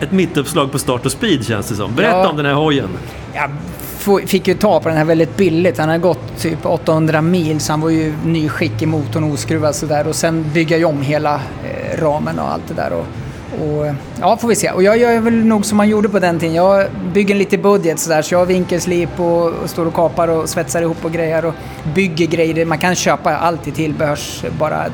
ett 0.00 0.12
mittuppslag 0.12 0.72
på 0.72 0.78
Start 0.78 1.06
och 1.06 1.12
Speed 1.12 1.46
känns 1.46 1.68
det 1.68 1.74
som. 1.74 1.94
Berätta 1.94 2.16
Ja. 2.16 2.28
om 2.28 2.36
den 2.36 2.46
här 2.46 2.54
hojen. 2.54 2.88
Jag 3.34 3.50
fick 4.28 4.48
ju 4.48 4.54
ta 4.54 4.80
på 4.80 4.88
den 4.88 4.98
här 4.98 5.04
väldigt 5.04 5.36
billigt. 5.36 5.78
Han 5.78 5.88
har 5.88 5.98
gått 5.98 6.38
typ 6.38 6.66
800 6.66 7.20
mil 7.22 7.60
så 7.60 7.72
han 7.72 7.80
var 7.80 7.90
ju 7.90 8.14
ny 8.24 8.48
skick 8.48 8.82
i 8.82 8.86
motorn 8.86 9.32
oskruvad 9.32 9.74
sådär 9.74 10.06
och 10.08 10.14
sen 10.14 10.44
bygga 10.54 10.76
ju 10.78 10.84
om 10.84 11.02
hela 11.02 11.40
ramen 11.96 12.38
och 12.38 12.52
allt 12.52 12.68
det 12.68 12.74
där. 12.74 12.92
Och, 12.92 13.06
och, 13.62 13.86
ja, 14.20 14.36
får 14.36 14.48
vi 14.48 14.54
se. 14.54 14.70
Och 14.70 14.82
jag 14.82 14.98
gör 14.98 15.20
väl 15.20 15.44
nog 15.44 15.66
som 15.66 15.76
man 15.76 15.88
gjorde 15.88 16.08
på 16.08 16.18
den 16.18 16.38
tiden. 16.38 16.54
Jag 16.54 16.86
bygger 17.12 17.34
lite 17.34 17.58
budget 17.58 17.98
sådär 17.98 18.22
så 18.22 18.34
jag 18.34 18.38
har 18.38 18.46
vinkelslip 18.46 19.20
och, 19.20 19.46
och 19.46 19.70
står 19.70 19.86
och 19.86 19.94
kapar 19.94 20.28
och 20.28 20.48
svetsar 20.48 20.82
ihop 20.82 21.04
och 21.04 21.12
grejer 21.12 21.44
och 21.44 21.54
bygger 21.94 22.26
grejer. 22.26 22.64
Man 22.64 22.78
kan 22.78 22.94
köpa 22.94 23.36
allt 23.36 23.68
i 23.68 23.70
tillbehörs 23.70 24.44
bara. 24.58 24.84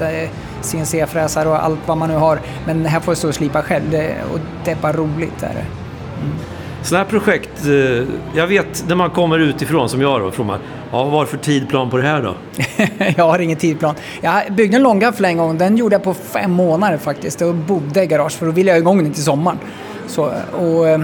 CNC-fräsar 0.63 1.47
och 1.47 1.65
allt 1.65 1.79
vad 1.87 1.99
man 1.99 2.09
nu 2.09 2.17
har. 2.17 2.41
Men 2.67 2.87
här 2.87 3.01
får 3.01 3.13
jag 3.13 3.19
stå 3.19 3.29
och 3.29 3.35
slipa 3.35 3.63
själv 3.63 3.91
det, 3.91 4.15
och 4.33 4.41
det 4.65 4.71
är 4.71 4.77
bara 4.77 4.93
roligt. 4.93 5.39
Där. 5.41 5.51
Mm. 5.51 6.37
Sådana 6.83 7.05
här 7.05 7.11
projekt, 7.11 7.66
eh, 7.66 8.09
jag 8.35 8.47
vet 8.47 8.85
när 8.88 8.95
man 8.95 9.11
kommer 9.11 9.38
utifrån 9.38 9.88
som 9.88 10.01
jag 10.01 10.21
då, 10.21 10.31
från 10.31 10.47
man, 10.47 10.59
ja, 10.93 11.05
vad 11.05 11.12
var 11.12 11.25
det 11.25 11.31
för 11.31 11.38
tidplan 11.38 11.90
på 11.90 11.97
det 11.97 12.03
här 12.03 12.23
då? 12.23 12.35
jag 13.16 13.25
har 13.25 13.38
ingen 13.38 13.57
tidplan. 13.57 13.95
Jag 14.21 14.53
byggde 14.53 14.77
en 14.77 14.83
långgaffel 14.83 15.25
en 15.25 15.37
gång. 15.37 15.59
Den 15.59 15.77
gjorde 15.77 15.95
jag 15.95 16.03
på 16.03 16.14
fem 16.14 16.51
månader 16.51 16.99
faktiskt. 16.99 17.43
Och 17.43 17.55
bodde 17.55 18.03
i 18.03 18.07
garage 18.07 18.33
för 18.33 18.47
då 18.47 18.53
ville 18.53 18.71
jag 18.71 18.75
ha 18.75 18.81
igång 18.81 19.03
den 19.03 19.12
till 19.12 19.25
sommaren. 19.25 19.59
Så, 20.07 20.33
och, 20.53 20.88
eh, 20.88 21.01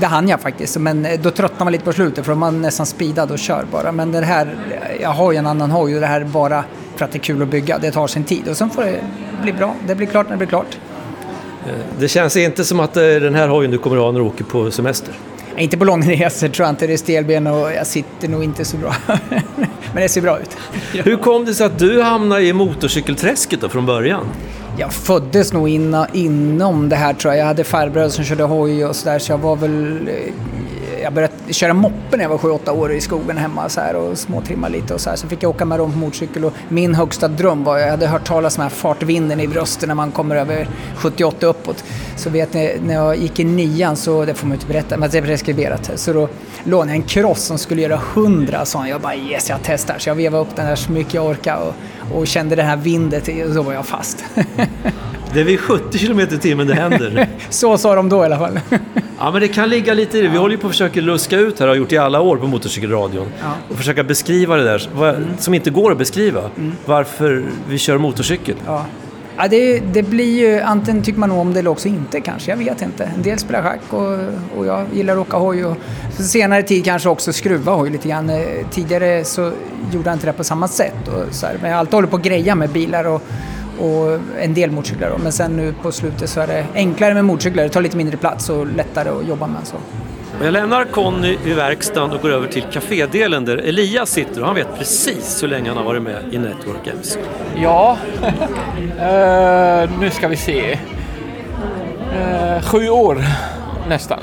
det 0.00 0.06
hann 0.06 0.28
jag 0.28 0.40
faktiskt. 0.40 0.78
Men 0.78 1.06
eh, 1.06 1.20
då 1.20 1.30
tröttnar 1.30 1.64
man 1.64 1.72
lite 1.72 1.84
på 1.84 1.92
slutet 1.92 2.24
för 2.24 2.32
då 2.32 2.36
är 2.36 2.40
man 2.40 2.62
nästan 2.62 2.86
speedad 2.86 3.30
och 3.30 3.38
kör 3.38 3.64
bara. 3.72 3.92
Men 3.92 4.12
det 4.12 4.20
här, 4.20 4.56
jag 5.00 5.10
har 5.10 5.32
ju 5.32 5.38
en 5.38 5.46
annan 5.46 5.70
hoj 5.70 5.94
och 5.94 6.00
det 6.00 6.06
här 6.06 6.20
är 6.20 6.24
bara 6.24 6.64
för 6.96 7.04
att 7.04 7.12
det 7.12 7.18
är 7.18 7.20
kul 7.20 7.42
att 7.42 7.48
bygga. 7.48 7.78
Det 7.78 7.90
tar 7.90 8.06
sin 8.06 8.24
tid 8.24 8.48
och 8.48 8.56
sen 8.56 8.70
får 8.70 8.82
det 8.82 9.00
bli 9.42 9.52
bra. 9.52 9.74
Det 9.86 9.94
blir 9.94 10.06
klart 10.06 10.26
när 10.26 10.32
det 10.32 10.38
blir 10.38 10.48
klart. 10.48 10.78
Det 11.98 12.08
känns 12.08 12.36
inte 12.36 12.64
som 12.64 12.80
att 12.80 12.96
är 12.96 13.20
den 13.20 13.34
här 13.34 13.48
hojen 13.48 13.70
du 13.70 13.78
kommer 13.78 13.96
att 13.96 14.02
ha 14.02 14.12
när 14.12 14.20
du 14.20 14.26
åker 14.26 14.44
på 14.44 14.70
semester. 14.70 15.14
Inte 15.56 15.76
på 15.76 15.84
långresor 15.84 16.48
tror 16.48 16.66
jag 16.66 16.72
inte. 16.72 16.86
Det 16.86 16.92
är 16.92 16.96
stelben 16.96 17.46
och 17.46 17.72
jag 17.72 17.86
sitter 17.86 18.28
nog 18.28 18.44
inte 18.44 18.64
så 18.64 18.76
bra. 18.76 18.94
Men 19.92 20.02
det 20.02 20.08
ser 20.08 20.20
bra 20.20 20.38
ut. 20.38 20.56
Hur 21.04 21.16
kom 21.16 21.44
det 21.44 21.54
sig 21.54 21.66
att 21.66 21.78
du 21.78 22.02
hamnade 22.02 22.42
i 22.42 22.52
motorcykelträsket 22.52 23.60
då 23.60 23.68
från 23.68 23.86
början? 23.86 24.26
Jag 24.78 24.92
föddes 24.92 25.52
nog 25.52 25.68
inna, 25.68 26.08
inom 26.12 26.88
det 26.88 26.96
här 26.96 27.14
tror 27.14 27.34
jag. 27.34 27.40
Jag 27.40 27.46
hade 27.46 27.64
farbröder 27.64 28.08
som 28.08 28.24
körde 28.24 28.42
hoj 28.42 28.86
och 28.86 28.96
sådär 28.96 29.18
så 29.18 29.32
jag 29.32 29.38
var 29.38 29.56
väl... 29.56 30.08
Jag 31.04 31.12
började 31.12 31.52
köra 31.52 31.74
moppe 31.74 32.16
när 32.16 32.24
jag 32.24 32.28
var 32.28 32.38
7-8 32.38 32.70
år 32.70 32.92
i 32.92 33.00
skogen 33.00 33.36
hemma 33.36 33.68
så 33.68 33.80
här, 33.80 33.96
och 33.96 34.18
småtrimma 34.18 34.68
lite 34.68 34.94
och 34.94 35.00
så 35.00 35.10
här. 35.10 35.16
Så 35.16 35.28
fick 35.28 35.42
jag 35.42 35.50
åka 35.50 35.64
med 35.64 35.78
dem 35.78 35.92
på 35.92 35.98
motorcykel 35.98 36.44
och 36.44 36.52
min 36.68 36.94
högsta 36.94 37.28
dröm 37.28 37.64
var, 37.64 37.78
jag 37.78 37.90
hade 37.90 38.06
hört 38.06 38.24
talas 38.24 38.56
om 38.56 38.60
den 38.62 38.70
här 38.70 38.76
fartvinden 38.76 39.40
i 39.40 39.48
bröstet 39.48 39.88
när 39.88 39.94
man 39.94 40.12
kommer 40.12 40.36
över 40.36 40.68
78 40.96 41.46
uppåt. 41.46 41.84
Så 42.16 42.30
vet 42.30 42.54
ni, 42.54 42.76
när 42.86 42.94
jag 42.94 43.16
gick 43.16 43.40
i 43.40 43.44
nian 43.44 43.96
så, 43.96 44.24
det 44.24 44.34
får 44.34 44.46
man 44.46 44.56
ju 44.56 44.60
inte 44.60 44.72
berätta, 44.72 44.96
men 44.96 45.10
det 45.10 45.18
är 45.18 45.22
preskriberat. 45.22 45.90
Så 45.94 46.12
då 46.12 46.28
lånade 46.64 46.90
jag 46.90 46.96
en 46.96 47.02
cross 47.02 47.42
som 47.42 47.58
skulle 47.58 47.82
göra 47.82 48.00
100 48.14 48.64
sån. 48.64 48.88
Jag 48.88 49.00
bara 49.00 49.14
yes, 49.14 49.50
jag 49.50 49.58
testar. 49.62 49.98
Så 49.98 50.08
jag 50.08 50.14
vevade 50.14 50.42
upp 50.42 50.56
den 50.56 50.66
där 50.66 50.76
så 50.76 50.92
mycket 50.92 51.14
jag 51.14 51.26
orkade 51.26 51.62
och, 51.62 51.74
och 52.18 52.26
kände 52.26 52.56
det 52.56 52.62
här 52.62 52.76
vindet 52.76 53.28
och 53.28 53.54
då 53.54 53.62
var 53.62 53.72
jag 53.72 53.86
fast. 53.86 54.24
Det 55.34 55.40
är 55.40 55.44
vid 55.44 55.60
70 55.60 55.98
km 55.98 56.20
i 56.20 56.26
timmen 56.26 56.66
det 56.66 56.74
händer. 56.74 57.28
Så 57.50 57.78
sa 57.78 57.94
de 57.94 58.08
då 58.08 58.22
i 58.22 58.24
alla 58.24 58.38
fall. 58.38 58.60
Ja, 59.18 59.30
men 59.30 59.40
det 59.40 59.48
kan 59.48 59.68
ligga 59.68 59.94
lite 59.94 60.18
i 60.18 60.22
det. 60.22 60.28
Vi 60.28 60.36
håller 60.36 60.54
ju 60.54 60.60
på 60.60 60.66
att 60.66 60.72
försöka 60.72 61.00
luska 61.00 61.38
ut 61.38 61.60
här, 61.60 61.68
har 61.68 61.74
gjort 61.74 61.92
i 61.92 61.98
alla 61.98 62.20
år 62.20 62.36
på 62.36 62.46
Motorcykelradion. 62.46 63.26
Ja. 63.42 63.52
Och 63.70 63.76
försöka 63.76 64.04
beskriva 64.04 64.56
det 64.56 64.64
där 64.64 64.88
vad, 64.94 65.24
som 65.38 65.54
inte 65.54 65.70
går 65.70 65.92
att 65.92 65.98
beskriva. 65.98 66.50
Varför 66.84 67.44
vi 67.68 67.78
kör 67.78 67.98
motorcykel. 67.98 68.54
Ja. 68.66 68.86
Ja, 69.36 69.48
det, 69.48 69.80
det 69.80 70.02
blir 70.02 70.38
ju, 70.38 70.60
antingen 70.60 71.02
tycker 71.02 71.18
man 71.18 71.30
om 71.30 71.52
det 71.52 71.58
eller 71.58 71.70
också 71.70 71.88
inte 71.88 72.20
kanske, 72.20 72.50
jag 72.50 72.56
vet 72.56 72.82
inte. 72.82 73.04
En 73.16 73.22
del 73.22 73.38
spelar 73.38 73.62
schack 73.62 73.80
och, 73.90 74.18
och 74.58 74.66
jag 74.66 74.86
gillar 74.94 75.14
att 75.14 75.20
åka 75.20 75.36
hoj 75.36 75.64
och 75.64 75.76
på 76.16 76.22
senare 76.22 76.62
tid 76.62 76.84
kanske 76.84 77.08
också 77.08 77.32
skruva 77.32 77.72
hoj 77.72 77.90
lite 77.90 78.08
grann. 78.08 78.30
Eh, 78.30 78.38
Tidigare 78.70 79.24
så 79.24 79.52
gjorde 79.92 80.08
jag 80.08 80.14
inte 80.14 80.26
det 80.26 80.32
på 80.32 80.44
samma 80.44 80.68
sätt. 80.68 81.08
Och 81.08 81.34
så 81.34 81.46
här. 81.46 81.56
Men 81.60 81.70
jag 81.70 81.76
har 81.76 81.80
alltid 81.80 81.94
hållit 81.94 82.10
på 82.10 82.16
att 82.16 82.22
greja 82.22 82.54
med 82.54 82.70
bilar 82.70 83.04
och, 83.04 83.22
och 83.80 84.18
en 84.40 84.54
del 84.54 84.70
motorcyklar. 84.70 85.10
då. 85.10 85.18
Men 85.22 85.32
sen 85.32 85.56
nu 85.56 85.74
på 85.82 85.92
slutet 85.92 86.30
så 86.30 86.40
är 86.40 86.46
det 86.46 86.66
enklare 86.74 87.14
med 87.14 87.24
motorcyklar, 87.24 87.62
det 87.62 87.68
tar 87.68 87.82
lite 87.82 87.96
mindre 87.96 88.16
plats 88.16 88.48
och 88.50 88.66
lättare 88.66 89.08
att 89.08 89.28
jobba 89.28 89.46
med. 89.46 89.60
Så. 89.64 89.76
Jag 90.42 90.52
lämnar 90.52 90.84
Conny 90.84 91.36
i 91.44 91.52
verkstaden 91.52 92.10
och 92.10 92.20
går 92.22 92.30
över 92.30 92.48
till 92.48 92.62
kafédelen 92.72 93.44
där 93.44 93.56
Elias 93.56 94.10
sitter 94.10 94.40
och 94.40 94.46
han 94.46 94.54
vet 94.56 94.78
precis 94.78 95.42
hur 95.42 95.48
länge 95.48 95.68
han 95.68 95.76
har 95.76 95.84
varit 95.84 96.02
med 96.02 96.16
i 96.30 96.38
Network 96.38 96.86
MC. 96.86 97.18
Ja, 97.56 97.98
Eh, 99.00 99.90
nu 100.00 100.10
ska 100.10 100.28
vi 100.28 100.36
se. 100.36 100.78
Eh, 102.16 102.62
sju 102.62 102.88
år 102.88 103.24
nästan. 103.88 104.18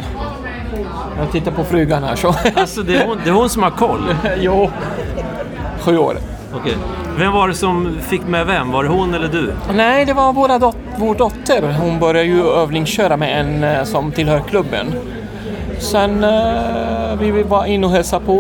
Jag 1.18 1.32
tittar 1.32 1.52
på 1.52 1.64
frugan 1.64 2.04
här 2.04 2.16
så. 2.16 2.36
Alltså 2.56 2.82
det 2.82 2.96
är 2.96 3.08
hon, 3.08 3.18
det 3.24 3.30
är 3.30 3.34
hon 3.34 3.50
som 3.50 3.64
har 3.64 3.70
koll. 3.72 4.16
jo, 4.40 4.72
sju 5.80 5.98
år. 5.98 6.18
Okej. 6.54 6.78
Vem 7.18 7.34
var 7.34 7.48
det 7.48 7.54
som 7.54 7.98
fick 8.02 8.28
med 8.28 8.46
vem? 8.46 8.72
Var 8.72 8.84
det 8.84 8.90
hon 8.90 9.14
eller 9.14 9.28
du? 9.28 9.54
Nej, 9.74 10.06
det 10.06 10.14
var 10.14 10.34
våra 10.34 10.60
dot 10.60 10.78
vår 10.98 11.16
dotter. 11.16 11.74
Hon 11.80 12.00
började 12.00 12.28
ju 12.28 12.48
övningsköra 12.48 13.18
med 13.18 13.40
en 13.40 13.64
eh, 13.64 13.84
som 13.84 14.12
tillhör 14.12 14.40
klubben. 14.40 14.94
Sen 15.80 16.24
eh, 16.24 17.20
vi 17.20 17.44
var 17.44 17.66
inne 17.66 17.88
och 17.88 17.92
hälsade 17.94 18.26
på 18.26 18.38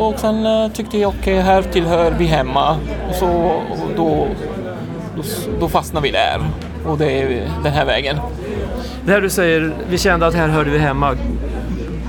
och 0.00 0.18
sen 0.18 0.46
eh, 0.46 0.68
tyckte 0.72 0.98
jag 0.98 1.08
okej, 1.08 1.20
okay, 1.20 1.40
här 1.40 1.62
tillhör 1.62 2.14
vi 2.18 2.24
hemma. 2.24 2.76
Och 3.08 3.14
så 3.14 3.26
och 3.70 3.96
då, 3.96 4.26
då, 5.16 5.22
då 5.60 5.68
fastnade 5.68 6.06
vi 6.06 6.10
där. 6.10 6.40
Och 6.86 6.98
det 6.98 7.22
är 7.22 7.48
den 7.62 7.72
här 7.72 7.84
vägen. 7.84 8.16
Det 9.04 9.12
här 9.12 9.20
du 9.20 9.30
säger, 9.30 9.72
vi 9.90 9.98
kände 9.98 10.26
att 10.26 10.34
här 10.34 10.48
hörde 10.48 10.70
vi 10.70 10.78
hemma. 10.78 11.16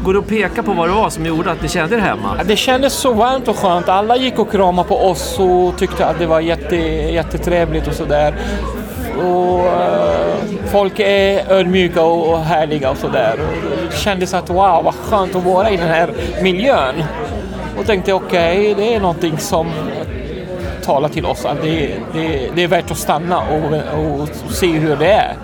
Går 0.05 0.13
det 0.13 0.19
att 0.19 0.27
peka 0.27 0.63
på 0.63 0.73
vad 0.73 0.89
det 0.89 0.93
var 0.93 1.09
som 1.09 1.25
gjorde 1.25 1.51
att 1.51 1.61
ni 1.61 1.69
kände 1.69 1.95
er 1.95 1.99
hemma? 1.99 2.43
Det 2.43 2.55
kändes 2.55 2.93
så 2.93 3.13
varmt 3.13 3.47
och 3.47 3.55
skönt. 3.55 3.89
Alla 3.89 4.17
gick 4.17 4.39
och 4.39 4.51
kramade 4.51 4.87
på 4.87 4.95
oss 4.95 5.39
och 5.39 5.77
tyckte 5.77 6.05
att 6.05 6.19
det 6.19 6.25
var 6.25 6.39
jätte, 6.39 6.75
jättetrevligt 6.75 7.87
och 7.87 7.93
sådär. 7.93 8.35
Och, 9.17 9.59
uh, 9.59 10.65
folk 10.71 10.99
är 10.99 11.51
ödmjuka 11.51 12.03
och, 12.03 12.33
och 12.33 12.39
härliga 12.39 12.89
och 12.89 12.97
sådär. 12.97 13.39
Det 13.91 13.97
kändes 13.97 14.33
att 14.33 14.49
wow, 14.49 14.83
vad 14.83 14.95
skönt 14.95 15.35
att 15.35 15.43
vara 15.43 15.69
i 15.69 15.77
den 15.77 15.87
här 15.87 16.09
miljön. 16.41 17.03
Och 17.79 17.85
tänkte 17.85 18.13
okej, 18.13 18.71
okay, 18.71 18.73
det 18.73 18.95
är 18.95 18.99
någonting 18.99 19.37
som 19.37 19.67
talar 20.83 21.09
till 21.09 21.25
oss 21.25 21.45
att 21.45 21.61
det, 21.61 21.95
det, 22.13 22.49
det 22.55 22.63
är 22.63 22.67
värt 22.67 22.91
att 22.91 22.97
stanna 22.97 23.39
och, 23.39 23.73
och 23.99 24.29
se 24.49 24.67
hur 24.67 24.95
det 24.95 25.11
är. 25.11 25.35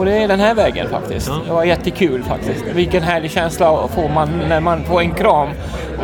Och 0.00 0.06
det 0.06 0.12
är 0.12 0.28
den 0.28 0.40
här 0.40 0.54
vägen 0.54 0.88
faktiskt. 0.88 1.28
Ja. 1.28 1.40
Det 1.46 1.52
var 1.52 1.64
jättekul 1.64 2.22
faktiskt. 2.22 2.64
Vilken 2.74 3.02
härlig 3.02 3.30
känsla 3.30 3.88
får 3.88 4.08
man 4.08 4.28
när 4.48 4.60
man 4.60 4.84
får 4.84 5.00
en 5.00 5.14
kram 5.14 5.48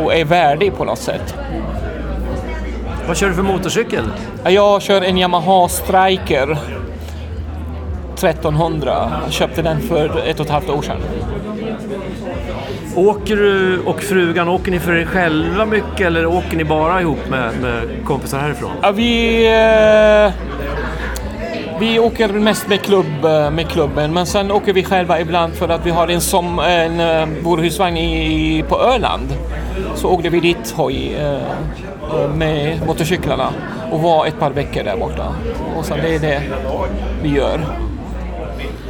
och 0.05 0.15
är 0.15 0.25
värdig 0.25 0.77
på 0.77 0.85
något 0.85 0.99
sätt. 0.99 1.35
Vad 3.07 3.17
kör 3.17 3.29
du 3.29 3.35
för 3.35 3.43
motorcykel? 3.43 4.05
Jag 4.45 4.83
kör 4.83 5.03
en 5.03 5.19
Yamaha 5.19 5.69
Striker 5.69 6.59
1300. 8.15 9.13
Jag 9.25 9.33
köpte 9.33 9.63
den 9.63 9.81
för 9.81 10.19
ett 10.27 10.41
och 10.41 10.47
ett 10.47 10.53
halvt 10.53 10.71
år 10.71 10.83
sedan. 10.83 11.01
Åker 12.97 13.37
du 13.37 13.81
och 13.81 14.03
frugan, 14.03 14.49
åker 14.49 14.71
ni 14.71 14.79
för 14.79 14.95
er 14.95 15.05
själva 15.05 15.67
mycket 15.67 16.07
eller 16.07 16.27
åker 16.27 16.57
ni 16.57 16.65
bara 16.65 17.01
ihop 17.01 17.29
med, 17.29 17.51
med 17.63 18.05
kompisar 18.05 18.39
härifrån? 18.39 18.71
Ja, 18.83 18.91
vi... 18.93 19.47
Eh 20.27 20.57
vi 21.81 21.99
åker 21.99 22.29
mest 22.29 22.69
med, 22.69 22.81
klubb, 22.81 23.25
eh, 23.25 23.51
med 23.51 23.69
klubben, 23.69 24.15
men 24.15 24.27
sen 24.27 24.51
åker 24.51 24.73
vi 24.73 24.85
själva 24.85 25.21
ibland 25.21 25.55
för 25.55 25.69
att 25.69 25.87
vi 25.87 25.91
har 25.91 26.09
en, 26.09 26.21
som, 26.21 26.59
en 26.59 27.01
eh, 27.01 27.29
vår 27.43 27.59
husvagn 27.59 27.97
i, 27.97 28.65
på 28.69 28.81
Öland. 28.81 29.29
Så 29.95 30.09
åkte 30.09 30.29
vi 30.29 30.41
dit 30.41 30.75
hoj, 30.77 31.15
eh, 31.15 32.31
med 32.35 32.87
motorcyklarna 32.87 33.49
och 33.91 34.01
var 34.01 34.27
ett 34.27 34.39
par 34.39 34.51
veckor 34.51 34.85
där 34.85 34.97
borta. 34.97 35.35
Och 35.77 35.85
sen 35.85 35.99
det 36.03 36.15
är 36.15 36.19
det 36.19 36.43
vi 37.23 37.29
gör. 37.29 37.86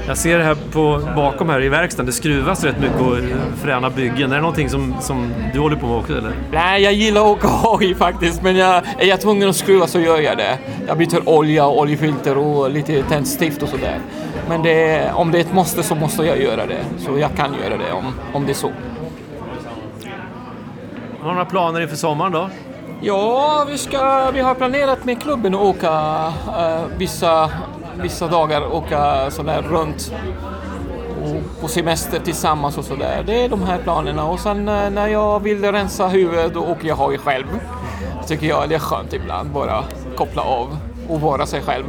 Jag 0.09 0.19
ser 0.19 0.38
det 0.38 0.45
här 0.45 0.57
på, 0.73 1.03
bakom 1.16 1.49
här 1.49 1.62
i 1.62 1.69
verkstaden, 1.69 2.07
det 2.07 2.12
skruvas 2.12 2.64
rätt 2.64 2.81
mycket 2.81 3.01
och 3.01 3.16
fräna 3.62 3.90
byggen. 3.90 4.31
Är 4.33 4.35
det 4.35 4.40
någonting 4.40 4.71
som, 4.71 4.95
som 5.01 5.33
du 5.53 5.59
håller 5.59 5.77
på 5.77 5.87
med 5.87 5.97
också 5.97 6.19
eller? 6.19 6.33
Nej, 6.53 6.83
jag 6.83 6.92
gillar 6.92 7.21
att 7.21 7.27
åka 7.27 7.47
hoj 7.69 7.95
faktiskt, 7.95 8.42
men 8.42 8.57
jag, 8.57 8.83
är 8.99 9.07
jag 9.07 9.21
tvungen 9.21 9.49
att 9.49 9.57
skruva 9.57 9.87
så 9.87 10.01
gör 10.01 10.19
jag 10.19 10.37
det. 10.37 10.59
Jag 10.87 10.99
byter 10.99 11.29
olja 11.29 11.66
och 11.66 11.79
oljefilter 11.79 12.38
och 12.38 12.71
lite 12.71 13.03
tändstift 13.03 13.62
och 13.62 13.69
sådär. 13.69 13.99
Men 14.49 14.62
det, 14.62 15.11
om 15.14 15.33
det 15.33 15.38
är 15.38 15.40
ett 15.40 15.55
måste 15.55 15.83
så 15.83 15.95
måste 15.95 16.23
jag 16.23 16.42
göra 16.42 16.66
det. 16.66 16.85
Så 16.99 17.19
jag 17.19 17.31
kan 17.37 17.55
göra 17.64 17.77
det 17.77 17.92
om, 17.92 18.14
om 18.33 18.47
det 18.47 18.53
är 18.53 18.55
så. 18.55 18.73
Har 21.21 21.29
du 21.29 21.33
några 21.33 21.45
planer 21.45 21.81
inför 21.81 21.97
sommaren 21.97 22.33
då? 22.33 22.51
Ja, 23.01 23.66
vi, 23.71 23.79
ska, 23.79 24.31
vi 24.31 24.40
har 24.40 24.55
planerat 24.55 25.05
med 25.05 25.23
klubben 25.23 25.55
att 25.55 25.61
åka 25.61 25.88
uh, 25.88 26.85
vissa 26.99 27.51
vissa 28.03 28.29
dagar 28.29 28.75
åka 28.75 29.31
sådär 29.31 29.63
runt 29.63 30.13
på 31.61 31.69
semester 31.69 32.21
tillsammans 32.21 32.79
och 32.79 32.85
sådär. 32.85 33.23
Det 33.27 33.45
är 33.45 33.49
de 33.49 33.63
här 33.63 33.79
planerna 33.79 34.25
och 34.25 34.41
sen 34.41 34.69
eh, 34.69 34.91
när 34.91 35.07
jag 35.07 35.41
vill 35.41 35.65
rensa 35.65 36.09
huvudet 36.09 36.55
då 36.55 36.61
åker 36.61 36.89
jag 36.89 36.97
hoj 36.97 37.19
själv. 37.19 37.47
Tycker 38.27 38.47
jag 38.47 38.69
det 38.69 38.75
är 38.75 38.79
skönt 38.79 39.13
ibland 39.13 39.51
bara 39.51 39.85
koppla 40.17 40.43
av 40.43 40.77
och 41.09 41.21
vara 41.21 41.47
sig 41.47 41.63
själv. 41.63 41.85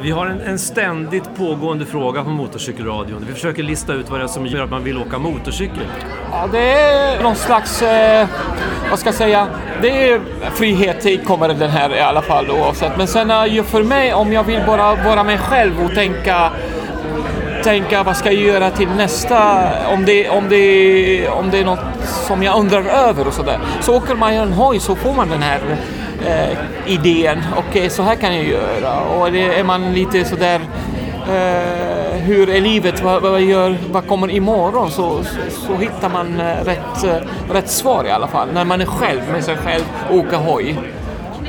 Vi 0.00 0.10
har 0.10 0.26
en, 0.26 0.40
en, 0.40 0.58
ständigt 0.58 1.36
pågående 1.36 1.86
fråga 1.86 2.24
på 2.24 2.30
Motorcykelradion. 2.30 3.24
Vi 3.28 3.34
försöker 3.34 3.62
lista 3.62 3.92
ut 3.92 4.10
vad 4.10 4.20
det 4.20 4.24
är 4.24 4.28
som 4.28 4.46
gör 4.46 4.64
att 4.64 4.70
man 4.70 4.84
vill 4.84 4.98
åka 4.98 5.18
motorcykel. 5.18 5.86
Ja, 6.30 6.48
det 6.52 6.72
är 6.72 7.22
någon 7.22 7.36
slags, 7.36 7.82
eh, 7.82 8.28
vad 8.90 8.98
ska 8.98 9.08
jag 9.08 9.14
säga, 9.14 9.46
det 9.82 10.10
är 10.10 10.20
frihet 10.54 11.26
kommer 11.26 11.48
den 11.48 11.70
här 11.70 11.94
i 11.94 12.00
alla 12.00 12.22
fall 12.22 12.50
oavsett. 12.50 12.96
Men 12.96 13.06
sen 13.06 13.50
ju 13.50 13.62
för 13.62 13.82
mig, 13.82 14.14
om 14.14 14.32
jag 14.32 14.44
vill 14.44 14.60
bara 14.66 14.94
vara 14.94 15.24
mig 15.24 15.38
själv 15.38 15.84
och 15.84 15.94
tänka 15.94 16.52
tänka 17.66 18.02
vad 18.02 18.16
ska 18.16 18.32
jag 18.32 18.42
göra 18.42 18.70
till 18.70 18.88
nästa, 18.88 19.68
om 19.88 20.04
det, 20.04 20.28
om 20.28 20.44
det, 20.48 21.28
om 21.28 21.50
det 21.50 21.58
är 21.58 21.64
något 21.64 21.78
som 22.26 22.42
jag 22.42 22.58
undrar 22.58 22.84
över 22.84 23.26
och 23.26 23.32
sådär. 23.32 23.58
Så 23.80 23.96
åker 23.96 24.14
man 24.14 24.32
en 24.32 24.52
hoj 24.52 24.80
så 24.80 24.96
får 24.96 25.14
man 25.14 25.28
den 25.28 25.42
här 25.42 25.60
eh, 26.26 26.58
idén. 26.86 27.38
Okej, 27.52 27.62
eh, 27.62 27.68
okay, 27.70 27.90
så 27.90 28.02
här 28.02 28.14
kan 28.14 28.36
jag 28.36 28.44
göra. 28.44 29.00
Och 29.00 29.32
det, 29.32 29.58
är 29.58 29.64
man 29.64 29.94
lite 29.94 30.24
sådär 30.24 30.60
eh, 31.28 32.18
hur 32.26 32.50
är 32.50 32.60
livet, 32.60 33.02
vad, 33.02 33.22
vad, 33.22 33.40
gör, 33.40 33.78
vad 33.92 34.06
kommer 34.06 34.30
imorgon? 34.30 34.90
Så, 34.90 35.24
så, 35.24 35.66
så 35.66 35.76
hittar 35.76 36.08
man 36.08 36.40
eh, 36.40 36.64
rätt, 36.64 37.04
eh, 37.04 37.52
rätt 37.52 37.70
svar 37.70 38.04
i 38.04 38.10
alla 38.10 38.26
fall. 38.26 38.48
När 38.52 38.64
man 38.64 38.80
är 38.80 38.86
själv 38.86 39.20
med 39.32 39.44
sig 39.44 39.56
själv 39.56 39.84
och 40.10 40.16
åker 40.16 40.36
hoj. 40.36 40.78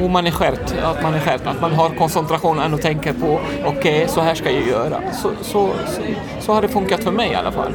Och 0.02 0.10
man 0.10 0.28
är 0.28 0.32
skärpt, 0.32 0.76
att 0.84 1.04
man 1.04 1.14
är 1.14 1.20
skärpt, 1.20 1.48
att 1.48 1.62
man 1.62 1.72
har 1.72 1.90
koncentrationen 1.90 2.74
och 2.74 2.82
tänker 2.82 3.14
på 3.14 3.40
okej, 3.66 3.96
okay, 3.96 4.08
så 4.08 4.22
här 4.22 4.36
ska 4.36 4.52
jag 4.52 4.68
göra. 4.68 5.02
Så, 5.14 5.30
så, 5.42 5.70
så, 5.88 6.02
så 6.40 6.54
har 6.54 6.62
det 6.62 6.68
funkat 6.68 7.04
för 7.04 7.12
mig 7.12 7.32
i 7.32 7.36
alla 7.36 7.52
fall. 7.52 7.72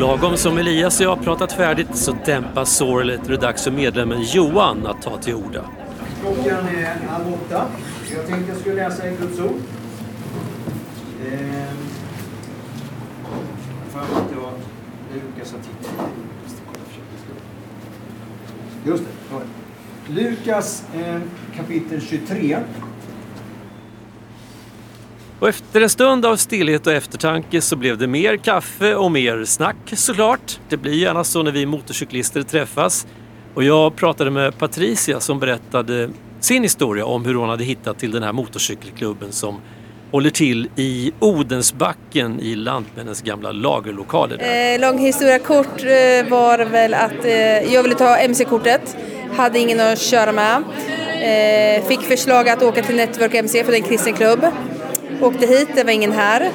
Lagom 0.00 0.36
som 0.36 0.58
Elias 0.58 1.00
och 1.00 1.06
jag 1.06 1.22
pratat 1.24 1.52
färdigt 1.52 1.96
så 1.96 2.16
dämpas 2.24 2.76
sorlet 2.76 3.20
och 3.20 3.28
det 3.28 3.34
är 3.34 3.40
dags 3.40 3.64
för 3.64 3.70
medlemmen 3.70 4.22
Johan 4.22 4.86
att 4.86 5.02
ta 5.02 5.16
till 5.16 5.34
orda. 5.34 5.64
Klockan 6.20 6.68
är 6.68 7.08
halv 7.08 7.32
åtta. 7.32 7.66
Jag 8.14 8.26
tänkte 8.26 8.52
jag 8.52 8.60
skulle 8.60 8.74
läsa 8.74 9.08
i 9.08 9.16
Guds 9.16 9.40
ord. 9.40 9.60
Ehm. 11.32 11.76
För 13.90 14.00
att 14.00 14.30
det 14.30 14.40
var 14.40 14.52
Lukas 15.14 15.54
artikel. 15.54 16.06
Just 18.84 19.04
det. 19.04 20.12
Lukas 20.12 20.84
eh, 20.94 21.20
kapitel 21.56 22.00
23. 22.00 22.58
Och 25.40 25.48
efter 25.48 25.80
en 25.80 25.90
stund 25.90 26.26
av 26.26 26.36
stillhet 26.36 26.86
och 26.86 26.92
eftertanke 26.92 27.60
så 27.60 27.76
blev 27.76 27.98
det 27.98 28.06
mer 28.06 28.36
kaffe 28.36 28.94
och 28.94 29.12
mer 29.12 29.44
snack 29.44 29.76
såklart. 29.92 30.60
Det 30.68 30.76
blir 30.76 30.94
gärna 30.94 31.24
så 31.24 31.42
när 31.42 31.52
vi 31.52 31.66
motorcyklister 31.66 32.42
träffas. 32.42 33.06
Och 33.54 33.64
jag 33.64 33.96
pratade 33.96 34.30
med 34.30 34.58
Patricia 34.58 35.20
som 35.20 35.40
berättade 35.40 36.10
sin 36.40 36.62
historia 36.62 37.04
om 37.04 37.24
hur 37.24 37.34
hon 37.34 37.48
hade 37.48 37.64
hittat 37.64 37.98
till 37.98 38.10
den 38.10 38.22
här 38.22 38.32
motorcykelklubben 38.32 39.32
som 39.32 39.60
håller 40.10 40.30
till 40.30 40.68
i 40.76 41.12
Odensbacken 41.18 42.40
i 42.40 42.54
Lantmännens 42.54 43.22
gamla 43.22 43.52
lagerlokaler. 43.52 44.36
Där. 44.36 44.74
Eh, 44.74 44.80
lång 44.80 44.98
historia 44.98 45.38
kort 45.38 45.80
eh, 45.80 46.30
var 46.30 46.64
väl 46.64 46.94
att 46.94 47.24
eh, 47.24 47.74
jag 47.74 47.82
ville 47.82 47.94
ta 47.94 48.16
MC-kortet, 48.16 48.96
hade 49.36 49.58
ingen 49.58 49.80
att 49.80 49.98
köra 49.98 50.32
med. 50.32 50.62
Eh, 51.22 51.84
fick 51.88 52.00
förslag 52.00 52.48
att 52.48 52.62
åka 52.62 52.82
till 52.82 52.96
Network 52.96 53.34
MC 53.34 53.64
för 53.64 53.72
det 53.72 53.78
är 53.78 53.82
en 53.82 53.88
kristen 53.88 54.14
klubb. 54.14 54.46
Åkte 55.20 55.46
hit, 55.46 55.68
det 55.74 55.84
var 55.84 55.92
ingen 55.92 56.12
här. 56.12 56.50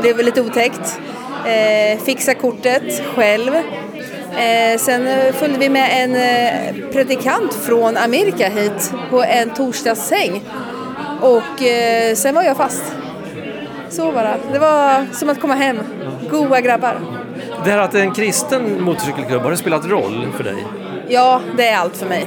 Blev 0.00 0.18
lite 0.18 0.42
otäckt. 0.42 1.00
Eh, 1.46 1.98
fixa 1.98 2.34
kortet 2.34 3.02
själv. 3.14 3.54
Eh, 4.36 4.78
sen 4.78 5.32
följde 5.32 5.58
vi 5.58 5.68
med 5.68 5.88
en 5.92 6.14
eh, 6.14 6.90
predikant 6.92 7.54
från 7.54 7.96
Amerika 7.96 8.48
hit 8.48 8.92
på 9.10 9.22
en 9.22 9.50
torsdagssäng. 9.50 10.42
Och 11.20 11.62
eh, 11.62 12.14
sen 12.14 12.34
var 12.34 12.42
jag 12.42 12.56
fast. 12.56 12.82
Så 13.88 14.12
bara. 14.12 14.36
Det 14.52 14.58
var 14.58 15.06
som 15.12 15.28
att 15.28 15.40
komma 15.40 15.54
hem. 15.54 15.78
Goa 16.30 16.60
grabbar. 16.60 17.00
Det 17.64 17.70
här 17.70 17.78
att 17.78 17.92
det 17.92 17.98
är 17.98 18.02
en 18.02 18.14
kristen 18.14 18.82
motorcykelklubb, 18.82 19.42
har 19.42 19.50
det 19.50 19.56
spelat 19.56 19.86
roll 19.86 20.28
för 20.36 20.44
dig? 20.44 20.66
Ja, 21.08 21.40
det 21.56 21.68
är 21.68 21.76
allt 21.76 21.96
för 21.96 22.06
mig. 22.06 22.26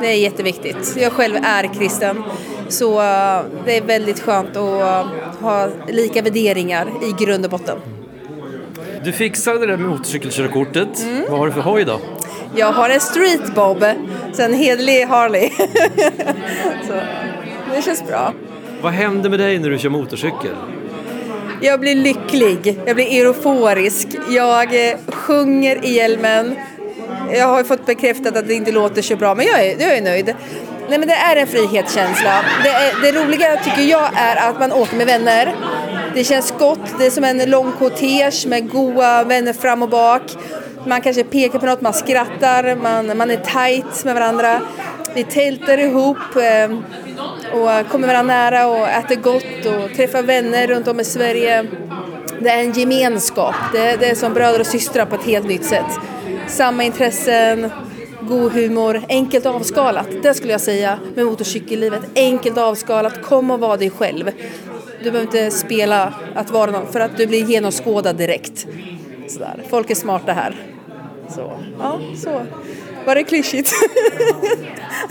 Det 0.00 0.06
är 0.06 0.16
jätteviktigt. 0.16 0.96
Jag 0.96 1.12
själv 1.12 1.36
är 1.44 1.74
kristen. 1.74 2.24
Så 2.68 2.92
uh, 2.92 3.44
det 3.64 3.76
är 3.76 3.82
väldigt 3.82 4.20
skönt 4.20 4.50
att 4.50 4.56
uh, 4.56 5.40
ha 5.40 5.68
lika 5.88 6.22
värderingar 6.22 6.88
i 7.02 7.24
grund 7.24 7.44
och 7.44 7.50
botten. 7.50 7.78
Du 9.04 9.12
fixade 9.12 9.58
det 9.58 9.66
där 9.66 9.76
motorcykelkörkortet. 9.76 11.02
Mm. 11.02 11.24
Vad 11.30 11.38
har 11.38 11.46
du 11.46 11.52
för 11.52 11.60
hoj 11.60 11.84
då? 11.84 12.00
Jag 12.56 12.72
har 12.72 12.90
en 12.90 13.00
Street 13.00 13.54
Bob, 13.54 13.84
så 14.32 14.42
en 14.42 14.54
hederlig 14.54 15.06
Harley. 15.06 15.50
så 16.86 16.92
det 17.74 17.82
känns 17.82 18.06
bra. 18.06 18.32
Vad 18.82 18.92
händer 18.92 19.30
med 19.30 19.38
dig 19.38 19.58
när 19.58 19.70
du 19.70 19.78
kör 19.78 19.88
motorcykel? 19.88 20.56
Jag 21.60 21.80
blir 21.80 21.94
lycklig, 21.94 22.80
jag 22.86 22.96
blir 22.96 23.26
euforisk, 23.26 24.08
jag 24.28 24.88
eh, 24.88 24.96
sjunger 25.08 25.84
i 25.84 25.94
hjälmen. 25.94 26.56
Jag 27.32 27.46
har 27.46 27.64
fått 27.64 27.86
bekräftat 27.86 28.36
att 28.36 28.48
det 28.48 28.54
inte 28.54 28.72
låter 28.72 29.02
så 29.02 29.16
bra, 29.16 29.34
men 29.34 29.46
jag 29.46 29.66
är, 29.66 29.80
jag 29.80 29.96
är 29.96 30.02
nöjd 30.02 30.34
nej 30.92 30.98
men 30.98 31.08
det 31.08 31.14
är 31.14 31.36
en 31.36 31.46
frihetskänsla. 31.46 32.44
Det, 32.62 32.68
är, 32.68 33.02
det 33.02 33.18
roliga 33.18 33.56
tycker 33.56 33.82
jag 33.82 34.10
är 34.16 34.50
att 34.50 34.60
man 34.60 34.72
åker 34.72 34.96
med 34.96 35.06
vänner. 35.06 35.54
Det 36.14 36.24
känns 36.24 36.54
gott, 36.58 36.98
det 36.98 37.06
är 37.06 37.10
som 37.10 37.24
en 37.24 37.50
lång 37.50 37.72
kortege 37.72 38.48
med 38.48 38.70
goa 38.70 39.24
vänner 39.24 39.52
fram 39.52 39.82
och 39.82 39.88
bak. 39.88 40.22
Man 40.86 41.00
kanske 41.00 41.24
pekar 41.24 41.58
på 41.58 41.66
något, 41.66 41.80
man 41.80 41.94
skrattar, 41.94 42.76
man, 42.76 43.16
man 43.16 43.30
är 43.30 43.36
tight 43.36 44.04
med 44.04 44.14
varandra. 44.14 44.60
Vi 45.14 45.24
tältar 45.24 45.78
ihop 45.78 46.36
eh, 46.36 46.70
och 47.52 47.88
kommer 47.90 48.06
varandra 48.06 48.34
nära 48.34 48.66
och 48.66 48.88
äter 48.88 49.16
gott 49.16 49.66
och 49.66 49.96
träffar 49.96 50.22
vänner 50.22 50.66
runt 50.66 50.88
om 50.88 51.00
i 51.00 51.04
Sverige. 51.04 51.66
Det 52.40 52.48
är 52.48 52.58
en 52.58 52.72
gemenskap, 52.72 53.54
det, 53.72 53.96
det 53.96 54.10
är 54.10 54.14
som 54.14 54.34
bröder 54.34 54.60
och 54.60 54.66
systrar 54.66 55.06
på 55.06 55.14
ett 55.14 55.24
helt 55.24 55.46
nytt 55.46 55.64
sätt. 55.64 55.98
Samma 56.48 56.84
intressen, 56.84 57.70
god 58.28 58.52
humor, 58.52 59.02
enkelt 59.08 59.46
avskalat. 59.46 60.06
Det 60.22 60.34
skulle 60.34 60.52
jag 60.52 60.60
säga 60.60 60.98
med 61.14 61.26
motorcykellivet. 61.26 62.02
Enkelt 62.14 62.58
avskalat, 62.58 63.22
kom 63.22 63.50
och 63.50 63.60
var 63.60 63.76
dig 63.76 63.90
själv. 63.90 64.30
Du 64.98 65.10
behöver 65.10 65.22
inte 65.22 65.50
spela 65.50 66.14
att 66.34 66.50
vara 66.50 66.70
någon 66.70 66.92
för 66.92 67.00
att 67.00 67.16
du 67.16 67.26
blir 67.26 67.44
genomskådad 67.44 68.16
direkt. 68.16 68.66
Sådär. 69.28 69.62
Folk 69.70 69.90
är 69.90 69.94
smarta 69.94 70.32
här. 70.32 70.56
Så, 71.28 71.52
ja, 71.78 72.00
så. 72.16 72.46
Var 73.06 73.14
det 73.14 73.24
klyschigt? 73.24 73.72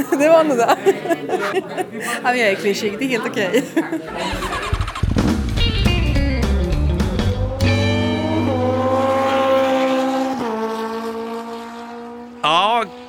det 0.12 0.28
var 0.30 0.44
nog 0.44 0.58
det. 0.58 0.78
ja, 2.24 2.24
men 2.24 2.40
jag 2.40 2.50
är 2.50 2.56
klyschig, 2.56 2.96
det 3.00 3.06
är 3.06 3.10
helt 3.10 3.26
okej. 3.28 3.64
Okay. 3.74 4.00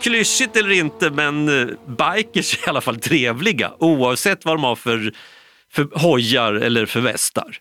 klyschigt 0.02 0.56
eller 0.56 0.70
inte, 0.70 1.10
men 1.10 1.48
eh, 1.48 1.66
bikers 1.86 2.58
är 2.58 2.66
i 2.66 2.70
alla 2.70 2.80
fall 2.80 2.96
trevliga 3.00 3.72
oavsett 3.78 4.44
vad 4.44 4.54
de 4.54 4.64
har 4.64 4.76
för, 4.76 5.12
för 5.72 5.88
hojar 5.98 6.54
eller 6.54 6.86
för 6.86 7.00
västar. 7.00 7.56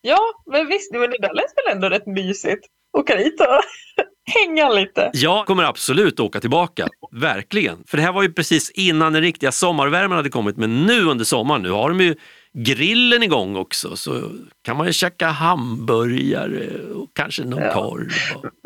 Ja, 0.00 0.20
men 0.52 0.66
visst, 0.66 0.92
men 0.92 1.00
det 1.00 1.18
där 1.18 1.34
lät 1.34 1.52
väl 1.56 1.74
ändå 1.74 1.88
rätt 1.88 2.06
mysigt. 2.06 2.66
Åka 2.98 3.16
dit 3.16 3.40
och 3.40 3.46
hänga 4.34 4.68
lite. 4.68 5.10
Jag 5.12 5.46
kommer 5.46 5.64
absolut 5.64 6.20
åka 6.20 6.40
tillbaka, 6.40 6.88
verkligen. 7.12 7.84
För 7.86 7.96
det 7.96 8.02
här 8.02 8.12
var 8.12 8.22
ju 8.22 8.32
precis 8.32 8.70
innan 8.70 9.12
den 9.12 9.22
riktiga 9.22 9.52
sommarvärmen 9.52 10.16
hade 10.16 10.30
kommit, 10.30 10.56
men 10.56 10.86
nu 10.86 11.04
under 11.04 11.24
sommaren, 11.24 11.62
nu 11.62 11.70
har 11.70 11.88
de 11.88 12.00
ju 12.00 12.16
grillen 12.52 13.22
igång 13.22 13.56
också 13.56 13.96
så 13.96 14.30
kan 14.64 14.76
man 14.76 14.86
ju 14.86 14.92
käka 14.92 15.26
hamburgare 15.26 16.92
och 16.94 17.10
kanske 17.14 17.44
någon 17.44 17.62
Ja. 17.62 17.72
korv. 17.74 18.08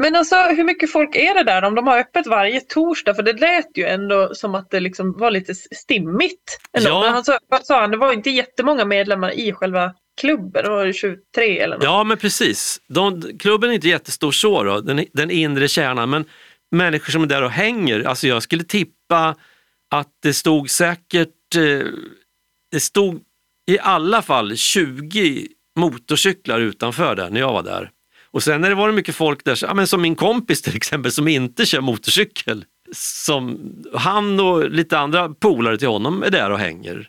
Men 0.02 0.16
alltså 0.16 0.36
hur 0.36 0.64
mycket 0.64 0.92
folk 0.92 1.16
är 1.16 1.34
det 1.34 1.44
där 1.44 1.62
om 1.64 1.74
de 1.74 1.86
har 1.86 1.98
öppet 1.98 2.26
varje 2.26 2.60
torsdag? 2.60 3.14
För 3.14 3.22
det 3.22 3.32
lät 3.32 3.76
ju 3.78 3.84
ändå 3.84 4.34
som 4.34 4.54
att 4.54 4.70
det 4.70 4.80
liksom 4.80 5.12
var 5.12 5.30
lite 5.30 5.54
stimmigt. 5.54 6.58
Ändå. 6.78 6.90
Ja. 6.90 7.00
Men 7.00 7.12
han 7.12 7.24
sa, 7.24 7.38
vad 7.48 7.66
sa 7.66 7.80
han, 7.80 7.90
det 7.90 7.96
var 7.96 8.12
inte 8.12 8.30
jättemånga 8.30 8.84
medlemmar 8.84 9.30
i 9.30 9.52
själva 9.52 9.94
klubben, 10.20 10.64
det 10.64 10.70
var 10.70 10.84
ju 10.84 10.92
23 10.92 11.58
eller 11.58 11.76
något. 11.76 11.84
Ja 11.84 12.04
men 12.04 12.16
precis, 12.18 12.80
De, 12.88 13.22
klubben 13.38 13.70
är 13.70 13.74
inte 13.74 13.88
jättestor 13.88 14.32
så 14.32 14.62
då, 14.62 14.80
den, 14.80 15.04
den 15.12 15.30
inre 15.30 15.68
kärnan, 15.68 16.10
men 16.10 16.24
människor 16.70 17.10
som 17.12 17.22
är 17.22 17.26
där 17.26 17.42
och 17.42 17.50
hänger, 17.50 18.04
alltså 18.04 18.26
jag 18.26 18.42
skulle 18.42 18.64
tippa 18.64 19.36
att 19.90 20.08
det 20.22 20.34
stod 20.34 20.70
säkert, 20.70 21.28
eh, 21.56 21.86
det 22.72 22.80
stod 22.80 23.20
i 23.66 23.78
alla 23.78 24.22
fall 24.22 24.56
20 24.56 25.48
motorcyklar 25.76 26.60
utanför 26.60 27.16
där 27.16 27.30
när 27.30 27.40
jag 27.40 27.52
var 27.52 27.62
där. 27.62 27.90
Och 28.30 28.42
sen 28.42 28.60
när 28.60 28.68
det 28.68 28.74
var 28.74 28.92
mycket 28.92 29.14
folk 29.14 29.44
där, 29.44 29.54
så- 29.54 29.66
ja, 29.66 29.74
men 29.74 29.86
som 29.86 30.02
min 30.02 30.14
kompis 30.14 30.62
till 30.62 30.76
exempel 30.76 31.12
som 31.12 31.28
inte 31.28 31.66
kör 31.66 31.80
motorcykel. 31.80 32.64
Som, 32.94 33.58
han 33.94 34.40
och 34.40 34.70
lite 34.70 34.98
andra 34.98 35.28
polare 35.28 35.78
till 35.78 35.88
honom 35.88 36.22
är 36.22 36.30
där 36.30 36.50
och 36.50 36.58
hänger. 36.58 37.08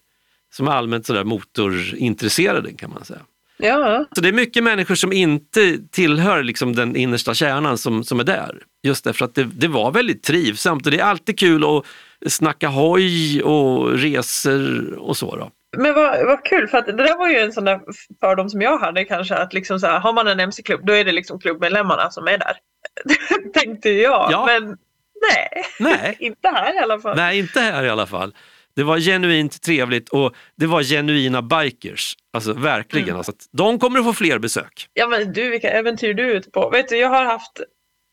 Som 0.54 0.68
är 0.68 0.72
allmänt 0.72 1.06
sådär 1.06 1.24
motorintresserade 1.24 2.74
kan 2.74 2.89
man 2.89 3.06
säga. 3.06 3.20
Ja. 3.58 4.06
Så 4.16 4.22
det 4.22 4.30
är 4.30 4.34
mycket 4.34 4.64
människor 4.64 4.95
som 4.95 5.14
inte 5.14 5.78
tillhör 5.91 6.43
liksom 6.43 6.76
den 6.76 6.95
innersta 6.95 7.34
kärnan 7.34 7.78
som, 7.78 8.04
som 8.04 8.20
är 8.20 8.24
där. 8.24 8.64
Just 8.84 9.04
därför 9.04 9.26
att 9.26 9.36
det, 9.36 9.43
det 9.43 9.68
var 9.68 9.91
väldigt 9.91 10.24
trivsamt 10.24 10.86
och 10.86 10.91
det 10.91 10.99
är 10.99 11.04
alltid 11.04 11.39
kul 11.39 11.64
att 11.64 11.84
snacka 12.32 12.68
hoj 12.68 13.41
och 13.43 13.91
resor 13.91 14.93
och 14.93 15.18
så. 15.18 15.36
Då. 15.36 15.51
Men 15.78 15.93
vad, 15.93 16.26
vad 16.26 16.45
kul, 16.45 16.67
för 16.67 16.78
att 16.78 16.86
det 16.86 16.91
där 16.93 17.17
var 17.17 17.30
ju 17.30 17.38
en 17.38 17.53
sån 17.53 17.65
där 17.65 17.80
fördom 18.19 18.49
som 18.49 18.61
jag 18.61 18.78
hade 18.78 19.05
kanske, 19.05 19.36
att 19.36 19.53
liksom 19.53 19.80
så 19.80 19.88
här, 19.88 19.99
har 19.99 20.13
man 20.13 20.28
en 20.28 20.39
MC-klubb 20.39 20.86
då 20.86 20.93
är 20.93 21.05
det 21.05 21.11
liksom 21.11 21.39
klubbmedlemmarna 21.39 22.11
som 22.11 22.28
är 22.28 22.38
där. 22.38 22.57
Tänkte 23.53 23.89
jag, 23.89 24.28
Ja. 24.32 24.45
men 24.45 24.78
nej, 25.21 25.65
Nej, 25.80 26.15
inte 26.19 26.49
här 26.49 26.76
i 26.76 26.78
alla 26.78 26.99
fall. 26.99 27.17
nej, 27.17 27.39
inte 27.39 27.59
här 27.59 27.84
i 27.84 27.89
alla 27.89 28.05
fall. 28.07 28.36
Det 28.76 28.84
var 28.84 28.99
genuint 28.99 29.61
trevligt 29.61 30.09
och 30.09 30.36
det 30.55 30.65
var 30.65 30.84
genuina 30.84 31.41
bikers. 31.41 32.15
Alltså 32.34 32.53
verkligen. 32.53 33.07
Mm. 33.07 33.17
Alltså, 33.17 33.32
de 33.51 33.80
kommer 33.80 33.99
att 33.99 34.05
få 34.05 34.13
fler 34.13 34.39
besök. 34.39 34.88
Ja 34.93 35.07
men 35.07 35.34
du, 35.34 35.49
vilka 35.49 35.69
äventyr 35.69 36.13
du 36.13 36.32
är 36.32 36.36
ute 36.36 36.49
på. 36.51 36.69
Vet 36.69 36.89
du, 36.89 36.97
jag 36.97 37.09
har 37.09 37.26
haft 37.26 37.61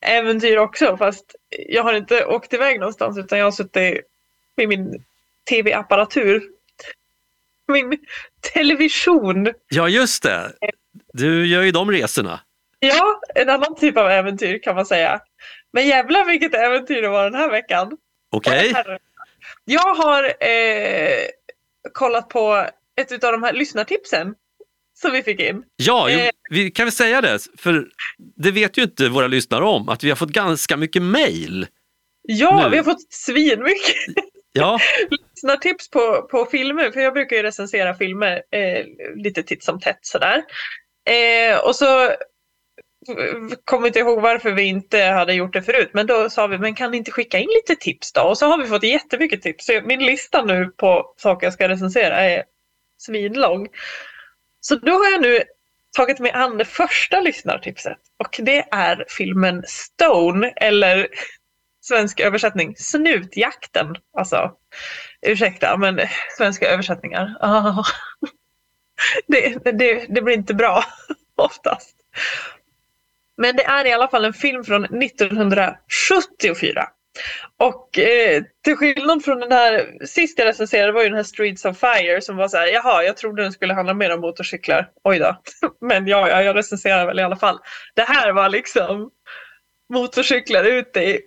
äventyr 0.07 0.57
också 0.57 0.97
fast 0.97 1.25
jag 1.69 1.83
har 1.83 1.95
inte 1.95 2.25
åkt 2.25 2.53
iväg 2.53 2.81
någonstans 2.81 3.19
utan 3.19 3.39
jag 3.39 3.47
har 3.47 3.53
suttit 3.53 4.01
med 4.57 4.69
min 4.69 5.05
tv-apparatur. 5.51 6.43
Min 7.71 7.99
television. 8.55 9.49
Ja, 9.69 9.89
just 9.89 10.23
det. 10.23 10.53
Du 11.13 11.47
gör 11.47 11.63
ju 11.63 11.71
de 11.71 11.91
resorna. 11.91 12.41
Ja, 12.81 13.21
en 13.35 13.49
annan 13.51 13.77
typ 13.77 13.97
av 13.97 14.11
äventyr 14.11 14.59
kan 14.63 14.75
man 14.77 14.87
säga. 14.87 15.21
Men 15.73 15.87
jävlar 15.87 16.25
vilket 16.27 16.55
äventyr 16.55 17.03
det 17.03 17.09
var 17.09 17.25
den 17.25 17.35
här 17.35 17.51
veckan. 17.51 17.97
Okej? 18.33 18.73
Herre. 18.75 18.99
Jag 19.65 19.95
har 19.95 20.25
eh, 20.25 21.19
kollat 21.93 22.29
på 22.29 22.67
ett 23.01 23.25
av 23.25 23.33
de 23.33 23.43
här 23.43 23.53
lyssnartipsen 23.53 24.35
som 25.01 25.13
vi 25.13 25.23
fick 25.23 25.41
in. 25.41 25.63
Ja, 25.77 26.11
Eh. 26.11 26.31
vi 26.51 26.71
kan 26.71 26.87
väl 26.87 26.93
säga 26.93 27.21
det, 27.21 27.39
för 27.59 27.87
det 28.37 28.51
vet 28.51 28.79
ju 28.79 28.83
inte 28.83 29.09
våra 29.09 29.27
lyssnare 29.27 29.65
om, 29.65 29.89
att 29.89 30.05
vi 30.05 30.09
har 30.09 30.17
fått 30.17 30.31
ganska 30.33 30.77
mycket 30.77 31.03
mail. 31.03 31.67
Ja, 32.23 32.63
Nu. 32.65 32.71
vi 32.71 32.77
har 32.77 32.85
fått 32.85 33.13
svinmycket 33.13 34.15
Ja, 34.53 34.79
lyssnartips 35.11 35.91
på, 35.91 36.23
på 36.31 36.47
filmer, 36.47 36.91
för 36.91 37.01
jag 37.01 37.15
brukar 37.15 37.37
ju 37.37 37.43
recensera 37.43 37.95
filmer 37.95 38.43
eh, 38.51 38.85
lite 39.15 39.43
titt 39.43 39.65
som 39.65 39.81
tätt 39.81 39.99
sådär. 40.03 40.43
Eh, 41.11 41.59
och 41.65 41.77
så 41.77 42.15
kommer 43.65 43.87
inte 43.87 43.99
ihåg 43.99 44.21
varför 44.21 44.53
vi 44.53 44.63
inte 44.63 45.03
hade 45.03 45.35
gjort 45.35 45.53
det 45.53 45.63
förut, 45.63 45.91
men 45.93 46.07
då 46.07 46.31
sa 46.31 46.47
vi, 46.47 46.59
men 46.59 46.75
kan 46.75 46.91
ni 46.91 46.97
inte 46.97 47.11
skicka 47.11 47.39
in 47.39 47.49
lite 47.49 47.83
tips 47.83 48.13
då? 48.13 48.23
Och 48.23 48.39
så 48.39 48.47
har 48.47 48.59
vi 48.59 48.67
fått 48.67 48.83
jättemycket 48.83 49.43
tips. 49.43 49.67
Så 49.67 49.81
min 49.85 50.05
lista 50.05 50.45
nu 50.45 50.67
på 50.77 51.15
saker 51.17 51.47
jag 51.47 51.55
ska 51.55 51.69
recensera 51.69 52.17
är 52.17 52.45
svinlång. 52.99 53.69
Så 54.61 54.75
då 54.75 54.93
har 54.93 55.11
jag 55.11 55.23
nu 55.23 55.43
tagit 55.97 56.19
mig 56.19 56.31
an 56.31 56.59
det 56.59 56.65
första 56.65 57.21
lyssnartipset 57.21 57.99
och 58.19 58.41
det 58.43 58.69
är 58.71 59.05
filmen 59.09 59.63
Stone 59.67 60.53
eller 60.57 61.09
svensk 61.81 62.21
översättning 62.21 62.77
Snutjakten. 62.77 63.97
Alltså, 64.17 64.53
ursäkta 65.27 65.77
men 65.77 66.01
svenska 66.39 66.69
översättningar. 66.69 67.37
Oh. 67.41 67.89
Det, 69.27 69.65
det, 69.65 70.07
det 70.09 70.23
blir 70.23 70.35
inte 70.35 70.55
bra 70.55 70.85
oftast. 71.37 71.97
Men 73.37 73.57
det 73.57 73.65
är 73.65 73.87
i 73.87 73.93
alla 73.93 74.09
fall 74.09 74.25
en 74.25 74.33
film 74.33 74.65
från 74.65 74.85
1974. 74.85 76.89
Och 77.57 77.99
eh, 77.99 78.43
till 78.65 78.77
skillnad 78.77 79.25
från 79.25 79.41
den 79.41 79.53
här, 79.53 80.07
sist 80.07 80.39
jag 80.39 80.47
recenserade 80.47 80.93
var 80.93 81.03
ju 81.03 81.09
den 81.09 81.17
här 81.17 81.23
Streets 81.23 81.65
of 81.65 81.79
Fire 81.79 82.21
som 82.21 82.37
var 82.37 82.49
så 82.49 82.57
här, 82.57 82.67
jaha, 82.67 83.03
jag 83.03 83.17
trodde 83.17 83.43
den 83.43 83.53
skulle 83.53 83.75
handla 83.75 83.95
mer 83.95 84.15
om 84.15 84.21
motorcyklar. 84.21 84.91
Oj 85.05 85.19
då. 85.19 85.37
Men 85.81 86.07
ja, 86.07 86.29
ja, 86.29 86.43
jag 86.43 86.57
recenserar 86.57 87.07
väl 87.07 87.19
i 87.19 87.23
alla 87.23 87.37
fall. 87.37 87.59
Det 87.95 88.03
här 88.03 88.33
var 88.33 88.49
liksom 88.49 89.11
motorcyklar 89.93 90.65
ute 90.65 91.01
i, 91.01 91.21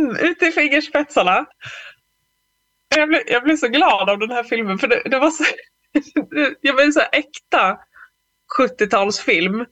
Mm, 0.00 0.16
ut 0.16 0.22
ute 0.22 0.46
i 0.46 0.52
fingerspetsarna. 0.52 1.46
Jag 2.96 3.08
blev, 3.08 3.22
jag 3.26 3.42
blev 3.42 3.56
så 3.56 3.68
glad 3.68 4.10
av 4.10 4.18
den 4.18 4.30
här 4.30 4.44
filmen 4.44 4.78
för 4.78 4.88
det, 4.88 5.02
det 5.04 5.18
var 5.18 5.30
så, 5.30 5.44
jag 6.60 6.76
blev 6.76 6.90
så 6.90 7.00
äkta 7.12 7.78
70-talsfilm. 8.58 9.66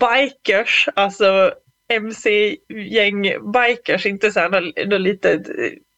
Bikers, 0.00 0.88
alltså 0.94 1.54
MC-gäng 1.92 3.22
bikers, 3.52 4.06
inte 4.06 4.32
så 4.32 4.40
här 4.40 4.50
något, 4.86 5.00
litet 5.00 5.46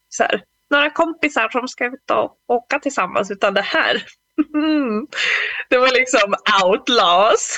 så 0.09 0.23
här, 0.23 0.43
några 0.69 0.89
kompisar 0.89 1.49
som 1.49 1.67
ska 1.67 1.85
ut 1.85 2.11
och 2.11 2.37
åka 2.47 2.79
tillsammans 2.79 3.31
utan 3.31 3.53
det 3.53 3.61
här. 3.61 4.05
Det 5.69 5.77
var 5.77 5.91
liksom 5.91 6.35
outlaws 6.63 7.57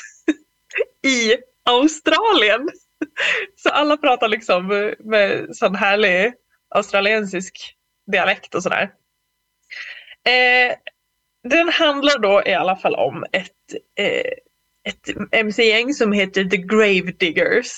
i 1.08 1.38
Australien. 1.66 2.70
Så 3.56 3.70
alla 3.70 3.98
pratar 3.98 4.28
liksom 4.28 4.94
med 5.00 5.56
sån 5.56 5.76
härlig 5.76 6.34
australiensisk 6.76 7.76
dialekt 8.12 8.56
och 8.56 8.64
sådär. 8.64 8.92
Eh, 10.28 10.76
den 11.50 11.70
handlar 11.70 12.20
då 12.20 12.44
i 12.46 12.54
alla 12.54 12.76
fall 12.76 12.96
om 12.96 13.26
ett, 13.32 13.52
eh, 14.00 14.32
ett 14.84 15.32
mc-gäng 15.32 15.94
som 15.94 16.12
heter 16.12 16.44
The 16.44 16.58
Grave 16.58 17.12
Diggers. 17.12 17.72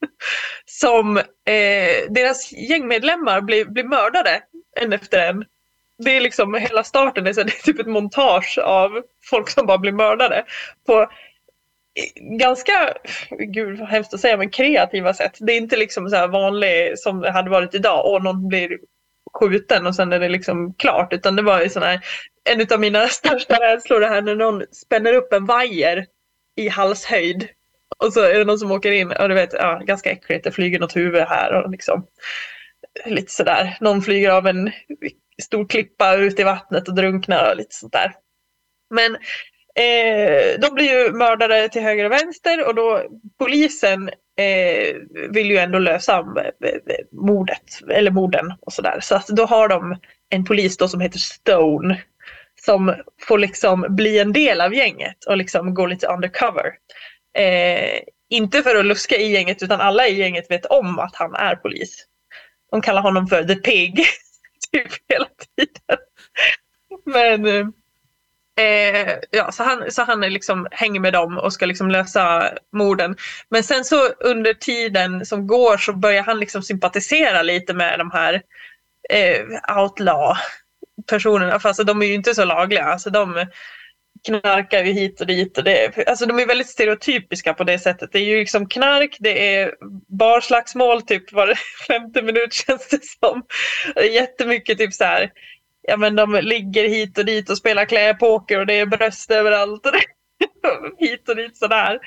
som 0.64 1.16
eh, 1.16 2.10
deras 2.10 2.52
gängmedlemmar 2.52 3.40
blir, 3.40 3.64
blir 3.64 3.84
mördade 3.84 4.42
en 4.80 4.92
efter 4.92 5.28
en. 5.28 5.44
det 5.98 6.16
är 6.16 6.20
liksom 6.20 6.54
hela 6.54 6.84
starten 6.84 7.26
är, 7.26 7.32
så 7.32 7.42
det 7.42 7.52
är 7.52 7.62
typ 7.62 7.78
ett 7.78 7.86
montage 7.86 8.58
av 8.58 9.02
folk 9.24 9.50
som 9.50 9.66
bara 9.66 9.78
blir 9.78 9.92
mördade 9.92 10.44
på 10.86 11.10
ganska, 12.38 12.94
gud 13.30 13.78
vad 13.78 13.88
hemskt 13.88 14.14
att 14.14 14.20
säga, 14.20 14.36
men 14.36 14.50
kreativa 14.50 15.14
sätt. 15.14 15.36
Det 15.40 15.52
är 15.52 15.56
inte 15.56 15.76
liksom 15.76 16.10
så 16.10 16.16
här 16.16 16.28
vanlig 16.28 16.98
som 16.98 17.20
det 17.20 17.30
hade 17.30 17.50
varit 17.50 17.74
idag, 17.74 18.12
och 18.12 18.24
någon 18.24 18.48
blir 18.48 18.78
skjuten 19.34 19.86
och 19.86 19.94
sen 19.94 20.12
är 20.12 20.20
det 20.20 20.28
liksom 20.28 20.74
klart. 20.74 21.12
Utan 21.12 21.36
det 21.36 21.42
var 21.42 21.62
ju 21.62 21.68
sån 21.68 21.82
här, 21.82 22.00
en 22.50 22.66
av 22.72 22.80
mina 22.80 23.06
största 23.08 23.54
rädslor 23.54 24.00
det 24.00 24.08
här 24.08 24.22
när 24.22 24.34
någon 24.34 24.62
spänner 24.72 25.12
upp 25.12 25.32
en 25.32 25.46
vajer 25.46 26.06
i 26.56 26.68
halshöjd. 26.68 27.48
Och 27.98 28.12
så 28.12 28.22
är 28.22 28.38
det 28.38 28.44
någon 28.44 28.58
som 28.58 28.72
åker 28.72 28.92
in 28.92 29.12
och 29.12 29.28
du 29.28 29.34
vet, 29.34 29.52
ja, 29.52 29.82
ganska 29.84 30.10
äckligt, 30.10 30.44
det 30.44 30.50
flyger 30.50 30.78
något 30.78 30.96
huvud 30.96 31.22
här 31.22 31.52
och 31.52 31.70
liksom 31.70 32.06
lite 33.04 33.32
sådär. 33.32 33.76
Någon 33.80 34.02
flyger 34.02 34.30
av 34.30 34.46
en 34.46 34.72
stor 35.42 35.68
klippa 35.68 36.14
ut 36.14 36.40
i 36.40 36.42
vattnet 36.42 36.88
och 36.88 36.94
drunknar 36.94 37.50
och 37.50 37.56
lite 37.56 37.74
sånt 37.74 37.92
där. 37.92 38.14
Men 38.90 39.16
eh, 39.76 40.60
de 40.60 40.74
blir 40.74 40.84
ju 40.84 41.12
mördare 41.12 41.68
till 41.68 41.82
höger 41.82 42.04
och 42.04 42.12
vänster 42.12 42.66
och 42.66 42.74
då 42.74 43.02
polisen 43.38 44.08
eh, 44.38 44.96
vill 45.30 45.50
ju 45.50 45.58
ändå 45.58 45.78
lösa 45.78 46.18
eh, 46.18 46.68
eh, 46.70 47.04
mordet, 47.12 47.80
eller 47.90 48.10
morden 48.10 48.54
och 48.60 48.72
sådär. 48.72 48.98
Så 49.02 49.14
att 49.14 49.26
då 49.26 49.44
har 49.44 49.68
de 49.68 49.96
en 50.30 50.44
polis 50.44 50.76
då 50.76 50.88
som 50.88 51.00
heter 51.00 51.18
Stone 51.18 52.02
som 52.66 52.94
får 53.20 53.38
liksom 53.38 53.86
bli 53.88 54.18
en 54.18 54.32
del 54.32 54.60
av 54.60 54.74
gänget 54.74 55.24
och 55.24 55.36
liksom 55.36 55.74
gå 55.74 55.86
lite 55.86 56.06
undercover. 56.06 56.66
Eh, 57.38 58.00
inte 58.30 58.62
för 58.62 58.76
att 58.76 58.86
luska 58.86 59.16
i 59.16 59.32
gänget 59.32 59.62
utan 59.62 59.80
alla 59.80 60.08
i 60.08 60.18
gänget 60.18 60.50
vet 60.50 60.66
om 60.66 60.98
att 60.98 61.16
han 61.16 61.34
är 61.34 61.56
polis. 61.56 62.04
De 62.70 62.82
kallar 62.82 63.02
honom 63.02 63.26
för 63.26 63.44
The 63.44 63.54
Pig 63.54 63.96
typ 64.72 64.92
hela 65.08 65.26
tiden. 65.56 65.98
Men 67.04 67.46
eh, 67.46 67.66
eh, 68.56 69.14
ja, 69.30 69.52
så 69.52 69.62
han, 69.62 69.90
så 69.90 70.02
han 70.02 70.22
är 70.22 70.30
liksom, 70.30 70.68
hänger 70.70 71.00
med 71.00 71.12
dem 71.12 71.38
och 71.38 71.52
ska 71.52 71.66
liksom 71.66 71.90
lösa 71.90 72.50
morden. 72.72 73.16
Men 73.48 73.62
sen 73.62 73.84
så 73.84 74.08
under 74.08 74.54
tiden 74.54 75.26
som 75.26 75.46
går 75.46 75.76
så 75.76 75.92
börjar 75.92 76.22
han 76.22 76.40
liksom 76.40 76.62
sympatisera 76.62 77.42
lite 77.42 77.74
med 77.74 77.98
de 77.98 78.10
här 78.10 78.42
eh, 79.10 79.78
outlaw 79.78 80.36
personerna. 81.10 81.60
För 81.60 81.68
alltså, 81.68 81.84
de 81.84 82.02
är 82.02 82.06
ju 82.06 82.14
inte 82.14 82.34
så 82.34 82.44
lagliga. 82.44 82.84
Alltså, 82.84 83.10
de 83.10 83.46
knarkar 84.26 84.84
ju 84.84 84.92
hit 84.92 85.20
och 85.20 85.26
dit. 85.26 85.58
Och 85.58 85.64
det, 85.64 86.08
alltså, 86.08 86.26
de 86.26 86.38
är 86.38 86.46
väldigt 86.46 86.68
stereotypiska 86.68 87.54
på 87.54 87.64
det 87.64 87.78
sättet. 87.78 88.12
Det 88.12 88.18
är 88.18 88.24
ju 88.24 88.38
liksom 88.38 88.68
knark, 88.68 89.16
det 89.20 89.56
är 89.56 89.74
barslagsmål 90.08 91.02
typ 91.02 91.32
var 91.32 91.54
femte 91.88 92.22
minut 92.22 92.52
känns 92.66 92.88
det 92.88 93.04
som. 93.04 93.42
Jättemycket 94.12 94.78
typ 94.78 94.94
så 94.94 95.04
här, 95.04 95.30
ja 95.86 95.96
men 95.96 96.16
de 96.16 96.40
ligger 96.42 96.88
hit 96.88 97.18
och 97.18 97.24
dit 97.24 97.50
och 97.50 97.58
spelar 97.58 97.84
kläpoker 97.84 98.58
och 98.58 98.66
det 98.66 98.74
är 98.74 98.86
bröst 98.86 99.30
överallt. 99.30 99.86
Och 99.86 99.92
hit 100.98 101.28
och 101.28 101.36
dit 101.36 101.56
sådär. 101.56 101.98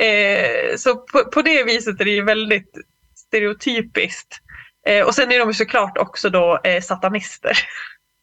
Eh, 0.00 0.76
så 0.76 0.96
på, 0.96 1.24
på, 1.24 1.42
det 1.42 1.64
viset 1.64 2.00
är 2.00 2.04
det 2.04 2.10
ju 2.10 2.24
väldigt 2.24 2.78
stereotypiskt. 3.16 4.38
Eh, 4.86 5.06
och 5.06 5.14
sen 5.14 5.32
är 5.32 5.38
de 5.38 5.48
ju 5.48 5.54
såklart 5.54 5.98
också 5.98 6.30
då 6.30 6.60
eh, 6.64 6.82
satanister. 6.82 7.58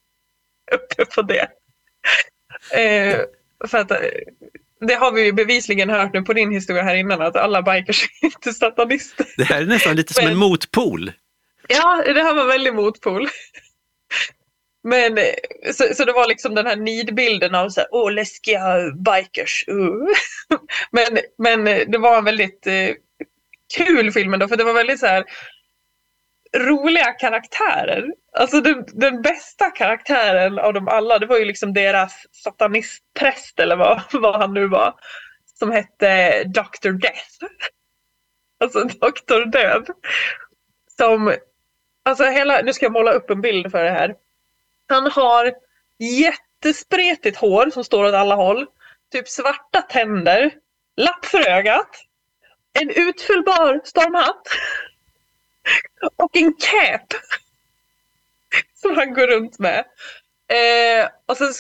Uppe 0.72 1.06
på 1.06 1.22
det. 1.22 1.48
Eh, 2.72 3.20
för 3.68 3.78
att, 3.78 3.92
eh, 3.92 3.98
det 4.88 4.94
har 4.94 5.12
vi 5.12 5.26
ju 5.26 5.34
bevisligen 5.34 5.90
hört 5.90 6.14
nu 6.14 6.22
på 6.22 6.34
din 6.34 6.52
historia 6.52 6.84
här 6.84 6.96
innan, 6.96 7.22
att 7.22 7.36
alla 7.36 7.62
bikers 7.62 8.10
är 8.22 8.26
inte 8.26 8.54
satanister. 8.54 9.26
Det 9.38 9.44
här 9.44 9.62
är 9.62 9.66
nästan 9.66 9.96
lite 9.96 10.14
som 10.14 10.28
en 10.28 10.38
motpol. 10.38 11.12
Ja, 11.68 12.04
det 12.06 12.24
här 12.24 12.36
var 12.36 12.46
väldigt 12.46 12.76
motpol. 12.76 13.30
Men 14.84 15.18
eh, 15.18 15.72
så, 15.74 15.84
så 15.94 16.06
det 16.06 16.14
var 16.14 16.28
liksom 16.28 16.56
den 16.56 16.68
här 16.68 16.76
nidbilden 16.76 17.56
av 17.56 17.70
så 17.70 17.80
här, 17.80 17.90
åh 17.92 18.12
läskiga 18.12 18.92
bikers. 18.92 19.66
Uh. 19.70 20.08
men, 20.92 21.20
men 21.38 21.68
eh, 21.68 21.88
det 21.88 21.98
var 21.98 22.18
en 22.18 22.26
väldigt 22.26 22.68
eh, 22.68 22.90
kul 23.78 24.12
film 24.12 24.34
ändå, 24.34 24.48
för 24.48 24.58
det 24.58 24.64
var 24.64 24.74
väldigt 24.74 25.00
så 25.00 25.06
här 25.06 25.26
roliga 26.58 27.12
karaktärer. 27.12 28.14
Alltså 28.38 28.62
den, 28.62 28.86
den, 28.88 29.22
bästa 29.22 29.70
karaktären 29.70 30.60
av 30.60 30.74
dem 30.74 30.88
alla, 30.88 31.20
det 31.20 31.26
var 31.26 31.38
ju 31.38 31.46
liksom 31.46 31.74
deras 31.74 32.26
satanistpräst 32.32 33.60
eller 33.60 33.76
vad, 33.76 34.02
vad 34.14 34.36
han 34.36 34.54
nu 34.54 34.68
var. 34.68 34.94
Som 35.60 35.72
hette 35.72 36.44
Dr. 36.44 36.92
Death. 36.92 37.38
Alltså 38.64 38.84
Dr. 38.84 39.46
Död. 39.46 39.88
Som, 40.98 41.36
alltså 42.06 42.24
hela, 42.24 42.62
nu 42.62 42.74
ska 42.74 42.86
jag 42.86 42.94
måla 42.94 43.12
upp 43.12 43.30
en 43.30 43.42
bild 43.42 43.72
för 43.72 43.84
det 43.84 43.92
här. 43.92 44.16
Han 44.92 45.12
har 45.12 45.54
jättespretigt 46.00 47.38
hår 47.38 47.70
som 47.70 47.84
står 47.84 48.04
åt 48.04 48.14
alla 48.14 48.36
håll. 48.36 48.66
Typ 49.12 49.28
svarta 49.30 49.82
tänder. 49.82 50.52
Lapp 50.98 51.26
för 51.26 51.50
ögat. 51.50 51.90
En 52.74 52.90
utfyllbar 52.90 53.82
stormhatt. 53.84 54.48
Och 56.16 56.38
en 56.38 56.54
cap. 56.54 57.14
Som 58.76 58.98
han 58.98 59.14
går 59.14 59.28
runt 59.28 59.60
med. 59.60 59.86
Eh, 60.48 61.10
och 61.26 61.38
sen 61.38 61.54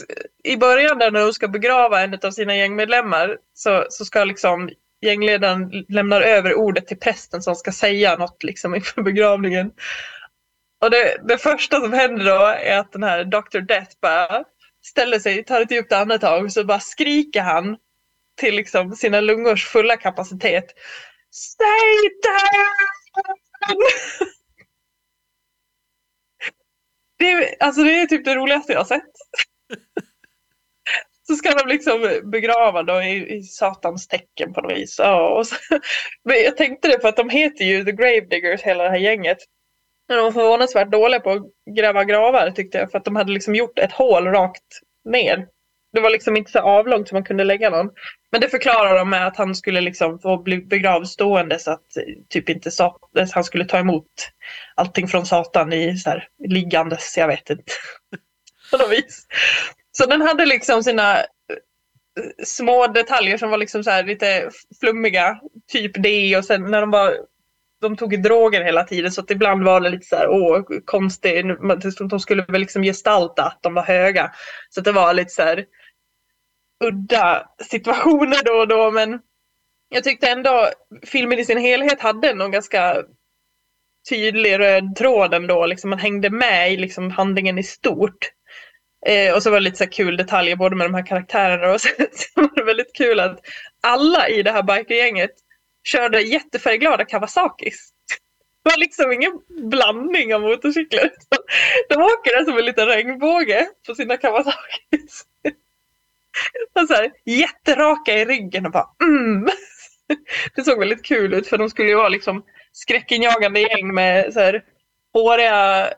i 0.43 0.57
början 0.57 0.97
där 0.97 1.11
när 1.11 1.21
de 1.21 1.33
ska 1.33 1.47
begrava 1.47 2.01
en 2.01 2.19
av 2.23 2.31
sina 2.31 2.55
gängmedlemmar 2.55 3.37
så, 3.53 3.85
så 3.89 4.05
ska 4.05 4.23
liksom 4.23 4.69
gängledaren 5.01 5.85
lämna 5.89 6.15
över 6.15 6.53
ordet 6.53 6.87
till 6.87 6.99
prästen 6.99 7.41
som 7.41 7.55
ska 7.55 7.71
säga 7.71 8.17
något 8.17 8.43
liksom 8.43 8.75
inför 8.75 9.01
begravningen. 9.01 9.71
Och 10.81 10.91
det, 10.91 11.21
det 11.27 11.37
första 11.37 11.79
som 11.81 11.93
händer 11.93 12.25
då 12.25 12.45
är 12.45 12.77
att 12.79 12.91
den 12.91 13.03
här 13.03 13.23
Dr. 13.23 13.59
Death 13.59 13.91
bara 14.01 14.43
ställer 14.85 15.19
sig, 15.19 15.43
tar 15.43 15.61
ett 15.61 15.71
djupt 15.71 15.91
andetag 15.91 16.45
och 16.45 16.51
så 16.51 16.63
bara 16.63 16.79
skriker 16.79 17.41
han 17.41 17.77
till 18.37 18.55
liksom 18.55 18.95
sina 18.95 19.21
lungors 19.21 19.67
fulla 19.67 19.97
kapacitet. 19.97 20.65
Satan! 21.31 21.67
Det 27.19 27.31
är, 27.31 27.55
alltså 27.59 27.83
det 27.83 28.01
är 28.01 28.05
typ 28.05 28.25
det 28.25 28.35
roligaste 28.35 28.73
jag 28.73 28.79
har 28.79 28.85
sett. 28.85 29.11
Så 31.27 31.35
ska 31.35 31.53
de 31.53 31.67
liksom 31.67 32.21
begrava 32.31 32.83
då 32.83 33.01
i, 33.01 33.35
i 33.35 33.43
satans 33.43 34.07
tecken 34.07 34.53
på 34.53 34.61
något 34.61 34.77
vis. 34.77 34.95
Ja, 34.99 35.37
och 35.37 35.47
så, 35.47 35.55
men 36.23 36.43
jag 36.43 36.57
tänkte 36.57 36.87
det 36.87 36.99
för 37.01 37.07
att 37.07 37.15
de 37.15 37.29
heter 37.29 37.65
ju 37.65 37.85
The 37.85 37.91
Gravediggers 37.91 38.61
hela 38.61 38.83
det 38.83 38.89
här 38.89 38.97
gänget. 38.97 39.37
Men 40.11 40.17
de 40.17 40.23
var 40.23 40.31
förvånansvärt 40.31 40.91
dåliga 40.91 41.19
på 41.19 41.31
att 41.31 41.43
gräva 41.75 42.03
gravar 42.03 42.51
tyckte 42.51 42.77
jag. 42.77 42.91
För 42.91 42.97
att 42.97 43.05
de 43.05 43.15
hade 43.15 43.31
liksom 43.31 43.55
gjort 43.55 43.79
ett 43.79 43.91
hål 43.91 44.27
rakt 44.27 44.79
ner 45.05 45.47
det 45.93 46.01
var 46.01 46.09
liksom 46.09 46.37
inte 46.37 46.51
så 46.51 46.59
avlångt 46.59 47.07
så 47.07 47.15
man 47.15 47.23
kunde 47.23 47.43
lägga 47.43 47.69
någon. 47.69 47.89
Men 48.31 48.41
det 48.41 48.49
förklarar 48.49 48.97
de 48.97 49.09
med 49.09 49.27
att 49.27 49.37
han 49.37 49.55
skulle 49.55 49.81
liksom 49.81 50.19
få 50.19 50.37
bli 50.37 50.57
begravd 50.57 51.07
stående 51.07 51.59
så 51.59 51.71
att 51.71 51.97
eh, 51.97 52.03
typ 52.29 52.49
inte 52.49 52.71
han 53.33 53.43
skulle 53.43 53.65
ta 53.65 53.77
emot 53.77 54.07
allting 54.75 55.07
från 55.07 55.25
Satan 55.25 55.73
i 55.73 55.97
så 55.97 56.09
här, 56.09 56.27
liggandes, 56.47 57.17
jag 57.17 57.27
vet 57.27 57.49
inte. 57.49 57.73
På 58.71 58.77
något 58.77 58.91
vis. 58.91 59.27
Så 59.91 60.05
den 60.05 60.21
hade 60.21 60.45
liksom 60.45 60.83
sina 60.83 61.17
eh, 61.17 61.25
små 62.43 62.87
detaljer 62.87 63.37
som 63.37 63.49
var 63.49 63.57
liksom 63.57 63.83
så 63.83 64.01
lite 64.01 64.49
flummiga. 64.79 65.39
Typ 65.71 65.91
det 65.95 66.37
och 66.37 66.45
sen 66.45 66.71
när 66.71 66.81
de 66.81 66.91
var 66.91 67.17
de 67.81 67.97
tog 67.97 68.23
droger 68.23 68.63
hela 68.63 68.83
tiden 68.83 69.11
så 69.11 69.21
att 69.21 69.31
ibland 69.31 69.63
var 69.63 69.81
det 69.81 69.89
lite 69.89 70.05
så 70.05 70.15
här, 70.15 70.27
åh, 70.29 70.61
konstigt. 70.85 71.45
De 72.09 72.19
skulle 72.19 72.45
väl 72.47 72.61
liksom 72.61 72.83
gestalta 72.83 73.43
att 73.43 73.59
de 73.61 73.73
var 73.73 73.83
höga. 73.83 74.31
Så 74.69 74.79
att 74.79 74.85
det 74.85 74.91
var 74.91 75.13
lite 75.13 75.29
så 75.29 75.41
här, 75.41 75.65
udda 76.83 77.49
situationer 77.63 78.43
då 78.43 78.53
och 78.53 78.67
då 78.67 78.91
men 78.91 79.19
jag 79.89 80.03
tyckte 80.03 80.29
ändå 80.29 80.69
filmen 81.03 81.39
i 81.39 81.45
sin 81.45 81.57
helhet 81.57 82.01
hade 82.01 82.33
någon 82.33 82.51
ganska 82.51 83.03
tydlig 84.09 84.59
röd 84.59 84.95
tråd 84.95 85.33
ändå. 85.33 85.65
Liksom 85.65 85.89
man 85.89 85.99
hängde 85.99 86.29
med 86.29 86.73
i 86.73 86.77
liksom 86.77 87.11
handlingen 87.11 87.57
i 87.57 87.63
stort. 87.63 88.31
Eh, 89.05 89.35
och 89.35 89.43
så 89.43 89.49
var 89.49 89.57
det 89.57 89.63
lite 89.63 89.77
så 89.77 89.87
kul 89.87 90.17
detaljer 90.17 90.55
både 90.55 90.75
med 90.75 90.85
de 90.85 90.93
här 90.93 91.05
karaktärerna 91.05 91.73
och 91.73 91.81
så, 91.81 91.89
så 92.11 92.41
var 92.41 92.55
det 92.55 92.63
väldigt 92.63 92.95
kul 92.95 93.19
att 93.19 93.39
alla 93.81 94.29
i 94.29 94.43
det 94.43 94.51
här 94.51 94.63
bikergänget 94.63 95.31
körde 95.83 96.21
jättefärgglada 96.21 97.05
Kawasakis. 97.05 97.89
Det 98.63 98.69
var 98.69 98.77
liksom 98.77 99.11
ingen 99.11 99.41
blandning 99.69 100.35
av 100.35 100.41
motorcyklar. 100.41 101.11
De 101.89 101.95
åker 101.95 102.37
där 102.37 102.45
som 102.45 102.57
en 102.57 102.65
liten 102.65 102.87
regnbåge 102.87 103.67
på 103.87 103.95
sina 103.95 104.17
Kawasakis. 104.17 105.25
Och 106.75 106.87
så 106.87 106.93
här, 106.93 107.11
jätteraka 107.25 108.13
i 108.13 108.25
ryggen 108.25 108.65
och 108.65 108.71
bara 108.71 108.87
mm. 109.03 109.49
Det 110.55 110.63
såg 110.63 110.79
väldigt 110.79 111.05
kul 111.05 111.33
ut 111.33 111.47
för 111.47 111.57
de 111.57 111.69
skulle 111.69 111.89
ju 111.89 111.95
vara 111.95 112.09
liksom 112.09 112.43
skräckinjagande 112.71 113.59
gäng 113.59 113.93
med 113.93 114.33
så 114.33 114.39
här, 114.39 114.63
håriga 115.13 115.89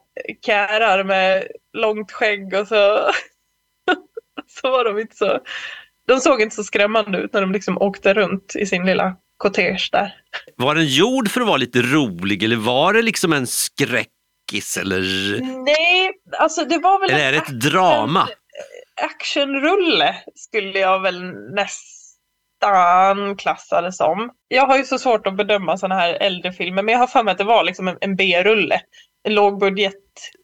kärar 0.46 1.04
med 1.04 1.48
långt 1.74 2.12
skägg 2.12 2.54
och 2.54 2.68
så, 2.68 3.12
så 4.48 4.72
var 4.72 4.86
de 4.86 5.00
inte 5.00 5.16
så 5.16 5.40
de 6.08 6.20
såg 6.20 6.42
inte 6.42 6.56
så 6.56 6.64
skrämmande 6.64 7.18
ut 7.18 7.34
när 7.34 7.42
de 7.42 7.52
liksom 7.52 7.78
åkte 7.78 8.14
runt 8.14 8.56
i 8.56 8.66
sin 8.66 8.86
lilla 8.86 9.16
kortege 9.38 9.90
där. 9.92 10.16
Var 10.56 10.76
den 10.76 10.88
gjord 10.88 11.30
för 11.30 11.42
att 11.42 11.48
vara 11.48 11.58
lite 11.58 11.82
rolig 11.82 12.44
eller 12.44 12.56
var 12.56 12.94
det 12.94 13.02
liksom 13.02 13.34
en 13.34 13.48
skräck 13.48 14.10
skräckis 14.54 14.78
eller, 14.78 15.02
Nej, 15.64 16.12
alltså 16.40 16.66
det 16.66 16.78
var 16.78 17.00
väl 17.00 17.10
eller 17.10 17.28
är 17.28 17.32
det 17.32 17.38
ett 17.38 17.62
drama? 17.62 18.28
actionrulle 19.02 20.16
skulle 20.36 20.80
jag 20.80 21.00
väl 21.00 21.34
nästan 21.56 23.36
klassa 23.38 23.82
det 23.82 23.92
som. 23.92 24.30
Jag 24.48 24.68
har 24.68 24.78
ju 24.78 24.84
så 24.84 25.00
svårt 25.00 25.28
att 25.28 25.38
bedöma 25.38 25.78
sådana 25.78 25.96
här 25.96 26.14
äldre 26.14 26.54
filmer, 26.54 26.84
men 26.84 26.92
jag 26.94 27.00
har 27.00 27.08
för 27.08 27.24
mig 27.24 27.32
att 27.32 27.38
det 27.38 27.44
var 27.44 27.64
liksom 27.64 27.88
en, 27.88 27.98
en 28.02 28.16
B-rulle. 28.16 28.82
En 29.24 29.34
lågbudget. 29.34 29.94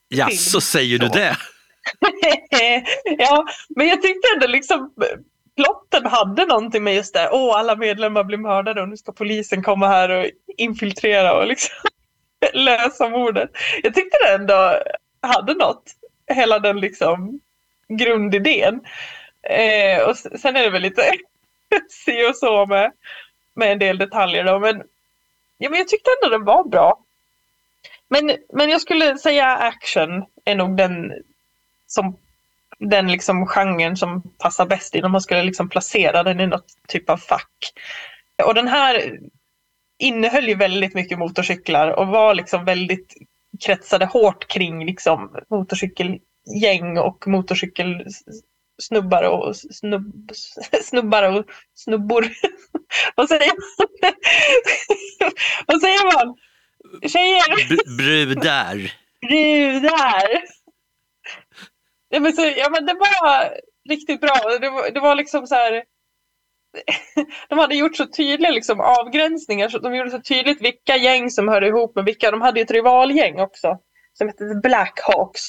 Ja, 0.08 0.30
så 0.30 0.62
säger 0.62 1.00
du 1.00 1.08
det? 1.08 1.38
ja, 3.18 3.46
men 3.76 3.88
jag 3.88 4.02
tyckte 4.02 4.28
ändå 4.36 4.48
liksom 4.48 4.94
plotten 5.60 6.05
hade 6.05 6.45
någonting 6.45 6.84
med 6.84 6.95
just 6.95 7.14
det. 7.14 7.30
Åh, 7.32 7.57
alla 7.57 7.76
medlemmar 7.76 8.24
blir 8.24 8.38
mördade 8.38 8.82
och 8.82 8.89
nu 8.89 8.97
ska 8.97 9.12
polisen 9.12 9.64
komma 9.64 9.88
här 9.88 10.10
och 10.10 10.26
infiltrera 10.57 11.34
och 11.34 11.47
liksom 11.47 11.76
lösa 12.53 13.10
mordet. 13.10 13.49
Jag 13.84 13.93
tyckte 13.93 14.18
det 14.26 14.34
ändå 14.34 14.80
hade 15.22 15.53
något. 15.53 15.84
Hela 16.28 16.60
den 16.60 16.80
liksom 16.80 17.39
grundidén. 17.88 18.82
Eh, 19.43 20.01
och 20.10 20.18
sen 20.18 20.55
är 20.55 20.64
det 20.64 20.70
väl 20.70 20.82
lite 20.82 21.12
si 21.89 22.30
och 22.30 22.36
så 22.36 22.66
med, 22.66 22.91
med 23.53 23.72
en 23.72 23.80
del 23.80 23.97
detaljer 23.97 24.43
då. 24.43 24.60
Men, 24.60 24.84
ja, 25.57 25.70
men 25.70 25.80
jag 25.80 25.88
tyckte 25.88 26.10
ändå 26.24 26.38
den 26.38 26.45
var 26.45 26.64
bra. 26.64 26.99
Men, 28.07 28.38
men 28.53 28.70
jag 28.70 28.82
skulle 28.82 29.18
säga 29.18 29.47
action 29.47 30.26
är 30.45 30.55
nog 30.55 30.78
den 30.78 31.14
som 31.88 32.18
den 32.80 33.12
liksom 33.12 33.46
genren 33.46 33.98
som 33.98 34.22
passar 34.38 34.66
bäst 34.66 34.96
in 34.96 35.06
om 35.06 35.12
man 35.12 35.22
skulle 35.22 35.44
liksom 35.44 35.70
placera 35.70 36.24
den 36.24 36.40
i 36.40 36.48
något 36.48 36.68
typ 36.88 37.10
av 37.10 37.18
fack. 37.18 37.74
Och 38.46 38.54
den 38.54 38.68
här 38.68 39.20
innehöll 40.00 40.48
ju 40.48 40.56
väldigt 40.56 40.94
mycket 40.94 41.20
motorcyklar 41.20 41.88
och 41.88 42.08
var 42.08 42.36
liksom 42.36 42.66
väldigt 42.66 43.14
kretsade 43.66 44.06
hårt 44.06 44.48
kring 44.48 44.86
liksom 44.86 45.36
motorcykelgäng 45.50 46.98
och 46.98 47.28
motorcykelsnubbar 47.28 49.24
och 49.24 49.56
snubb, 49.56 50.32
snubbar 50.84 51.24
och 51.24 51.46
snubbor. 51.76 52.26
Vad 53.16 53.30
säger 53.30 53.52
man? 53.52 53.88
Vad 55.68 55.82
säger 55.82 56.14
man? 56.14 56.36
Tjejer! 57.10 57.98
Brudar. 57.98 58.92
brudar. 59.22 60.59
Ja 62.10 62.20
men, 62.20 62.34
så, 62.34 62.41
ja, 62.57 62.70
men 62.70 62.86
det 62.86 62.93
var 62.93 63.57
riktigt 63.89 64.22
bra. 64.22 64.36
Det 64.62 64.70
var, 64.70 64.91
det 64.91 64.99
var 64.99 65.16
liksom 65.16 65.47
så 65.47 65.55
här. 65.55 65.84
De 67.49 67.60
hade 67.60 67.76
gjort 67.76 67.95
så 67.95 68.05
tydliga 68.05 68.51
liksom, 68.51 68.80
avgränsningar. 68.80 69.70
Så 69.70 69.80
de 69.80 69.95
gjorde 69.95 70.10
så 70.10 70.22
tydligt 70.22 70.62
vilka 70.62 70.97
gäng 70.97 71.32
som 71.32 71.47
hörde 71.47 71.68
ihop 71.68 71.95
med 71.95 72.05
vilka. 72.05 72.32
De 72.32 72.41
hade 72.41 72.60
ju 72.60 72.64
ett 72.64 72.72
rivalgäng 72.72 73.39
också. 73.39 73.78
Som 74.14 74.28
hette 74.28 74.60
Blackhawks. 74.64 75.41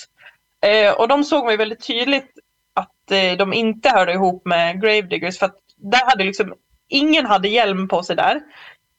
Eh, 0.66 0.92
och 0.92 1.08
de 1.08 1.24
såg 1.24 1.44
man 1.44 1.52
ju 1.52 1.56
väldigt 1.56 1.86
tydligt 1.86 2.30
att 2.74 3.10
eh, 3.10 3.36
de 3.38 3.52
inte 3.52 3.90
hörde 3.90 4.12
ihop 4.12 4.46
med 4.46 4.82
Gravediggers. 4.82 5.38
För 5.38 5.46
att 5.46 5.58
där 5.76 6.06
hade 6.06 6.24
liksom, 6.24 6.54
ingen 6.88 7.26
hade 7.26 7.48
hjälm 7.48 7.88
på 7.88 8.02
sig 8.02 8.16
där. 8.16 8.40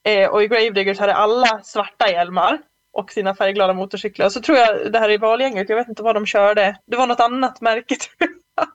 Eh, 0.03 0.29
och 0.29 0.43
i 0.43 0.47
Gravediggers 0.47 0.99
hade 0.99 1.15
alla 1.15 1.61
svarta 1.63 2.11
hjälmar 2.11 2.59
och 2.93 3.11
sina 3.11 3.35
färgglada 3.35 3.73
motorcyklar. 3.73 4.25
Och 4.25 4.31
så 4.31 4.41
tror 4.41 4.57
jag 4.57 4.91
det 4.91 4.99
här 4.99 5.07
rivalgänget, 5.07 5.69
jag 5.69 5.75
vet 5.75 5.89
inte 5.89 6.03
vad 6.03 6.15
de 6.15 6.25
körde. 6.25 6.77
Det 6.87 6.97
var 6.97 7.07
något 7.07 7.19
annat 7.19 7.61
märke 7.61 7.95
tror 8.17 8.29
jag. 8.55 8.67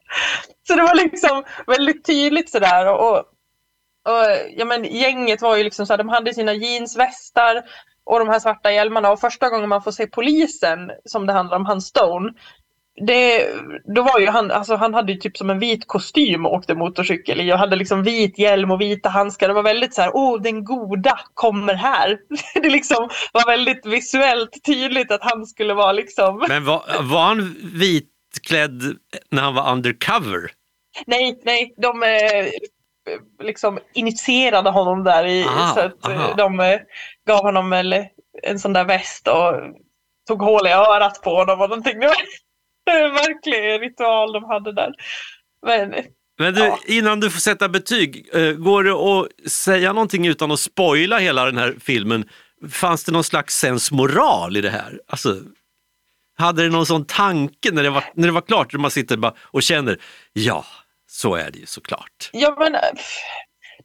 Så 0.66 0.74
det 0.74 0.82
var 0.82 0.94
liksom 0.94 1.44
väldigt 1.66 2.04
tydligt 2.04 2.50
sådär. 2.50 2.86
Och, 2.86 3.10
och, 3.10 3.18
och 4.08 4.24
ja, 4.56 4.64
men 4.64 4.84
gänget 4.84 5.42
var 5.42 5.56
ju 5.56 5.64
liksom 5.64 5.86
så 5.86 5.92
här, 5.92 5.98
de 5.98 6.08
hade 6.08 6.34
sina 6.34 6.52
jeansvästar 6.52 7.62
och 8.04 8.18
de 8.18 8.28
här 8.28 8.38
svarta 8.38 8.72
hjälmarna. 8.72 9.10
Och 9.10 9.20
första 9.20 9.50
gången 9.50 9.68
man 9.68 9.82
får 9.82 9.92
se 9.92 10.06
polisen, 10.06 10.90
som 11.04 11.26
det 11.26 11.32
handlar 11.32 11.56
om, 11.56 11.66
han 11.66 11.80
Stone. 11.80 12.32
Det, 13.06 13.48
då 13.94 14.02
var 14.02 14.20
ju 14.20 14.26
han, 14.26 14.50
alltså 14.50 14.76
han 14.76 14.94
hade 14.94 15.12
ju 15.12 15.18
typ 15.18 15.36
som 15.36 15.50
en 15.50 15.58
vit 15.58 15.86
kostym 15.86 16.46
och 16.46 16.52
åkte 16.52 16.74
motorcykel 16.74 17.40
i 17.40 17.52
och 17.52 17.58
hade 17.58 17.76
liksom 17.76 18.02
vit 18.02 18.38
hjälm 18.38 18.70
och 18.70 18.80
vita 18.80 19.08
handskar. 19.08 19.48
Det 19.48 19.54
var 19.54 19.62
väldigt 19.62 19.94
så 19.94 20.02
här, 20.02 20.10
åh 20.14 20.42
den 20.42 20.64
goda 20.64 21.18
kommer 21.34 21.74
här. 21.74 22.18
Det 22.54 22.70
liksom 22.70 23.08
var 23.32 23.46
väldigt 23.46 23.86
visuellt 23.86 24.64
tydligt 24.66 25.10
att 25.10 25.22
han 25.22 25.46
skulle 25.46 25.74
vara 25.74 25.92
liksom, 25.92 26.44
Men 26.48 26.64
var, 26.64 26.82
var 27.00 27.22
han 27.22 27.56
vitklädd 27.74 28.82
när 29.30 29.42
han 29.42 29.54
var 29.54 29.72
undercover? 29.72 30.50
nej, 31.06 31.40
nej, 31.44 31.74
de 31.76 32.02
eh, 32.02 32.46
liksom 33.42 33.78
initierade 33.94 34.70
honom 34.70 35.04
där 35.04 35.24
i, 35.24 35.44
Aha, 35.44 35.74
så 35.74 35.80
att 35.80 36.08
eh, 36.08 36.20
aha. 36.20 36.34
de 36.36 36.60
eh, 36.60 36.80
gav 37.26 37.42
honom 37.42 37.72
en 38.42 38.58
sån 38.58 38.72
där 38.72 38.84
väst 38.84 39.28
och 39.28 39.54
tog 40.28 40.42
hål 40.42 40.66
i 40.66 40.70
örat 40.70 41.22
på 41.22 41.30
honom 41.30 41.60
och 41.60 41.68
någonting. 41.68 41.98
Verklig 42.94 43.82
ritual 43.82 44.32
de 44.32 44.44
hade 44.44 44.72
där. 44.72 44.92
Men 45.66 45.94
Men 46.38 46.54
du, 46.54 46.60
Ja. 46.60 46.78
innan 46.86 47.20
du 47.20 47.30
får 47.30 47.40
sätta 47.40 47.68
betyg, 47.68 48.28
eh, 48.34 48.52
går 48.52 48.84
det 48.84 48.92
att 48.92 49.50
säga 49.52 49.92
någonting 49.92 50.26
utan 50.26 50.50
att 50.52 50.60
spoila 50.60 51.18
hela 51.18 51.44
den 51.44 51.58
här 51.58 51.76
filmen? 51.80 52.28
Fanns 52.70 53.04
det 53.04 53.12
någon 53.12 53.24
slags 53.24 53.56
sensmoral 53.58 54.56
i 54.56 54.60
det 54.60 54.70
här? 54.70 55.00
Alltså, 55.08 55.36
hade 56.38 56.62
det 56.62 56.68
någon 56.68 56.86
sån 56.86 57.04
tanke 57.06 57.70
när 57.72 57.82
det 57.82 57.90
var, 57.90 58.04
när 58.14 58.26
det 58.28 58.32
var 58.32 58.40
klart, 58.40 58.72
när 58.72 58.80
man 58.80 58.90
sitter 58.90 59.16
bara 59.16 59.34
och 59.40 59.62
känner, 59.62 59.98
ja, 60.32 60.64
så 61.08 61.34
är 61.34 61.50
det 61.50 61.58
ju 61.58 61.66
såklart. 61.66 62.30
Ja 62.32 62.56
men 62.58 62.76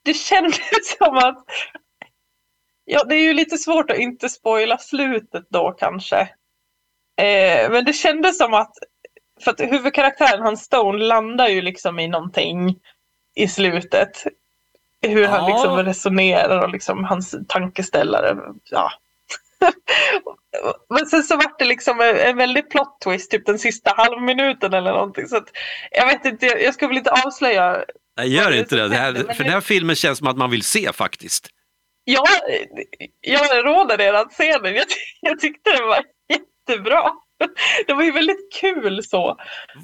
det 0.03 0.13
kändes 0.13 0.59
som 0.97 1.17
att 1.17 1.45
Ja 2.85 3.03
det 3.03 3.15
är 3.15 3.23
ju 3.23 3.33
lite 3.33 3.57
svårt 3.57 3.91
att 3.91 3.97
inte 3.97 4.29
spoila 4.29 4.77
slutet 4.77 5.43
då 5.49 5.71
kanske. 5.71 6.19
Eh, 7.21 7.71
men 7.71 7.85
det 7.85 7.93
kändes 7.93 8.37
som 8.37 8.53
att 8.53 8.73
för 9.43 9.51
att 9.51 9.59
huvudkaraktären, 9.59 10.41
han 10.41 10.57
Stone, 10.57 11.03
landar 11.03 11.47
ju 11.47 11.61
liksom 11.61 11.99
i 11.99 12.07
någonting 12.07 12.75
i 13.35 13.47
slutet. 13.47 14.23
Hur 15.01 15.27
han 15.27 15.49
Ja. 15.49 15.55
liksom 15.55 15.77
resonerar 15.77 16.63
och 16.63 16.69
liksom 16.69 17.03
hans 17.03 17.35
tankeställare. 17.47 18.37
Ja. 18.63 18.91
Men 20.89 21.05
sen 21.05 21.23
så 21.23 21.35
vart 21.35 21.59
det 21.59 21.65
liksom 21.65 22.01
en, 22.01 22.15
en 22.15 22.37
väldigt 22.37 22.69
plot 22.69 23.01
twist, 23.03 23.31
typ 23.31 23.45
den 23.45 23.59
sista 23.59 23.93
halvminuten 23.97 24.73
eller 24.73 24.91
någonting. 24.91 25.27
Så 25.27 25.37
att, 25.37 25.49
jag 25.91 26.07
vet 26.07 26.25
inte, 26.25 26.45
jag, 26.45 26.63
jag 26.63 26.73
ska 26.73 26.87
väl 26.87 26.97
inte 26.97 27.11
avslöja 27.11 27.83
Nej, 28.17 28.35
gör 28.35 28.51
inte 28.51 28.75
det, 28.75 28.87
det 28.87 28.95
här, 28.95 29.13
för 29.13 29.43
den 29.43 29.53
här 29.53 29.61
filmen 29.61 29.95
känns 29.95 30.17
som 30.17 30.27
att 30.27 30.37
man 30.37 30.49
vill 30.49 30.63
se 30.63 30.93
faktiskt. 30.93 31.47
Ja, 32.03 32.25
jag 33.21 33.65
råder 33.65 34.01
er 34.01 34.13
att 34.13 34.33
se 34.33 34.57
den. 34.57 34.75
Jag, 34.75 34.85
jag 35.21 35.39
tyckte 35.39 35.71
den 35.71 35.87
var 35.87 36.03
jättebra. 36.29 37.11
Det 37.87 37.93
var 37.93 38.03
ju 38.03 38.11
väldigt 38.11 38.53
kul 38.61 39.03
så. 39.03 39.37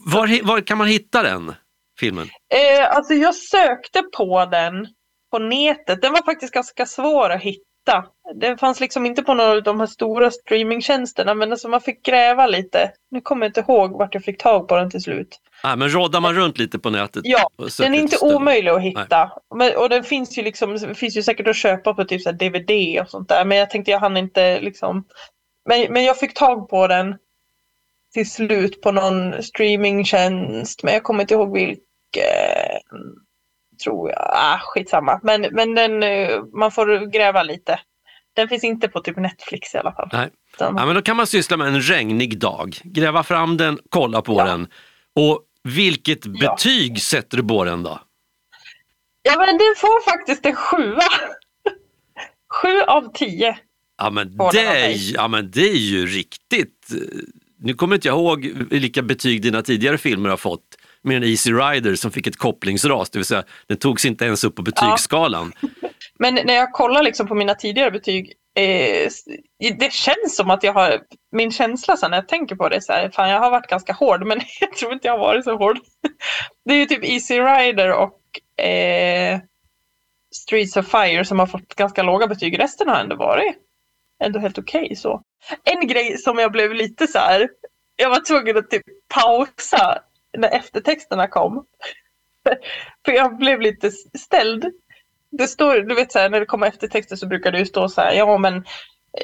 Var, 0.05 0.47
var 0.47 0.61
kan 0.61 0.77
man 0.77 0.87
hitta 0.87 1.23
den 1.23 1.53
filmen? 1.99 2.29
Eh, 2.53 2.95
alltså 2.95 3.13
jag 3.13 3.35
sökte 3.35 4.03
på 4.17 4.45
den 4.45 4.87
på 5.31 5.39
nätet. 5.39 6.01
Den 6.01 6.13
var 6.13 6.25
faktiskt 6.25 6.53
ganska 6.53 6.85
svår 6.85 7.29
att 7.29 7.41
hitta. 7.41 8.05
Den 8.35 8.57
fanns 8.57 8.79
liksom 8.79 9.05
inte 9.05 9.23
på 9.23 9.33
några 9.33 9.51
av 9.51 9.63
de 9.63 9.79
här 9.79 9.87
stora 9.87 10.31
streamingtjänsterna 10.31 11.33
men 11.33 11.51
alltså 11.51 11.67
man 11.67 11.81
fick 11.81 12.05
gräva 12.05 12.47
lite. 12.47 12.91
Nu 13.11 13.21
kommer 13.21 13.45
jag 13.45 13.49
inte 13.49 13.59
ihåg 13.59 13.91
vart 13.91 14.13
jag 14.13 14.23
fick 14.23 14.37
tag 14.37 14.67
på 14.67 14.75
den 14.75 14.89
till 14.89 15.01
slut. 15.01 15.39
Ah, 15.63 15.75
men 15.75 15.89
råddar 15.89 16.21
man 16.21 16.35
runt 16.35 16.57
lite 16.57 16.79
på 16.79 16.89
nätet? 16.89 17.21
Ja, 17.25 17.49
Den 17.77 17.93
är 17.93 17.99
inte 17.99 18.17
omöjlig 18.21 18.71
att 18.71 18.81
hitta. 18.81 19.31
Men, 19.55 19.77
och 19.77 19.89
den 19.89 20.03
finns 20.03 20.37
ju 20.37 20.43
liksom, 20.43 20.95
finns 20.95 21.17
ju 21.17 21.23
säkert 21.23 21.47
att 21.47 21.55
köpa 21.55 21.93
på 21.93 22.03
typ 22.03 22.21
så 22.21 22.31
DVD 22.31 23.01
och 23.01 23.09
sånt 23.09 23.29
där. 23.29 23.45
Men 23.45 23.57
jag 23.57 23.69
tänkte 23.69 23.91
jag 23.91 23.99
hann 23.99 24.17
inte 24.17 24.61
liksom. 24.61 25.05
Men, 25.69 25.93
men 25.93 26.03
jag 26.03 26.19
fick 26.19 26.33
tag 26.33 26.69
på 26.69 26.87
den 26.87 27.15
till 28.17 28.31
slut 28.31 28.81
på 28.81 28.91
någon 28.91 29.43
streamingtjänst. 29.43 30.83
Men 30.83 30.93
jag 30.93 31.03
kommer 31.03 31.21
inte 31.21 31.33
ihåg 31.33 31.53
vilken. 31.53 31.81
Tror 33.83 34.09
jag. 34.09 34.19
Ah, 34.33 34.59
skitsamma. 34.59 35.19
Men, 35.23 35.41
men 35.51 35.75
den, 35.75 36.03
eh, 36.03 36.43
man 36.53 36.71
får 36.71 37.11
gräva 37.11 37.43
lite. 37.43 37.79
Den 38.33 38.47
finns 38.47 38.63
inte 38.63 38.87
på 38.87 38.99
typ 38.99 39.17
Netflix 39.17 39.75
i 39.75 39.77
alla 39.77 39.91
fall. 39.91 40.09
Nej. 40.13 40.29
Ja, 40.59 40.71
men 40.71 40.95
då 40.95 41.01
kan 41.01 41.17
man 41.17 41.27
syssla 41.27 41.57
med 41.57 41.67
en 41.67 41.81
regnig 41.81 42.39
dag, 42.39 42.75
gräva 42.83 43.23
fram 43.23 43.57
den, 43.57 43.79
kolla 43.89 44.21
på 44.21 44.33
Ja. 44.33 44.45
den. 44.45 44.67
Och 45.15 45.41
vilket 45.63 46.19
Ja. 46.25 46.31
betyg 46.31 47.01
sätter 47.01 47.37
du 47.37 47.43
på 47.47 47.63
den 47.63 47.83
då? 47.83 47.99
Ja 49.21 49.35
men 49.37 49.47
den 49.47 49.73
får 49.77 50.03
faktiskt 50.11 50.45
en 50.45 50.55
sjua. 50.55 50.99
Sju 52.61 52.81
av 52.81 53.13
tio. 53.13 53.57
Ja 53.97 54.09
men, 54.09 54.37
det 54.51 54.59
är, 54.65 55.13
ja 55.15 55.27
men 55.27 55.51
det 55.51 55.69
är 55.69 55.77
ju 55.77 56.05
riktigt. 56.05 56.87
Nu 57.59 57.73
kommer 57.73 57.95
inte 57.95 58.07
jag 58.07 58.17
ihåg 58.17 58.45
vilka 58.69 59.01
betyg 59.01 59.41
dina 59.41 59.61
tidigare 59.61 59.97
filmer 59.97 60.29
har 60.29 60.37
fått. 60.37 60.63
Med 61.01 61.17
en 61.17 61.23
Easy 61.23 61.51
Rider 61.51 61.95
som 61.95 62.11
fick 62.11 62.27
ett 62.27 62.37
kopplingsras, 62.37 63.09
det 63.09 63.19
vill 63.19 63.25
säga 63.25 63.43
den 63.67 63.77
togs 63.77 64.05
inte 64.05 64.25
ens 64.25 64.43
upp 64.43 64.55
på 64.55 64.61
betygsskalan. 64.61 65.53
Men 66.19 66.35
när 66.35 66.53
jag 66.53 66.71
kollar 66.71 67.03
liksom 67.03 67.27
på 67.27 67.35
mina 67.35 67.55
tidigare 67.55 67.91
betyg, 67.91 68.33
eh, 68.55 69.09
det 69.79 69.93
känns 69.93 70.35
som 70.35 70.49
att 70.49 70.63
jag 70.63 70.73
har, 70.73 70.99
min 71.31 71.51
känsla 71.51 71.97
sen 71.97 72.11
när 72.11 72.17
jag 72.17 72.27
tänker 72.27 72.55
på 72.55 72.69
det 72.69 72.81
så 72.81 72.93
här, 72.93 73.09
fan 73.09 73.29
jag 73.29 73.39
har 73.39 73.51
varit 73.51 73.69
ganska 73.69 73.93
hård 73.93 74.27
men 74.27 74.41
jag 74.59 74.71
tror 74.71 74.93
inte 74.93 75.07
jag 75.07 75.13
har 75.13 75.19
varit 75.19 75.43
så 75.43 75.57
hård. 75.57 75.79
Det 76.65 76.73
är 76.73 76.77
ju 76.77 76.85
typ 76.85 77.03
Easy 77.03 77.39
Rider 77.39 77.93
och 77.93 78.19
eh, 78.65 79.39
Streets 80.35 80.77
of 80.77 80.87
Fire 80.87 81.25
som 81.25 81.39
har 81.39 81.47
fått 81.47 81.75
ganska 81.75 82.03
låga 82.03 82.27
betyg. 82.27 82.59
Resten 82.59 82.87
har 82.87 82.95
ändå 82.95 83.15
varit 83.15 83.55
ändå 84.23 84.39
helt 84.39 84.57
okej 84.57 84.95
så. 84.95 85.21
En 85.63 85.87
grej 85.87 86.17
som 86.17 86.39
jag 86.39 86.51
blev 86.51 86.73
lite 86.73 87.07
så 87.07 87.19
här. 87.19 87.49
Jag 87.95 88.09
var 88.09 88.19
tvungen 88.19 88.57
att 88.57 88.69
typ 88.69 88.83
pausa 89.07 90.01
när 90.37 90.49
eftertexterna 90.49 91.27
kom. 91.27 91.65
För 93.05 93.11
jag 93.11 93.37
blev 93.37 93.61
lite 93.61 93.91
ställd. 94.19 94.65
Det 95.31 95.47
står, 95.47 95.79
du 95.79 95.95
vet 95.95 96.11
så 96.11 96.19
här, 96.19 96.29
när 96.29 96.39
det 96.39 96.45
kommer 96.45 96.67
eftertexter 96.67 97.15
så 97.15 97.27
brukar 97.27 97.51
det 97.51 97.59
ju 97.59 97.65
stå 97.65 97.89
så 97.89 98.01
här, 98.01 98.13
ja 98.13 98.37
men 98.37 98.65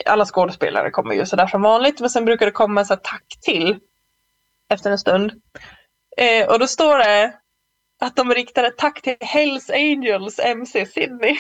alla 0.06 0.26
skådespelare 0.26 0.92
kommer 0.92 1.16
ju 1.16 1.26
sådär 1.26 1.48
som 1.48 1.62
vanligt, 1.62 2.00
men 2.00 2.10
sen 2.10 2.26
brukar 2.26 2.46
det 2.46 2.52
komma 2.52 2.82
en 2.82 2.86
så 2.86 2.94
här 2.94 3.02
tack 3.04 3.26
till 3.42 3.80
efter 4.70 4.92
en 4.92 5.00
stund. 5.00 5.32
Eh, 6.18 6.48
och 6.48 6.60
då 6.60 6.68
står 6.68 6.98
det 6.98 7.34
att 8.00 8.16
de 8.16 8.34
riktar 8.34 8.64
ett 8.64 8.78
tack 8.78 9.02
till 9.02 9.16
Hells 9.20 9.70
Angels 9.70 10.40
MC 10.40 10.86
Sydney. 10.86 11.38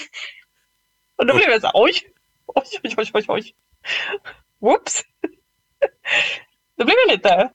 Och 1.17 1.25
då 1.25 1.35
blev 1.35 1.49
jag 1.49 1.61
så 1.61 1.67
här, 1.67 1.83
oj, 1.83 1.93
oj, 2.45 2.63
oj, 2.83 2.93
oj, 2.97 3.11
oj, 3.13 3.25
oj. 3.27 3.43
Whoops. 4.61 5.01
Då 6.77 6.85
blev 6.85 6.95
jag 7.07 7.15
lite 7.15 7.49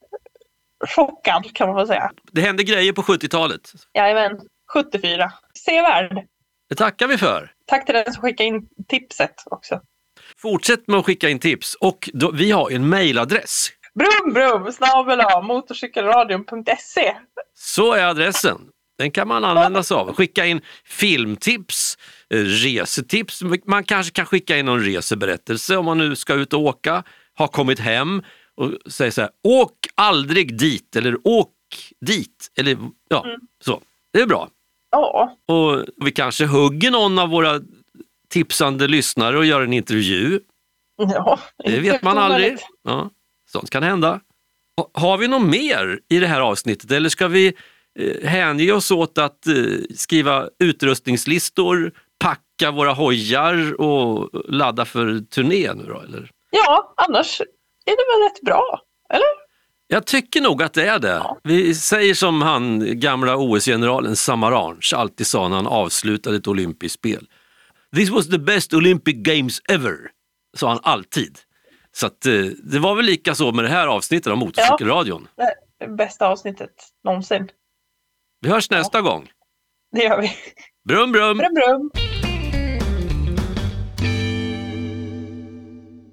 chockad 0.87 1.55
kan 1.55 1.69
man 1.69 1.77
väl 1.77 1.87
säga. 1.87 2.11
Det 2.33 2.41
hände 2.41 2.65
grejer 2.65 2.93
på 2.93 3.03
70-talet. 3.03 3.73
Jajamän, 3.95 4.41
74. 4.73 5.33
Sevärd. 5.65 6.27
Det 6.69 6.75
tackar 6.75 7.07
vi 7.07 7.19
för. 7.19 7.53
Tack 7.67 7.87
till 7.87 7.95
den 7.95 8.13
som 8.13 8.23
skickade 8.23 8.49
in 8.49 8.69
tipset 8.89 9.43
också. 9.47 9.81
Fortsätt 10.37 10.89
med 10.89 10.99
att 10.99 11.07
skicka 11.07 11.29
in 11.29 11.39
tips 11.39 11.75
och 11.75 12.11
då, 12.13 12.31
vi 12.31 12.51
har 12.51 12.71
en 12.71 12.89
mejladress. 12.89 13.69
Brum 13.95 14.33
brum 14.33 14.73
snabel 14.73 15.21
motorcykelradion.se 15.43 17.17
Så 17.55 17.93
är 17.93 18.05
adressen. 18.05 18.59
Den 18.99 19.11
kan 19.11 19.29
man 19.29 19.45
använda 19.45 19.83
sig 19.83 19.95
av. 19.95 20.15
Skicka 20.15 20.47
in 20.47 20.61
filmtips, 20.85 21.99
eh, 22.31 22.39
resetips. 22.39 23.43
Man 23.67 23.85
kanske 23.85 24.13
kan 24.13 24.27
skicka 24.27 24.59
in 24.59 24.67
någon 24.67 24.85
reseberättelse 24.85 25.77
om 25.77 25.85
man 25.85 25.99
nu 25.99 26.17
ska 26.17 26.35
ut 26.35 26.53
och 26.53 26.61
åka, 26.61 27.03
har 27.35 27.49
kommit 27.49 27.79
hem 27.79 28.23
och 28.55 28.73
säger 28.93 29.11
så 29.11 29.21
här, 29.21 29.31
åk 29.45 29.87
aldrig 29.95 30.59
dit 30.59 30.97
eller 30.97 31.17
åk 31.25 31.53
dit. 32.07 32.49
Eller, 32.59 32.77
ja, 33.11 33.27
så. 33.65 33.81
Det 34.13 34.21
är 34.21 34.27
bra. 34.27 34.49
Ja, 34.91 35.37
Och 35.49 35.85
vi 36.05 36.13
kanske 36.13 36.47
hugger 36.47 36.91
någon 36.91 37.19
av 37.19 37.29
våra 37.29 37.61
tipsande 38.29 38.89
lyssnare 38.89 39.39
och 39.39 39.45
gör 39.45 39.61
en 39.63 39.73
intervju. 39.73 40.41
ja. 40.97 41.39
Det 41.65 41.79
vet 41.81 42.03
man 42.03 42.19
aldrig. 42.19 42.57
Ja, 42.83 43.11
sånt 43.53 43.71
kan 43.71 43.83
hända. 43.83 44.21
Ha- 44.77 44.91
Har 44.95 45.19
vi 45.19 45.29
något 45.29 45.49
mer 45.49 46.01
i 46.09 46.19
det 46.19 46.27
här 46.27 46.41
avsnittet 46.41 46.91
eller 46.91 47.09
ska 47.09 47.29
vi 47.29 47.53
hänge 48.25 48.73
oss 48.73 48.91
åt 48.91 49.19
att 49.19 49.47
eh, 49.47 49.55
skriva 49.97 50.49
utrustningslistor, 50.59 51.93
packa 52.19 52.71
våra 52.71 52.93
hojar 52.93 53.81
och 53.81 54.31
ladda 54.49 54.85
för 54.85 55.21
turné 55.21 55.75
nu 55.75 55.85
då? 55.85 56.01
Eller? 56.01 56.31
Ja, 56.51 56.95
annars 56.97 57.41
är 57.41 57.91
det 57.91 58.19
väl 58.19 58.31
rätt 58.31 58.41
bra. 58.41 58.81
Eller? 59.11 59.49
Jag 59.87 60.07
tycker 60.07 60.41
nog 60.41 60.63
att 60.63 60.73
det 60.73 60.89
är 60.89 60.99
det. 60.99 61.23
Vi 61.43 61.75
säger 61.75 62.15
som 62.15 62.43
han 62.43 62.83
gamla 63.01 63.37
OS-generalen 63.37 64.17
Samaranch 64.17 64.95
alltid 64.97 65.27
sa 65.27 65.49
när 65.49 65.57
han 65.57 65.67
avslutade 65.67 66.37
ett 66.37 66.49
olympiskt 66.49 66.99
spel. 66.99 67.27
This 67.97 68.11
was 68.11 68.29
the 68.29 68.39
best 68.39 68.75
Olympic 68.75 69.15
Games 69.17 69.61
ever, 69.69 69.97
sa 70.57 70.69
han 70.69 70.81
alltid. 70.83 71.39
Så 71.93 72.07
att, 72.07 72.27
eh, 72.27 72.33
det 72.63 72.79
var 72.79 72.95
väl 72.95 73.05
lika 73.05 73.35
så 73.35 73.53
med 73.53 73.65
det 73.65 73.69
här 73.71 73.87
avsnittet 73.87 74.33
av 74.33 74.39
Motorcykelradion. 74.39 75.29
Det 75.79 75.85
är 75.85 75.89
bästa 75.89 76.29
avsnittet 76.29 76.71
någonsin. 77.05 77.49
Vi 78.41 78.49
hörs 78.49 78.71
nästa 78.71 79.01
gång. 79.01 79.29
Det 79.93 80.03
gör 80.03 80.21
vi. 80.21 80.31
Brum 80.89 81.13
brum! 81.13 81.39
Brum 81.39 81.55
brum. 81.55 81.91